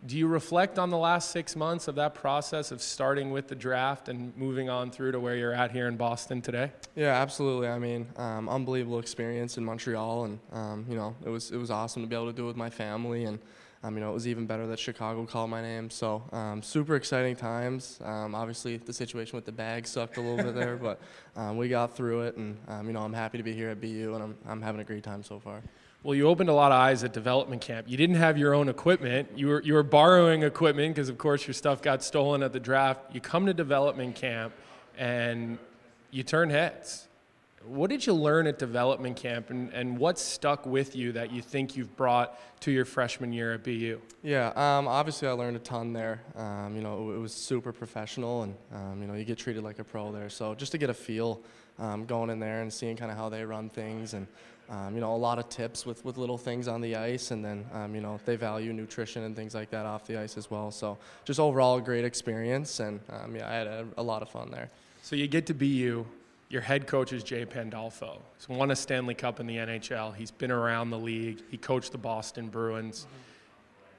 Do 0.04 0.18
you 0.18 0.26
reflect 0.26 0.78
on 0.78 0.90
the 0.90 0.98
last 0.98 1.30
six 1.30 1.56
months 1.56 1.88
of 1.88 1.94
that 1.94 2.14
process 2.14 2.72
of 2.72 2.82
starting 2.82 3.30
with 3.30 3.48
the 3.48 3.54
draft 3.54 4.10
and 4.10 4.36
moving 4.36 4.68
on 4.68 4.90
through 4.90 5.12
to 5.12 5.20
where 5.20 5.34
you're 5.34 5.54
at 5.54 5.70
here 5.70 5.88
in 5.88 5.96
Boston 5.96 6.42
today? 6.42 6.70
Yeah, 6.94 7.22
absolutely. 7.22 7.68
I 7.68 7.78
mean, 7.78 8.06
um, 8.18 8.50
unbelievable 8.50 8.98
experience 8.98 9.56
in 9.56 9.64
Montreal, 9.64 10.24
and 10.24 10.38
um, 10.52 10.84
you 10.90 10.96
know, 10.96 11.16
it 11.24 11.30
was 11.30 11.52
it 11.52 11.56
was 11.56 11.70
awesome 11.70 12.02
to 12.02 12.06
be 12.06 12.14
able 12.14 12.26
to 12.26 12.34
do 12.34 12.44
it 12.44 12.48
with 12.48 12.56
my 12.56 12.68
family, 12.68 13.24
and 13.24 13.38
um, 13.82 13.94
you 13.96 14.00
know, 14.00 14.10
it 14.10 14.14
was 14.14 14.28
even 14.28 14.46
better 14.46 14.66
that 14.68 14.78
Chicago 14.78 15.26
called 15.26 15.50
my 15.50 15.60
name. 15.60 15.90
So 15.90 16.22
um, 16.32 16.62
super 16.62 16.94
exciting 16.96 17.34
times. 17.34 17.98
Um, 18.04 18.34
obviously, 18.34 18.76
the 18.76 18.92
situation 18.92 19.36
with 19.36 19.44
the 19.44 19.52
bag 19.52 19.86
sucked 19.86 20.16
a 20.16 20.20
little 20.20 20.44
bit 20.44 20.54
there, 20.54 20.76
but 20.76 21.00
um, 21.36 21.56
we 21.56 21.68
got 21.68 21.96
through 21.96 22.22
it, 22.22 22.36
and 22.36 22.56
you 22.86 22.92
know, 22.92 23.00
I'm 23.00 23.12
happy 23.12 23.38
to 23.38 23.44
be 23.44 23.52
here 23.52 23.70
at 23.70 23.80
BU, 23.80 24.12
and 24.14 24.22
I'm 24.22 24.36
I'm 24.46 24.62
having 24.62 24.80
a 24.80 24.84
great 24.84 25.02
time 25.02 25.22
so 25.22 25.40
far. 25.40 25.62
Well, 26.04 26.16
you 26.16 26.26
opened 26.26 26.48
a 26.48 26.52
lot 26.52 26.72
of 26.72 26.80
eyes 26.80 27.04
at 27.04 27.12
development 27.12 27.62
camp. 27.62 27.88
You 27.88 27.96
didn't 27.96 28.16
have 28.16 28.36
your 28.36 28.54
own 28.54 28.68
equipment. 28.68 29.28
You 29.36 29.46
were 29.48 29.62
you 29.62 29.74
were 29.74 29.84
borrowing 29.84 30.42
equipment 30.42 30.94
because, 30.94 31.08
of 31.08 31.16
course, 31.16 31.46
your 31.46 31.54
stuff 31.54 31.80
got 31.80 32.02
stolen 32.02 32.42
at 32.42 32.52
the 32.52 32.58
draft. 32.58 33.14
You 33.14 33.20
come 33.20 33.46
to 33.46 33.54
development 33.54 34.16
camp, 34.16 34.52
and 34.98 35.58
you 36.10 36.24
turn 36.24 36.50
heads. 36.50 37.06
What 37.66 37.90
did 37.90 38.06
you 38.06 38.12
learn 38.12 38.46
at 38.46 38.58
development 38.58 39.16
camp, 39.16 39.50
and, 39.50 39.72
and 39.72 39.98
what 39.98 40.18
stuck 40.18 40.66
with 40.66 40.96
you 40.96 41.12
that 41.12 41.30
you 41.30 41.42
think 41.42 41.76
you've 41.76 41.96
brought 41.96 42.38
to 42.60 42.70
your 42.70 42.84
freshman 42.84 43.32
year 43.32 43.54
at 43.54 43.64
BU? 43.64 44.00
Yeah, 44.22 44.48
um, 44.56 44.88
obviously 44.88 45.28
I 45.28 45.32
learned 45.32 45.56
a 45.56 45.60
ton 45.60 45.92
there. 45.92 46.20
Um, 46.36 46.74
you 46.76 46.82
know, 46.82 47.12
it, 47.12 47.18
was 47.18 47.32
super 47.32 47.72
professional, 47.72 48.42
and 48.42 48.54
um, 48.74 49.00
you 49.00 49.06
know, 49.06 49.14
you 49.14 49.24
get 49.24 49.38
treated 49.38 49.62
like 49.62 49.78
a 49.78 49.84
pro 49.84 50.12
there. 50.12 50.28
So 50.28 50.54
just 50.54 50.72
to 50.72 50.78
get 50.78 50.90
a 50.90 50.94
feel, 50.94 51.40
um, 51.78 52.04
going 52.04 52.30
in 52.30 52.38
there 52.38 52.62
and 52.62 52.72
seeing 52.72 52.96
kind 52.96 53.10
of 53.10 53.16
how 53.16 53.28
they 53.28 53.44
run 53.44 53.68
things, 53.68 54.14
and 54.14 54.26
um, 54.70 54.94
you 54.94 55.00
know, 55.00 55.14
a 55.14 55.16
lot 55.16 55.38
of 55.38 55.48
tips 55.48 55.84
with, 55.84 56.04
with 56.04 56.16
little 56.16 56.38
things 56.38 56.66
on 56.66 56.80
the 56.80 56.96
ice, 56.96 57.30
and 57.30 57.44
then 57.44 57.64
um, 57.74 57.94
you 57.94 58.00
know 58.00 58.18
they 58.24 58.36
value 58.36 58.72
nutrition 58.72 59.24
and 59.24 59.36
things 59.36 59.54
like 59.54 59.70
that 59.70 59.86
off 59.86 60.06
the 60.06 60.16
ice 60.16 60.36
as 60.36 60.50
well. 60.50 60.70
So 60.70 60.98
just 61.24 61.38
overall 61.38 61.76
a 61.76 61.82
great 61.82 62.04
experience, 62.04 62.80
and 62.80 63.00
um, 63.10 63.36
yeah, 63.36 63.48
I 63.48 63.54
had 63.54 63.66
a, 63.66 63.86
a, 63.98 64.02
lot 64.02 64.22
of 64.22 64.30
fun 64.30 64.50
there. 64.50 64.70
So 65.02 65.16
you 65.16 65.26
get 65.26 65.46
to 65.46 65.54
BU. 65.54 66.06
Your 66.52 66.60
head 66.60 66.86
coach 66.86 67.14
is 67.14 67.24
Jay 67.24 67.46
Pandolfo. 67.46 68.20
He's 68.36 68.46
won 68.46 68.70
a 68.70 68.76
Stanley 68.76 69.14
Cup 69.14 69.40
in 69.40 69.46
the 69.46 69.56
NHL. 69.56 70.14
He's 70.14 70.30
been 70.30 70.50
around 70.50 70.90
the 70.90 70.98
league. 70.98 71.40
He 71.50 71.56
coached 71.56 71.92
the 71.92 71.98
Boston 71.98 72.50
Bruins. 72.50 73.06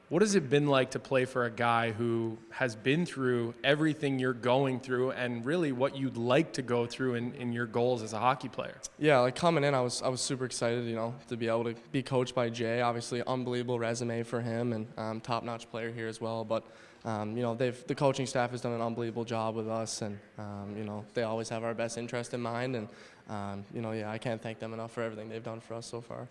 What 0.10 0.22
has 0.22 0.36
it 0.36 0.52
been 0.52 0.68
like 0.68 0.92
to 0.92 1.00
play 1.00 1.26
for 1.26 1.46
a 1.46 1.50
guy 1.50 1.94
who 1.94 2.38
has 2.52 2.76
been 2.76 3.08
through 3.08 3.56
everything 3.64 4.20
you're 4.20 4.34
going 4.34 4.82
through 4.82 5.14
and 5.14 5.44
really 5.44 5.72
what 5.72 5.98
you'd 5.98 6.16
like 6.16 6.54
to 6.54 6.62
go 6.62 6.86
through 6.86 7.16
in, 7.16 7.34
in 7.34 7.54
your 7.54 7.66
goals 7.66 8.04
as 8.04 8.14
a 8.14 8.20
hockey 8.20 8.50
player? 8.50 8.78
Yeah, 9.00 9.18
like 9.22 9.34
coming 9.34 9.64
in, 9.64 9.74
I 9.74 9.82
was 9.82 10.04
I 10.04 10.10
was 10.10 10.22
super 10.22 10.46
excited, 10.46 10.86
you 10.86 10.96
know, 10.96 11.16
to 11.30 11.36
be 11.36 11.48
able 11.48 11.64
to 11.64 11.74
be 11.92 12.04
coached 12.04 12.36
by 12.36 12.50
Jay. 12.50 12.82
Obviously, 12.82 13.24
unbelievable 13.26 13.80
resume 13.80 14.22
for 14.22 14.42
him 14.42 14.74
and 14.74 14.88
um, 14.96 15.22
top-notch 15.22 15.72
player 15.72 15.92
here 15.92 16.08
as 16.08 16.22
well. 16.22 16.46
But 16.46 16.64
um, 17.06 17.36
you 17.36 17.44
know, 17.44 17.54
they've 17.54 17.86
the 17.88 17.96
coaching 17.96 18.26
staff 18.26 18.52
has 18.52 18.62
done 18.62 18.74
an 18.74 18.82
unbelievable 18.82 19.26
job 19.26 19.56
with 19.56 19.68
us, 19.68 20.02
and 20.02 20.18
um, 20.38 20.76
you 20.78 20.86
know, 20.86 21.04
they 21.14 21.24
always 21.24 21.50
have 21.50 21.64
our 21.64 21.74
best 21.74 21.98
interest 21.98 22.34
in 22.34 22.42
mind. 22.42 22.76
And 22.76 22.88
um, 23.30 23.66
you 23.74 23.82
know, 23.82 23.92
yeah, 23.92 24.10
I 24.10 24.18
can't 24.18 24.42
thank 24.42 24.60
them 24.60 24.74
enough 24.74 24.92
for 24.92 25.02
everything 25.02 25.30
they've 25.30 25.44
done 25.44 25.60
for 25.60 25.74
us 25.74 25.86
so 25.86 26.02
far. 26.02 26.28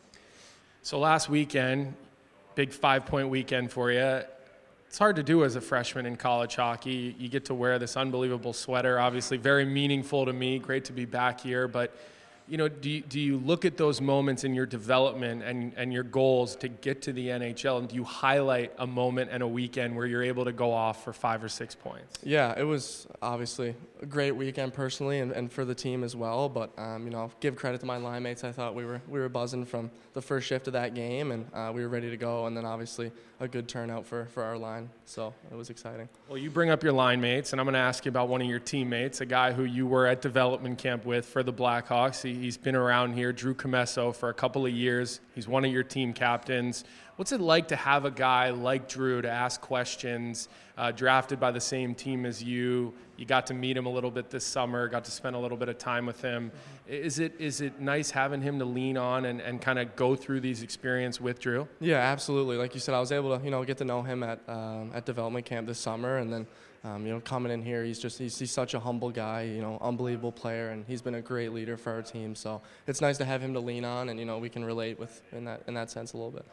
So 0.82 0.98
last 0.98 1.28
weekend, 1.28 1.94
big 2.54 2.72
five 2.72 3.06
point 3.06 3.28
weekend 3.28 3.70
for 3.70 3.92
you. 3.92 4.22
It's 4.88 4.98
hard 4.98 5.16
to 5.16 5.22
do 5.22 5.44
as 5.44 5.56
a 5.56 5.60
freshman 5.60 6.04
in 6.04 6.16
college 6.16 6.56
hockey. 6.56 7.14
You 7.18 7.30
get 7.30 7.46
to 7.46 7.54
wear 7.54 7.78
this 7.78 7.96
unbelievable 7.96 8.52
sweater, 8.52 8.98
obviously, 8.98 9.38
very 9.38 9.64
meaningful 9.64 10.26
to 10.26 10.34
me. 10.34 10.58
Great 10.58 10.84
to 10.86 10.92
be 10.92 11.06
back 11.06 11.40
here. 11.40 11.66
But, 11.66 11.96
you 12.48 12.56
know, 12.56 12.68
do 12.68 12.90
you, 12.90 13.00
do 13.00 13.20
you 13.20 13.38
look 13.38 13.64
at 13.64 13.76
those 13.76 14.00
moments 14.00 14.44
in 14.44 14.54
your 14.54 14.66
development 14.66 15.42
and, 15.42 15.72
and 15.76 15.92
your 15.92 16.02
goals 16.02 16.56
to 16.56 16.68
get 16.68 17.02
to 17.02 17.12
the 17.12 17.28
NHL, 17.28 17.78
and 17.78 17.88
do 17.88 17.94
you 17.94 18.04
highlight 18.04 18.72
a 18.78 18.86
moment 18.86 19.30
and 19.32 19.42
a 19.42 19.48
weekend 19.48 19.94
where 19.96 20.06
you're 20.06 20.22
able 20.22 20.44
to 20.44 20.52
go 20.52 20.72
off 20.72 21.04
for 21.04 21.12
five 21.12 21.42
or 21.42 21.48
six 21.48 21.74
points? 21.74 22.18
Yeah, 22.22 22.54
it 22.58 22.64
was 22.64 23.06
obviously 23.20 23.74
a 24.00 24.06
great 24.06 24.32
weekend 24.32 24.74
personally 24.74 25.20
and, 25.20 25.32
and 25.32 25.50
for 25.50 25.64
the 25.64 25.74
team 25.74 26.04
as 26.04 26.16
well. 26.16 26.48
But 26.48 26.76
um, 26.78 27.04
you 27.04 27.10
know, 27.10 27.30
give 27.40 27.56
credit 27.56 27.80
to 27.80 27.86
my 27.86 27.96
line 27.96 28.22
mates. 28.22 28.44
I 28.44 28.52
thought 28.52 28.74
we 28.74 28.84
were 28.84 29.00
we 29.08 29.20
were 29.20 29.28
buzzing 29.28 29.64
from 29.64 29.90
the 30.12 30.22
first 30.22 30.46
shift 30.46 30.66
of 30.66 30.72
that 30.74 30.94
game, 30.94 31.32
and 31.32 31.46
uh, 31.54 31.70
we 31.74 31.82
were 31.82 31.88
ready 31.88 32.10
to 32.10 32.16
go. 32.16 32.46
And 32.46 32.56
then 32.56 32.64
obviously 32.64 33.12
a 33.42 33.48
good 33.48 33.68
turnout 33.68 34.06
for, 34.06 34.26
for 34.26 34.44
our 34.44 34.56
line, 34.56 34.88
so 35.04 35.34
it 35.50 35.56
was 35.56 35.68
exciting. 35.68 36.08
Well, 36.28 36.38
you 36.38 36.48
bring 36.48 36.70
up 36.70 36.84
your 36.84 36.92
line 36.92 37.20
mates, 37.20 37.52
and 37.52 37.60
I'm 37.60 37.64
going 37.64 37.74
to 37.74 37.80
ask 37.80 38.04
you 38.04 38.08
about 38.08 38.28
one 38.28 38.40
of 38.40 38.46
your 38.46 38.60
teammates, 38.60 39.20
a 39.20 39.26
guy 39.26 39.52
who 39.52 39.64
you 39.64 39.84
were 39.84 40.06
at 40.06 40.22
development 40.22 40.78
camp 40.78 41.04
with 41.04 41.26
for 41.26 41.42
the 41.42 41.52
Blackhawks. 41.52 42.22
He, 42.22 42.44
has 42.44 42.56
been 42.56 42.76
around 42.76 43.14
here, 43.14 43.32
Drew 43.32 43.52
Commesso, 43.52 44.14
for 44.14 44.28
a 44.28 44.34
couple 44.34 44.64
of 44.64 44.72
years. 44.72 45.18
He's 45.34 45.48
one 45.48 45.64
of 45.64 45.72
your 45.72 45.82
team 45.82 46.12
captains. 46.12 46.84
What's 47.16 47.30
it 47.30 47.42
like 47.42 47.68
to 47.68 47.76
have 47.76 48.06
a 48.06 48.10
guy 48.10 48.50
like 48.50 48.88
Drew 48.88 49.20
to 49.20 49.30
ask 49.30 49.60
questions, 49.60 50.48
uh, 50.78 50.92
drafted 50.92 51.38
by 51.38 51.50
the 51.50 51.60
same 51.60 51.94
team 51.94 52.24
as 52.24 52.42
you? 52.42 52.94
You 53.18 53.26
got 53.26 53.46
to 53.48 53.54
meet 53.54 53.76
him 53.76 53.84
a 53.84 53.90
little 53.90 54.10
bit 54.10 54.30
this 54.30 54.44
summer, 54.44 54.88
got 54.88 55.04
to 55.04 55.10
spend 55.10 55.36
a 55.36 55.38
little 55.38 55.58
bit 55.58 55.68
of 55.68 55.76
time 55.76 56.06
with 56.06 56.22
him. 56.22 56.50
Is 56.88 57.18
it 57.18 57.34
is 57.38 57.60
it 57.60 57.78
nice 57.78 58.10
having 58.10 58.40
him 58.40 58.58
to 58.60 58.64
lean 58.64 58.96
on 58.96 59.26
and, 59.26 59.42
and 59.42 59.60
kind 59.60 59.78
of 59.78 59.94
go 59.94 60.16
through 60.16 60.40
these 60.40 60.62
experiences 60.62 61.20
with 61.20 61.38
Drew? 61.38 61.68
Yeah, 61.80 61.98
absolutely. 61.98 62.56
Like 62.56 62.72
you 62.72 62.80
said, 62.80 62.94
I 62.94 63.00
was 63.00 63.12
able 63.12 63.38
to 63.38 63.44
you 63.44 63.50
know 63.50 63.62
get 63.62 63.76
to 63.78 63.84
know 63.84 64.00
him 64.00 64.22
at 64.22 64.40
um, 64.48 64.90
at 64.94 65.04
development 65.04 65.44
camp 65.44 65.66
this 65.66 65.78
summer, 65.78 66.16
and 66.16 66.32
then 66.32 66.46
um, 66.82 67.06
you 67.06 67.12
know 67.12 67.20
coming 67.20 67.52
in 67.52 67.60
here, 67.60 67.84
he's 67.84 67.98
just 67.98 68.18
he's, 68.18 68.38
he's 68.38 68.50
such 68.50 68.72
a 68.72 68.80
humble 68.80 69.10
guy, 69.10 69.42
you 69.42 69.60
know, 69.60 69.76
unbelievable 69.82 70.32
player, 70.32 70.70
and 70.70 70.86
he's 70.88 71.02
been 71.02 71.16
a 71.16 71.22
great 71.22 71.52
leader 71.52 71.76
for 71.76 71.92
our 71.92 72.02
team. 72.02 72.34
So 72.34 72.62
it's 72.86 73.02
nice 73.02 73.18
to 73.18 73.26
have 73.26 73.42
him 73.42 73.52
to 73.52 73.60
lean 73.60 73.84
on, 73.84 74.08
and 74.08 74.18
you 74.18 74.24
know 74.24 74.38
we 74.38 74.48
can 74.48 74.64
relate 74.64 74.98
with 74.98 75.20
in 75.30 75.44
that 75.44 75.62
in 75.68 75.74
that 75.74 75.90
sense 75.90 76.14
a 76.14 76.16
little 76.16 76.32
bit 76.32 76.46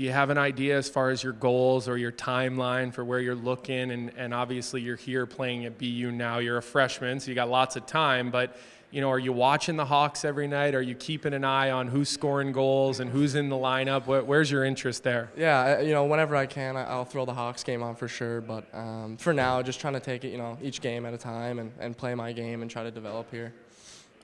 do 0.00 0.06
you 0.06 0.12
have 0.12 0.30
an 0.30 0.38
idea 0.38 0.78
as 0.78 0.88
far 0.88 1.10
as 1.10 1.22
your 1.22 1.34
goals 1.34 1.86
or 1.86 1.98
your 1.98 2.10
timeline 2.10 2.90
for 2.90 3.04
where 3.04 3.20
you're 3.20 3.34
looking? 3.34 3.90
And, 3.90 4.10
and 4.16 4.32
obviously, 4.32 4.80
you're 4.80 4.96
here 4.96 5.26
playing 5.26 5.66
at 5.66 5.76
BU 5.76 6.10
now. 6.10 6.38
You're 6.38 6.56
a 6.56 6.62
freshman, 6.62 7.20
so 7.20 7.30
you 7.30 7.34
got 7.34 7.50
lots 7.50 7.76
of 7.76 7.84
time. 7.84 8.30
But 8.30 8.56
you 8.90 9.02
know, 9.02 9.10
are 9.10 9.18
you 9.18 9.34
watching 9.34 9.76
the 9.76 9.84
Hawks 9.84 10.24
every 10.24 10.48
night? 10.48 10.74
Are 10.74 10.80
you 10.80 10.94
keeping 10.94 11.34
an 11.34 11.44
eye 11.44 11.70
on 11.70 11.86
who's 11.86 12.08
scoring 12.08 12.50
goals 12.50 13.00
and 13.00 13.10
who's 13.10 13.34
in 13.34 13.50
the 13.50 13.56
lineup? 13.56 14.06
Where's 14.24 14.50
your 14.50 14.64
interest 14.64 15.02
there? 15.02 15.30
Yeah, 15.36 15.80
you 15.80 15.92
know, 15.92 16.06
whenever 16.06 16.34
I 16.34 16.46
can, 16.46 16.78
I'll 16.78 17.04
throw 17.04 17.26
the 17.26 17.34
Hawks 17.34 17.62
game 17.62 17.82
on 17.82 17.94
for 17.94 18.08
sure. 18.08 18.40
But 18.40 18.74
um, 18.74 19.18
for 19.18 19.34
now, 19.34 19.60
just 19.60 19.80
trying 19.80 19.94
to 19.94 20.00
take 20.00 20.24
it, 20.24 20.28
you 20.28 20.38
know, 20.38 20.56
each 20.62 20.80
game 20.80 21.04
at 21.04 21.12
a 21.12 21.18
time 21.18 21.58
and, 21.58 21.72
and 21.78 21.94
play 21.94 22.14
my 22.14 22.32
game 22.32 22.62
and 22.62 22.70
try 22.70 22.84
to 22.84 22.90
develop 22.90 23.30
here. 23.30 23.52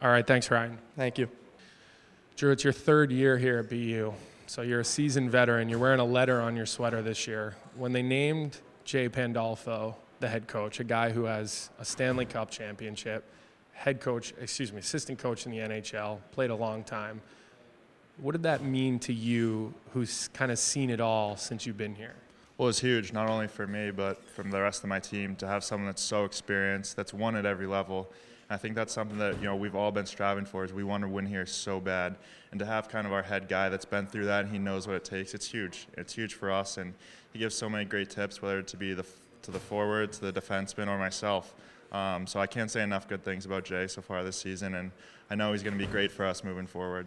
All 0.00 0.08
right, 0.08 0.26
thanks, 0.26 0.50
Ryan. 0.50 0.78
Thank 0.96 1.18
you. 1.18 1.28
Drew, 2.34 2.50
it's 2.50 2.64
your 2.64 2.72
third 2.72 3.12
year 3.12 3.36
here 3.36 3.58
at 3.58 3.68
BU. 3.68 4.14
So 4.48 4.62
you're 4.62 4.80
a 4.80 4.84
seasoned 4.84 5.32
veteran. 5.32 5.68
You're 5.68 5.80
wearing 5.80 5.98
a 5.98 6.04
letter 6.04 6.40
on 6.40 6.54
your 6.54 6.66
sweater 6.66 7.02
this 7.02 7.26
year. 7.26 7.56
When 7.74 7.92
they 7.92 8.02
named 8.02 8.58
Jay 8.84 9.08
Pandolfo 9.08 9.96
the 10.20 10.28
head 10.28 10.46
coach, 10.46 10.78
a 10.78 10.84
guy 10.84 11.10
who 11.10 11.24
has 11.24 11.70
a 11.80 11.84
Stanley 11.84 12.26
Cup 12.26 12.48
championship, 12.50 13.24
head 13.72 14.00
coach, 14.00 14.32
excuse 14.40 14.72
me, 14.72 14.78
assistant 14.78 15.18
coach 15.18 15.46
in 15.46 15.52
the 15.52 15.58
NHL, 15.58 16.20
played 16.30 16.50
a 16.50 16.54
long 16.54 16.84
time. 16.84 17.20
What 18.18 18.32
did 18.32 18.44
that 18.44 18.62
mean 18.62 19.00
to 19.00 19.12
you, 19.12 19.74
who's 19.92 20.28
kind 20.28 20.52
of 20.52 20.60
seen 20.60 20.90
it 20.90 21.00
all 21.00 21.36
since 21.36 21.66
you've 21.66 21.76
been 21.76 21.96
here? 21.96 22.14
Well, 22.56 22.68
it's 22.68 22.78
huge, 22.78 23.12
not 23.12 23.28
only 23.28 23.48
for 23.48 23.66
me, 23.66 23.90
but 23.90 24.26
from 24.30 24.50
the 24.50 24.62
rest 24.62 24.84
of 24.84 24.88
my 24.88 25.00
team 25.00 25.34
to 25.36 25.46
have 25.48 25.64
someone 25.64 25.86
that's 25.86 26.00
so 26.00 26.24
experienced, 26.24 26.96
that's 26.96 27.12
won 27.12 27.34
at 27.34 27.44
every 27.44 27.66
level. 27.66 28.10
I 28.48 28.56
think 28.56 28.76
that's 28.76 28.92
something 28.92 29.18
that 29.18 29.38
you 29.38 29.44
know 29.44 29.56
we've 29.56 29.74
all 29.74 29.90
been 29.90 30.06
striving 30.06 30.44
for. 30.44 30.64
Is 30.64 30.72
we 30.72 30.84
want 30.84 31.02
to 31.02 31.08
win 31.08 31.26
here 31.26 31.46
so 31.46 31.80
bad, 31.80 32.16
and 32.50 32.60
to 32.60 32.66
have 32.66 32.88
kind 32.88 33.06
of 33.06 33.12
our 33.12 33.22
head 33.22 33.48
guy 33.48 33.68
that's 33.68 33.84
been 33.84 34.06
through 34.06 34.26
that 34.26 34.44
and 34.44 34.52
he 34.52 34.58
knows 34.58 34.86
what 34.86 34.94
it 34.94 35.04
takes. 35.04 35.34
It's 35.34 35.48
huge. 35.48 35.88
It's 35.96 36.14
huge 36.14 36.34
for 36.34 36.50
us, 36.50 36.76
and 36.76 36.94
he 37.32 37.38
gives 37.38 37.54
so 37.54 37.68
many 37.68 37.84
great 37.84 38.10
tips, 38.10 38.40
whether 38.40 38.60
it 38.60 38.68
to 38.68 38.76
be 38.76 38.94
the 38.94 39.04
to 39.42 39.50
the 39.50 39.58
forward, 39.58 40.12
to 40.12 40.30
the 40.30 40.40
defenseman, 40.40 40.88
or 40.88 40.98
myself. 40.98 41.54
Um, 41.92 42.26
so 42.26 42.40
I 42.40 42.46
can't 42.46 42.70
say 42.70 42.82
enough 42.82 43.08
good 43.08 43.24
things 43.24 43.46
about 43.46 43.64
Jay 43.64 43.86
so 43.86 44.02
far 44.02 44.22
this 44.22 44.36
season, 44.36 44.74
and 44.74 44.90
I 45.30 45.34
know 45.34 45.52
he's 45.52 45.62
going 45.62 45.78
to 45.78 45.84
be 45.84 45.90
great 45.90 46.12
for 46.12 46.24
us 46.24 46.44
moving 46.44 46.66
forward. 46.66 47.06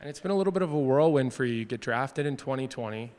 And 0.00 0.10
it's 0.10 0.20
been 0.20 0.30
a 0.30 0.36
little 0.36 0.52
bit 0.52 0.62
of 0.62 0.72
a 0.72 0.78
whirlwind 0.78 1.32
for 1.32 1.44
you. 1.44 1.54
You 1.54 1.64
get 1.64 1.80
drafted 1.80 2.26
in 2.26 2.36
2020 2.36 3.12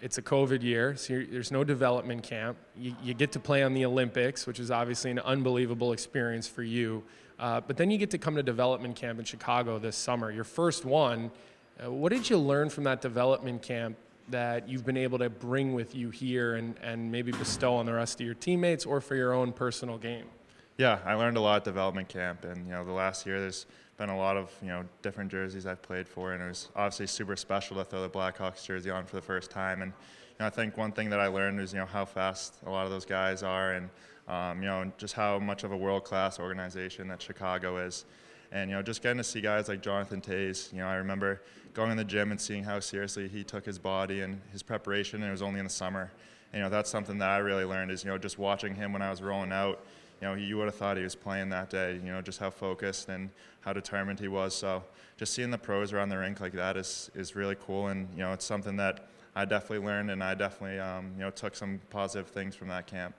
it's 0.00 0.18
a 0.18 0.22
COVID 0.22 0.62
year, 0.62 0.96
so 0.96 1.22
there's 1.30 1.50
no 1.50 1.64
development 1.64 2.22
camp. 2.22 2.58
You, 2.76 2.94
you, 3.02 3.14
get 3.14 3.32
to 3.32 3.40
play 3.40 3.62
on 3.62 3.72
the 3.72 3.84
Olympics, 3.84 4.46
which 4.46 4.60
is 4.60 4.70
obviously 4.70 5.10
an 5.10 5.18
unbelievable 5.20 5.92
experience 5.92 6.46
for 6.46 6.62
you. 6.62 7.02
Uh, 7.38 7.60
but 7.60 7.76
then 7.76 7.90
you 7.90 7.98
get 7.98 8.10
to 8.10 8.18
come 8.18 8.36
to 8.36 8.42
development 8.42 8.96
camp 8.96 9.18
in 9.18 9.24
Chicago 9.24 9.78
this 9.78 9.96
summer, 9.96 10.30
your 10.30 10.44
first 10.44 10.84
one. 10.84 11.30
Uh, 11.82 11.90
what 11.90 12.12
did 12.12 12.28
you 12.28 12.38
learn 12.38 12.68
from 12.68 12.84
that 12.84 13.00
development 13.00 13.62
camp 13.62 13.96
that 14.28 14.68
you've 14.68 14.84
been 14.84 14.96
able 14.96 15.18
to 15.18 15.30
bring 15.30 15.72
with 15.72 15.94
you 15.94 16.10
here 16.10 16.56
and, 16.56 16.76
and 16.82 17.10
maybe 17.10 17.32
bestow 17.32 17.74
on 17.74 17.86
the 17.86 17.92
rest 17.92 18.20
of 18.20 18.26
your 18.26 18.34
teammates 18.34 18.84
or 18.84 19.00
for 19.00 19.14
your 19.14 19.32
own 19.32 19.52
personal 19.52 19.98
game? 19.98 20.26
Yeah, 20.78 20.98
I 21.06 21.14
learned 21.14 21.36
a 21.38 21.40
lot 21.40 21.58
at 21.58 21.64
development 21.64 22.08
camp, 22.08 22.44
and 22.44 22.66
you 22.66 22.72
know 22.72 22.84
the 22.84 22.92
last 22.92 23.24
year 23.24 23.40
there's 23.40 23.64
been 23.96 24.08
a 24.10 24.16
lot 24.16 24.36
of 24.36 24.50
you 24.60 24.68
know 24.68 24.84
different 25.02 25.30
jerseys 25.30 25.66
I've 25.66 25.82
played 25.82 26.08
for, 26.08 26.32
and 26.32 26.42
it 26.42 26.48
was 26.48 26.68
obviously 26.76 27.06
super 27.06 27.36
special 27.36 27.76
to 27.76 27.84
throw 27.84 28.02
the 28.02 28.10
Blackhawks 28.10 28.64
jersey 28.64 28.90
on 28.90 29.04
for 29.06 29.16
the 29.16 29.22
first 29.22 29.50
time. 29.50 29.82
And 29.82 29.92
you 29.92 30.36
know, 30.40 30.46
I 30.46 30.50
think 30.50 30.76
one 30.76 30.92
thing 30.92 31.10
that 31.10 31.20
I 31.20 31.28
learned 31.28 31.60
is 31.60 31.72
you 31.72 31.78
know 31.78 31.86
how 31.86 32.04
fast 32.04 32.54
a 32.66 32.70
lot 32.70 32.84
of 32.84 32.92
those 32.92 33.04
guys 33.04 33.42
are, 33.42 33.72
and 33.72 33.90
um, 34.28 34.62
you 34.62 34.68
know 34.68 34.90
just 34.98 35.14
how 35.14 35.38
much 35.38 35.64
of 35.64 35.72
a 35.72 35.76
world-class 35.76 36.38
organization 36.38 37.08
that 37.08 37.22
Chicago 37.22 37.78
is. 37.78 38.04
And 38.52 38.70
you 38.70 38.76
know, 38.76 38.82
just 38.82 39.02
getting 39.02 39.18
to 39.18 39.24
see 39.24 39.40
guys 39.40 39.68
like 39.68 39.82
Jonathan 39.82 40.20
Toews. 40.20 40.72
You 40.72 40.78
know, 40.78 40.88
I 40.88 40.94
remember 40.94 41.42
going 41.74 41.90
in 41.90 41.96
the 41.96 42.04
gym 42.04 42.30
and 42.30 42.40
seeing 42.40 42.64
how 42.64 42.80
seriously 42.80 43.28
he 43.28 43.44
took 43.44 43.66
his 43.66 43.78
body 43.78 44.20
and 44.20 44.40
his 44.52 44.62
preparation. 44.62 45.20
And 45.20 45.28
it 45.28 45.32
was 45.32 45.42
only 45.42 45.58
in 45.58 45.64
the 45.64 45.70
summer. 45.70 46.10
And, 46.52 46.60
you 46.60 46.64
know, 46.64 46.70
that's 46.70 46.88
something 46.88 47.18
that 47.18 47.28
I 47.28 47.38
really 47.38 47.64
learned 47.64 47.90
is 47.90 48.04
you 48.04 48.10
know 48.10 48.18
just 48.18 48.38
watching 48.38 48.74
him 48.74 48.92
when 48.92 49.02
I 49.02 49.10
was 49.10 49.20
rolling 49.20 49.52
out 49.52 49.84
you 50.20 50.28
know, 50.28 50.34
you 50.34 50.56
would 50.56 50.66
have 50.66 50.74
thought 50.74 50.96
he 50.96 51.02
was 51.02 51.14
playing 51.14 51.50
that 51.50 51.70
day, 51.70 51.94
you 51.94 52.12
know, 52.12 52.22
just 52.22 52.38
how 52.38 52.50
focused 52.50 53.08
and 53.08 53.30
how 53.60 53.72
determined 53.72 54.18
he 54.18 54.28
was. 54.28 54.54
So 54.54 54.82
just 55.16 55.34
seeing 55.34 55.50
the 55.50 55.58
pros 55.58 55.92
around 55.92 56.08
the 56.08 56.18
rink 56.18 56.40
like 56.40 56.52
that 56.52 56.76
is, 56.76 57.10
is 57.14 57.36
really 57.36 57.56
cool. 57.66 57.88
And, 57.88 58.08
you 58.12 58.20
know, 58.20 58.32
it's 58.32 58.44
something 58.44 58.76
that 58.76 59.08
I 59.34 59.44
definitely 59.44 59.86
learned 59.86 60.10
and 60.10 60.24
I 60.24 60.34
definitely, 60.34 60.78
um, 60.78 61.12
you 61.16 61.24
know, 61.24 61.30
took 61.30 61.54
some 61.54 61.80
positive 61.90 62.28
things 62.28 62.54
from 62.56 62.68
that 62.68 62.86
camp. 62.86 63.14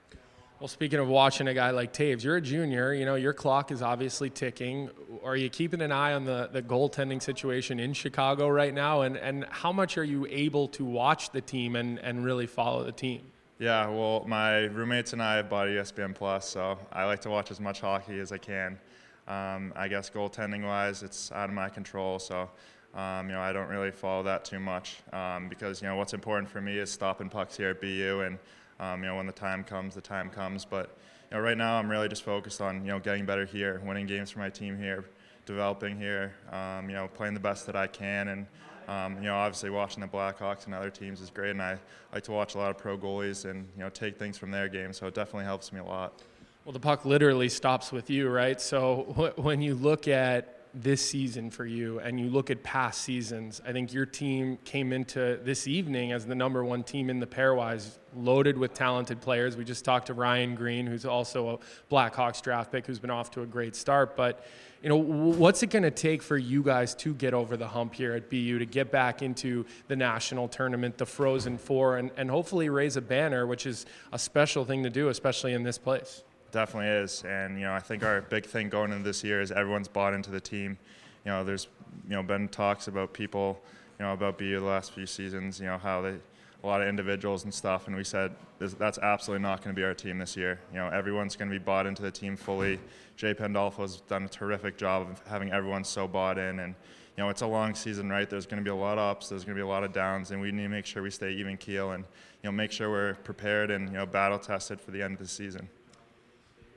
Well, 0.58 0.66
speaking 0.66 0.98
of 0.98 1.06
watching 1.06 1.46
a 1.46 1.54
guy 1.54 1.70
like 1.70 1.92
Toews, 1.92 2.24
you're 2.24 2.38
a 2.38 2.40
junior. 2.40 2.92
You 2.92 3.04
know, 3.04 3.14
your 3.14 3.32
clock 3.32 3.70
is 3.70 3.80
obviously 3.80 4.28
ticking. 4.28 4.90
Are 5.22 5.36
you 5.36 5.48
keeping 5.48 5.80
an 5.80 5.92
eye 5.92 6.14
on 6.14 6.24
the, 6.24 6.50
the 6.52 6.60
goaltending 6.60 7.22
situation 7.22 7.78
in 7.78 7.92
Chicago 7.92 8.48
right 8.48 8.74
now? 8.74 9.02
And, 9.02 9.16
and 9.16 9.46
how 9.50 9.70
much 9.70 9.96
are 9.96 10.04
you 10.04 10.26
able 10.28 10.66
to 10.68 10.84
watch 10.84 11.30
the 11.30 11.40
team 11.40 11.76
and, 11.76 12.00
and 12.00 12.24
really 12.24 12.48
follow 12.48 12.82
the 12.82 12.90
team? 12.90 13.22
Yeah, 13.60 13.88
well, 13.88 14.24
my 14.24 14.66
roommates 14.66 15.14
and 15.14 15.20
I 15.20 15.42
bought 15.42 15.66
ESPN 15.66 16.14
Plus, 16.14 16.48
so 16.48 16.78
I 16.92 17.06
like 17.06 17.20
to 17.22 17.28
watch 17.28 17.50
as 17.50 17.58
much 17.58 17.80
hockey 17.80 18.20
as 18.20 18.30
I 18.30 18.38
can. 18.38 18.78
Um, 19.26 19.72
I 19.74 19.88
guess 19.88 20.08
goaltending 20.10 20.64
wise, 20.64 21.02
it's 21.02 21.32
out 21.32 21.48
of 21.48 21.56
my 21.56 21.68
control, 21.68 22.20
so 22.20 22.48
um, 22.94 23.28
you 23.28 23.34
know 23.34 23.40
I 23.40 23.52
don't 23.52 23.66
really 23.66 23.90
follow 23.90 24.22
that 24.22 24.44
too 24.44 24.60
much 24.60 24.98
um, 25.12 25.48
because 25.48 25.82
you 25.82 25.88
know 25.88 25.96
what's 25.96 26.14
important 26.14 26.48
for 26.48 26.60
me 26.60 26.78
is 26.78 26.88
stopping 26.88 27.28
pucks 27.28 27.56
here 27.56 27.70
at 27.70 27.80
BU, 27.80 28.22
and 28.24 28.38
um, 28.78 29.02
you 29.02 29.08
know 29.08 29.16
when 29.16 29.26
the 29.26 29.32
time 29.32 29.64
comes, 29.64 29.96
the 29.96 30.00
time 30.00 30.30
comes. 30.30 30.64
But 30.64 30.96
you 31.28 31.36
know 31.36 31.42
right 31.42 31.58
now 31.58 31.80
I'm 31.80 31.90
really 31.90 32.08
just 32.08 32.22
focused 32.22 32.60
on 32.60 32.84
you 32.84 32.92
know 32.92 33.00
getting 33.00 33.26
better 33.26 33.44
here, 33.44 33.82
winning 33.84 34.06
games 34.06 34.30
for 34.30 34.38
my 34.38 34.50
team 34.50 34.78
here, 34.78 35.04
developing 35.46 35.98
here, 35.98 36.32
um, 36.52 36.88
you 36.88 36.94
know 36.94 37.08
playing 37.08 37.34
the 37.34 37.40
best 37.40 37.66
that 37.66 37.74
I 37.74 37.88
can, 37.88 38.28
and 38.28 38.46
um, 38.88 39.16
you 39.16 39.24
know, 39.24 39.36
obviously 39.36 39.68
watching 39.68 40.00
the 40.00 40.08
Blackhawks 40.08 40.64
and 40.64 40.74
other 40.74 40.90
teams 40.90 41.20
is 41.20 41.28
great, 41.28 41.50
and 41.50 41.62
I 41.62 41.78
like 42.12 42.22
to 42.24 42.32
watch 42.32 42.54
a 42.54 42.58
lot 42.58 42.70
of 42.70 42.78
pro 42.78 42.96
goalies 42.96 43.44
and 43.44 43.68
you 43.76 43.82
know 43.82 43.90
take 43.90 44.18
things 44.18 44.38
from 44.38 44.50
their 44.50 44.68
game. 44.68 44.94
So 44.94 45.06
it 45.06 45.14
definitely 45.14 45.44
helps 45.44 45.72
me 45.72 45.80
a 45.80 45.84
lot. 45.84 46.22
Well, 46.64 46.72
the 46.72 46.80
puck 46.80 47.04
literally 47.04 47.50
stops 47.50 47.92
with 47.92 48.08
you, 48.08 48.28
right? 48.30 48.60
So 48.60 49.32
when 49.36 49.60
you 49.60 49.74
look 49.74 50.08
at 50.08 50.57
this 50.82 51.04
season 51.04 51.50
for 51.50 51.66
you 51.66 51.98
and 52.00 52.20
you 52.20 52.28
look 52.28 52.50
at 52.50 52.62
past 52.62 53.02
seasons, 53.02 53.60
I 53.66 53.72
think 53.72 53.92
your 53.92 54.06
team 54.06 54.58
came 54.64 54.92
into 54.92 55.38
this 55.42 55.66
evening 55.66 56.12
as 56.12 56.26
the 56.26 56.34
number 56.34 56.64
one 56.64 56.84
team 56.84 57.10
in 57.10 57.20
the 57.20 57.26
pairwise, 57.26 57.98
loaded 58.16 58.56
with 58.56 58.74
talented 58.74 59.20
players. 59.20 59.56
We 59.56 59.64
just 59.64 59.84
talked 59.84 60.06
to 60.06 60.14
Ryan 60.14 60.54
Greene, 60.54 60.86
who's 60.86 61.04
also 61.04 61.50
a 61.50 61.58
Blackhawks 61.92 62.40
draft 62.40 62.70
pick, 62.70 62.86
who's 62.86 62.98
been 62.98 63.10
off 63.10 63.30
to 63.32 63.42
a 63.42 63.46
great 63.46 63.74
start. 63.74 64.16
But 64.16 64.46
you 64.82 64.88
know, 64.88 64.96
what's 64.96 65.62
it 65.64 65.70
going 65.70 65.82
to 65.82 65.90
take 65.90 66.22
for 66.22 66.36
you 66.36 66.62
guys 66.62 66.94
to 66.96 67.12
get 67.12 67.34
over 67.34 67.56
the 67.56 67.66
hump 67.66 67.94
here 67.94 68.14
at 68.14 68.30
BU 68.30 68.60
to 68.60 68.66
get 68.66 68.92
back 68.92 69.22
into 69.22 69.66
the 69.88 69.96
national 69.96 70.46
tournament, 70.46 70.98
the 70.98 71.06
Frozen 71.06 71.58
Four, 71.58 71.96
and, 71.96 72.12
and 72.16 72.30
hopefully 72.30 72.68
raise 72.68 72.96
a 72.96 73.00
banner, 73.00 73.46
which 73.46 73.66
is 73.66 73.86
a 74.12 74.18
special 74.18 74.64
thing 74.64 74.84
to 74.84 74.90
do, 74.90 75.08
especially 75.08 75.52
in 75.52 75.64
this 75.64 75.78
place? 75.78 76.22
Definitely 76.50 76.88
is, 76.88 77.24
and 77.24 77.58
you 77.58 77.66
know, 77.66 77.74
I 77.74 77.80
think 77.80 78.02
our 78.02 78.22
big 78.22 78.46
thing 78.46 78.68
going 78.70 78.90
into 78.90 79.04
this 79.04 79.22
year 79.22 79.40
is 79.42 79.52
everyone's 79.52 79.88
bought 79.88 80.14
into 80.14 80.30
the 80.30 80.40
team. 80.40 80.78
You 81.24 81.32
know, 81.32 81.44
there's 81.44 81.68
you 82.08 82.14
know 82.14 82.22
been 82.22 82.48
talks 82.48 82.88
about 82.88 83.12
people, 83.12 83.60
you 83.98 84.06
know, 84.06 84.14
about 84.14 84.38
BU 84.38 84.58
the 84.58 84.64
last 84.64 84.92
few 84.92 85.06
seasons. 85.06 85.60
You 85.60 85.66
know 85.66 85.78
how 85.78 86.00
they 86.00 86.14
a 86.62 86.66
lot 86.66 86.80
of 86.80 86.88
individuals 86.88 87.44
and 87.44 87.54
stuff, 87.54 87.86
and 87.86 87.94
we 87.94 88.02
said 88.02 88.32
that's 88.58 88.98
absolutely 88.98 89.42
not 89.42 89.62
going 89.62 89.74
to 89.74 89.78
be 89.78 89.84
our 89.84 89.94
team 89.94 90.18
this 90.18 90.36
year. 90.36 90.58
You 90.72 90.78
know, 90.78 90.88
everyone's 90.88 91.36
going 91.36 91.50
to 91.50 91.56
be 91.56 91.62
bought 91.62 91.86
into 91.86 92.02
the 92.02 92.10
team 92.10 92.36
fully. 92.36 92.80
Jay 93.16 93.32
Pandolfo 93.32 93.82
has 93.82 94.00
done 94.02 94.24
a 94.24 94.28
terrific 94.28 94.76
job 94.76 95.08
of 95.08 95.22
having 95.28 95.52
everyone 95.52 95.84
so 95.84 96.08
bought 96.08 96.38
in, 96.38 96.58
and 96.60 96.74
you 97.16 97.24
know, 97.24 97.30
it's 97.30 97.42
a 97.42 97.46
long 97.46 97.74
season, 97.74 98.08
right? 98.08 98.28
There's 98.28 98.46
going 98.46 98.62
to 98.62 98.64
be 98.64 98.70
a 98.70 98.80
lot 98.80 98.98
of 98.98 99.10
ups, 99.10 99.28
there's 99.28 99.44
going 99.44 99.56
to 99.56 99.58
be 99.58 99.64
a 99.64 99.68
lot 99.68 99.84
of 99.84 99.92
downs, 99.92 100.30
and 100.30 100.40
we 100.40 100.50
need 100.50 100.62
to 100.62 100.68
make 100.68 100.86
sure 100.86 101.02
we 101.02 101.10
stay 101.10 101.32
even 101.32 101.56
keel 101.56 101.92
and 101.92 102.04
you 102.42 102.48
know 102.48 102.52
make 102.52 102.72
sure 102.72 102.90
we're 102.90 103.14
prepared 103.14 103.70
and 103.70 103.88
you 103.88 103.96
know 103.96 104.06
battle 104.06 104.38
tested 104.38 104.80
for 104.80 104.90
the 104.90 105.02
end 105.02 105.14
of 105.14 105.20
the 105.20 105.28
season. 105.28 105.68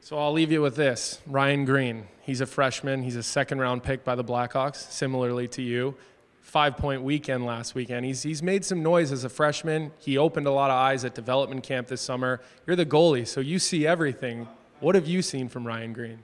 So 0.03 0.17
I'll 0.17 0.33
leave 0.33 0.51
you 0.51 0.61
with 0.61 0.75
this: 0.75 1.19
Ryan 1.27 1.63
Greene. 1.63 2.07
He's 2.21 2.41
a 2.41 2.45
freshman. 2.45 3.03
He's 3.03 3.15
a 3.15 3.23
second 3.23 3.59
round 3.59 3.83
pick 3.83 4.03
by 4.03 4.15
the 4.15 4.23
Blackhawks, 4.23 4.91
similarly 4.91 5.47
to 5.49 5.61
you 5.61 5.95
five 6.41 6.75
point 6.75 7.01
weekend 7.01 7.45
last 7.45 7.75
weekend. 7.75 8.05
He's, 8.05 8.23
he's 8.23 8.43
made 8.43 8.65
some 8.65 8.83
noise 8.83 9.11
as 9.11 9.23
a 9.23 9.29
freshman. 9.29 9.91
He 9.99 10.17
opened 10.17 10.47
a 10.47 10.51
lot 10.51 10.69
of 10.69 10.75
eyes 10.75 11.05
at 11.05 11.15
development 11.15 11.63
camp 11.63 11.87
this 11.87 12.01
summer. 12.01 12.41
You're 12.67 12.75
the 12.75 12.85
goalie, 12.85 13.25
so 13.25 13.39
you 13.39 13.57
see 13.57 13.87
everything. 13.87 14.47
What 14.81 14.95
have 14.95 15.07
you 15.07 15.21
seen 15.21 15.47
from 15.47 15.65
Ryan 15.65 15.93
Greene? 15.93 16.19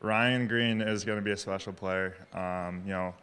Ryan 0.00 0.48
Greene 0.48 0.80
is 0.82 1.04
going 1.04 1.18
to 1.18 1.24
be 1.24 1.30
a 1.30 1.36
special 1.36 1.72
player. 1.72 2.16
Um, 2.34 2.82
you 2.84 2.92
know, 2.92 3.14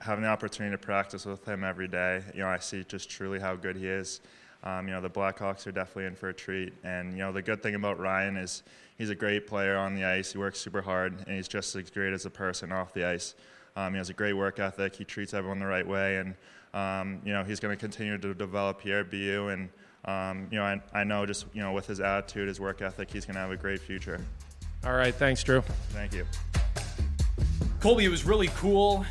having 0.00 0.24
the 0.24 0.28
opportunity 0.28 0.74
to 0.74 0.78
practice 0.78 1.24
with 1.24 1.46
him 1.46 1.64
every 1.64 1.88
day, 1.88 2.22
you 2.34 2.40
know, 2.40 2.48
I 2.48 2.58
see 2.58 2.84
just 2.84 3.08
truly 3.08 3.38
how 3.38 3.54
good 3.54 3.76
he 3.76 3.86
is. 3.86 4.20
Um, 4.64 4.86
you 4.86 4.94
know, 4.94 5.00
the 5.00 5.10
Blackhawks 5.10 5.66
are 5.66 5.72
definitely 5.72 6.06
in 6.06 6.14
for 6.14 6.28
a 6.28 6.34
treat. 6.34 6.72
And, 6.84 7.12
you 7.12 7.18
know, 7.18 7.32
the 7.32 7.42
good 7.42 7.62
thing 7.62 7.74
about 7.74 7.98
Ryan 7.98 8.36
is 8.36 8.62
he's 8.96 9.10
a 9.10 9.14
great 9.14 9.46
player 9.46 9.76
on 9.76 9.94
the 9.94 10.04
ice. 10.04 10.32
He 10.32 10.38
works 10.38 10.60
super 10.60 10.82
hard, 10.82 11.24
and 11.26 11.36
he's 11.36 11.48
just 11.48 11.74
as 11.74 11.90
great 11.90 12.12
as 12.12 12.26
a 12.26 12.30
person 12.30 12.70
off 12.70 12.94
the 12.94 13.04
ice. 13.04 13.34
Um, 13.74 13.92
he 13.92 13.98
has 13.98 14.10
a 14.10 14.14
great 14.14 14.34
work 14.34 14.58
ethic. 14.58 14.94
He 14.94 15.04
treats 15.04 15.34
everyone 15.34 15.58
the 15.58 15.66
right 15.66 15.86
way, 15.86 16.18
and 16.18 16.34
um, 16.74 17.20
you 17.24 17.32
know 17.32 17.42
he's 17.42 17.58
going 17.58 17.74
to 17.74 17.80
continue 17.80 18.18
to 18.18 18.34
develop 18.34 18.80
here 18.80 18.98
at 18.98 19.10
BU. 19.10 19.48
And 19.48 19.68
um, 20.04 20.46
you 20.50 20.58
know 20.58 20.64
I, 20.64 20.80
I 20.92 21.04
know 21.04 21.24
just 21.24 21.46
you 21.54 21.62
know 21.62 21.72
with 21.72 21.86
his 21.86 22.00
attitude, 22.00 22.48
his 22.48 22.60
work 22.60 22.82
ethic, 22.82 23.10
he's 23.10 23.24
going 23.24 23.34
to 23.34 23.40
have 23.40 23.50
a 23.50 23.56
great 23.56 23.80
future. 23.80 24.20
All 24.84 24.92
right, 24.92 25.14
thanks, 25.14 25.42
Drew. 25.42 25.62
Thank 25.90 26.12
you. 26.12 26.26
Colby, 27.80 28.04
it 28.04 28.10
was 28.10 28.24
really 28.24 28.48
cool 28.48 29.04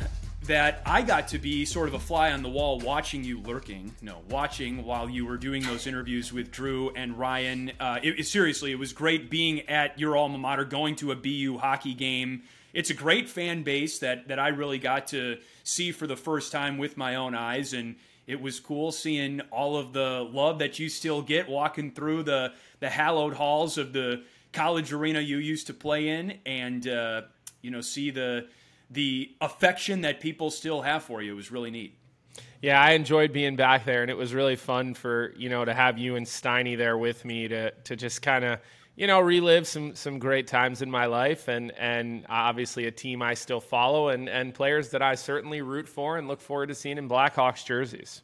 that 0.46 0.82
I 0.84 1.02
got 1.02 1.28
to 1.28 1.38
be 1.38 1.64
sort 1.64 1.88
of 1.88 1.94
a 1.94 1.98
fly 1.98 2.32
on 2.32 2.42
the 2.42 2.48
wall 2.48 2.78
watching 2.78 3.22
you 3.24 3.40
lurking, 3.40 3.94
no, 4.02 4.22
watching 4.28 4.84
while 4.84 5.08
you 5.08 5.24
were 5.24 5.36
doing 5.36 5.62
those 5.62 5.86
interviews 5.86 6.32
with 6.32 6.50
Drew 6.50 6.90
and 6.90 7.18
Ryan. 7.18 7.72
Uh, 7.78 8.00
it, 8.02 8.20
it, 8.20 8.26
seriously, 8.26 8.72
it 8.72 8.78
was 8.78 8.92
great 8.92 9.30
being 9.30 9.68
at 9.68 9.98
your 9.98 10.16
alma 10.16 10.38
mater, 10.38 10.64
going 10.64 10.96
to 10.96 11.12
a 11.12 11.16
BU 11.16 11.58
hockey 11.58 11.94
game, 11.94 12.42
it's 12.72 12.90
a 12.90 12.94
great 12.94 13.28
fan 13.28 13.62
base 13.62 13.98
that 13.98 14.28
that 14.28 14.38
I 14.38 14.48
really 14.48 14.78
got 14.78 15.08
to 15.08 15.38
see 15.64 15.92
for 15.92 16.06
the 16.06 16.16
first 16.16 16.52
time 16.52 16.78
with 16.78 16.96
my 16.96 17.16
own 17.16 17.34
eyes, 17.34 17.72
and 17.72 17.96
it 18.26 18.40
was 18.40 18.60
cool 18.60 18.92
seeing 18.92 19.40
all 19.50 19.76
of 19.76 19.92
the 19.92 20.28
love 20.32 20.58
that 20.60 20.78
you 20.78 20.88
still 20.88 21.22
get 21.22 21.48
walking 21.48 21.90
through 21.92 22.22
the 22.24 22.52
the 22.80 22.88
hallowed 22.88 23.34
halls 23.34 23.78
of 23.78 23.92
the 23.92 24.22
college 24.52 24.92
arena 24.92 25.20
you 25.20 25.36
used 25.36 25.66
to 25.66 25.74
play 25.74 26.08
in, 26.08 26.38
and 26.46 26.88
uh, 26.88 27.22
you 27.60 27.70
know 27.70 27.80
see 27.80 28.10
the 28.10 28.46
the 28.92 29.34
affection 29.40 30.02
that 30.02 30.20
people 30.20 30.50
still 30.50 30.82
have 30.82 31.02
for 31.02 31.22
you. 31.22 31.34
Was 31.34 31.50
really 31.50 31.70
neat. 31.70 31.98
Yeah, 32.60 32.80
I 32.80 32.92
enjoyed 32.92 33.32
being 33.32 33.56
back 33.56 33.84
there, 33.84 34.02
and 34.02 34.10
it 34.10 34.16
was 34.16 34.32
really 34.32 34.56
fun 34.56 34.94
for 34.94 35.32
you 35.36 35.48
know 35.48 35.64
to 35.64 35.74
have 35.74 35.98
you 35.98 36.16
and 36.16 36.26
Steiny 36.26 36.76
there 36.76 36.96
with 36.96 37.24
me 37.24 37.48
to 37.48 37.70
to 37.70 37.96
just 37.96 38.22
kind 38.22 38.44
of 38.44 38.60
you 38.94 39.06
know, 39.06 39.20
relive 39.20 39.66
some 39.66 39.94
some 39.94 40.18
great 40.18 40.46
times 40.46 40.82
in 40.82 40.90
my 40.90 41.06
life, 41.06 41.48
and 41.48 41.72
and 41.78 42.26
obviously 42.28 42.86
a 42.86 42.90
team 42.90 43.22
I 43.22 43.34
still 43.34 43.60
follow, 43.60 44.08
and 44.08 44.28
and 44.28 44.52
players 44.52 44.90
that 44.90 45.02
I 45.02 45.14
certainly 45.14 45.62
root 45.62 45.88
for 45.88 46.18
and 46.18 46.28
look 46.28 46.40
forward 46.40 46.66
to 46.66 46.74
seeing 46.74 46.98
in 46.98 47.08
Blackhawks 47.08 47.64
jerseys. 47.64 48.22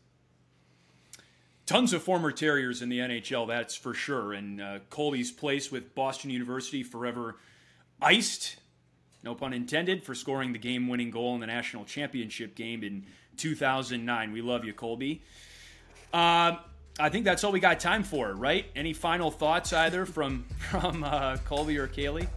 Tons 1.64 1.92
of 1.92 2.02
former 2.02 2.32
Terriers 2.32 2.80
in 2.80 2.88
the 2.88 2.98
NHL, 2.98 3.46
that's 3.46 3.74
for 3.74 3.92
sure. 3.92 4.32
And 4.32 4.60
uh, 4.60 4.78
Colby's 4.88 5.30
place 5.30 5.70
with 5.70 5.94
Boston 5.94 6.30
University 6.30 6.82
forever 6.82 7.36
iced, 8.00 8.56
no 9.22 9.34
pun 9.34 9.52
intended, 9.52 10.04
for 10.04 10.14
scoring 10.14 10.52
the 10.52 10.58
game-winning 10.58 11.10
goal 11.10 11.34
in 11.34 11.40
the 11.40 11.46
national 11.46 11.84
championship 11.84 12.54
game 12.54 12.82
in 12.84 13.06
2009. 13.36 14.32
We 14.32 14.42
love 14.42 14.64
you, 14.64 14.72
Colby. 14.72 15.22
Uh, 16.12 16.56
I 17.00 17.08
think 17.10 17.24
that's 17.24 17.44
all 17.44 17.52
we 17.52 17.60
got 17.60 17.78
time 17.78 18.02
for, 18.02 18.32
right? 18.32 18.66
Any 18.74 18.92
final 18.92 19.30
thoughts 19.30 19.72
either 19.72 20.06
from 20.06 20.44
from 20.70 21.04
uh, 21.04 21.36
Colby 21.38 21.78
or 21.78 21.86
Caley? 21.86 22.28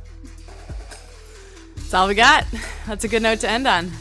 That's 1.76 1.94
all 1.94 2.08
we 2.08 2.16
got. 2.16 2.46
That's 2.88 3.04
a 3.04 3.08
good 3.08 3.22
note 3.22 3.40
to 3.42 3.50
end 3.50 3.68
on. 3.68 3.92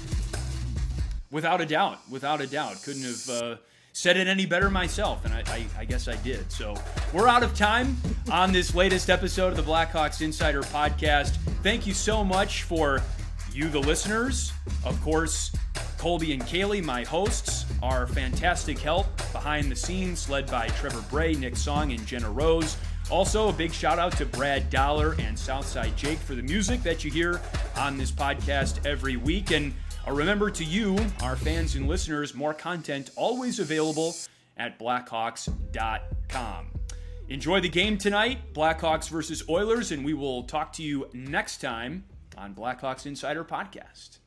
Without 1.30 1.60
a 1.60 1.66
doubt, 1.66 1.98
without 2.10 2.40
a 2.40 2.46
doubt, 2.46 2.82
couldn't 2.82 3.02
have 3.02 3.30
uh, 3.30 3.56
said 4.00 4.16
it 4.16 4.26
any 4.26 4.46
better 4.46 4.70
myself, 4.70 5.26
and 5.26 5.34
I, 5.34 5.42
I, 5.48 5.66
I, 5.80 5.84
guess 5.84 6.08
I 6.08 6.16
did. 6.16 6.50
So 6.50 6.74
we're 7.12 7.28
out 7.28 7.42
of 7.42 7.54
time 7.54 7.98
on 8.32 8.50
this 8.50 8.74
latest 8.74 9.10
episode 9.10 9.48
of 9.48 9.56
the 9.56 9.62
Blackhawks 9.62 10.22
Insider 10.22 10.62
Podcast. 10.62 11.36
Thank 11.62 11.86
you 11.86 11.92
so 11.92 12.24
much 12.24 12.62
for 12.62 13.02
you, 13.52 13.68
the 13.68 13.78
listeners. 13.78 14.54
Of 14.86 14.98
course, 15.02 15.54
Colby 15.98 16.32
and 16.32 16.46
Caley, 16.46 16.80
my 16.80 17.04
hosts, 17.04 17.66
are 17.82 18.06
fantastic 18.06 18.78
help 18.78 19.06
behind 19.32 19.70
the 19.70 19.76
scenes, 19.76 20.30
led 20.30 20.50
by 20.50 20.68
Trevor 20.68 21.04
Bray, 21.10 21.34
Nick 21.34 21.56
Song, 21.56 21.92
and 21.92 22.06
Jenna 22.06 22.30
Rose. 22.30 22.78
Also, 23.10 23.50
a 23.50 23.52
big 23.52 23.70
shout 23.70 23.98
out 23.98 24.16
to 24.16 24.24
Brad 24.24 24.70
Dollar 24.70 25.14
and 25.18 25.38
Southside 25.38 25.94
Jake 25.98 26.18
for 26.20 26.34
the 26.34 26.42
music 26.42 26.82
that 26.84 27.04
you 27.04 27.10
hear 27.10 27.38
on 27.76 27.98
this 27.98 28.10
podcast 28.10 28.86
every 28.86 29.18
week. 29.18 29.50
And 29.50 29.74
remember 30.08 30.50
to 30.50 30.64
you, 30.64 30.98
our 31.22 31.36
fans 31.36 31.74
and 31.74 31.86
listeners, 31.86 32.34
more 32.34 32.54
content 32.54 33.10
always 33.16 33.58
available 33.58 34.14
at 34.56 34.78
blackhawks.com. 34.78 36.66
Enjoy 37.28 37.60
the 37.60 37.68
game 37.68 37.96
tonight, 37.96 38.52
Blackhawks 38.54 39.08
versus 39.08 39.42
Oilers, 39.48 39.92
and 39.92 40.04
we 40.04 40.14
will 40.14 40.44
talk 40.44 40.72
to 40.74 40.82
you 40.82 41.08
next 41.12 41.60
time 41.60 42.04
on 42.36 42.54
Blackhawks 42.54 43.06
Insider 43.06 43.44
Podcast. 43.44 44.19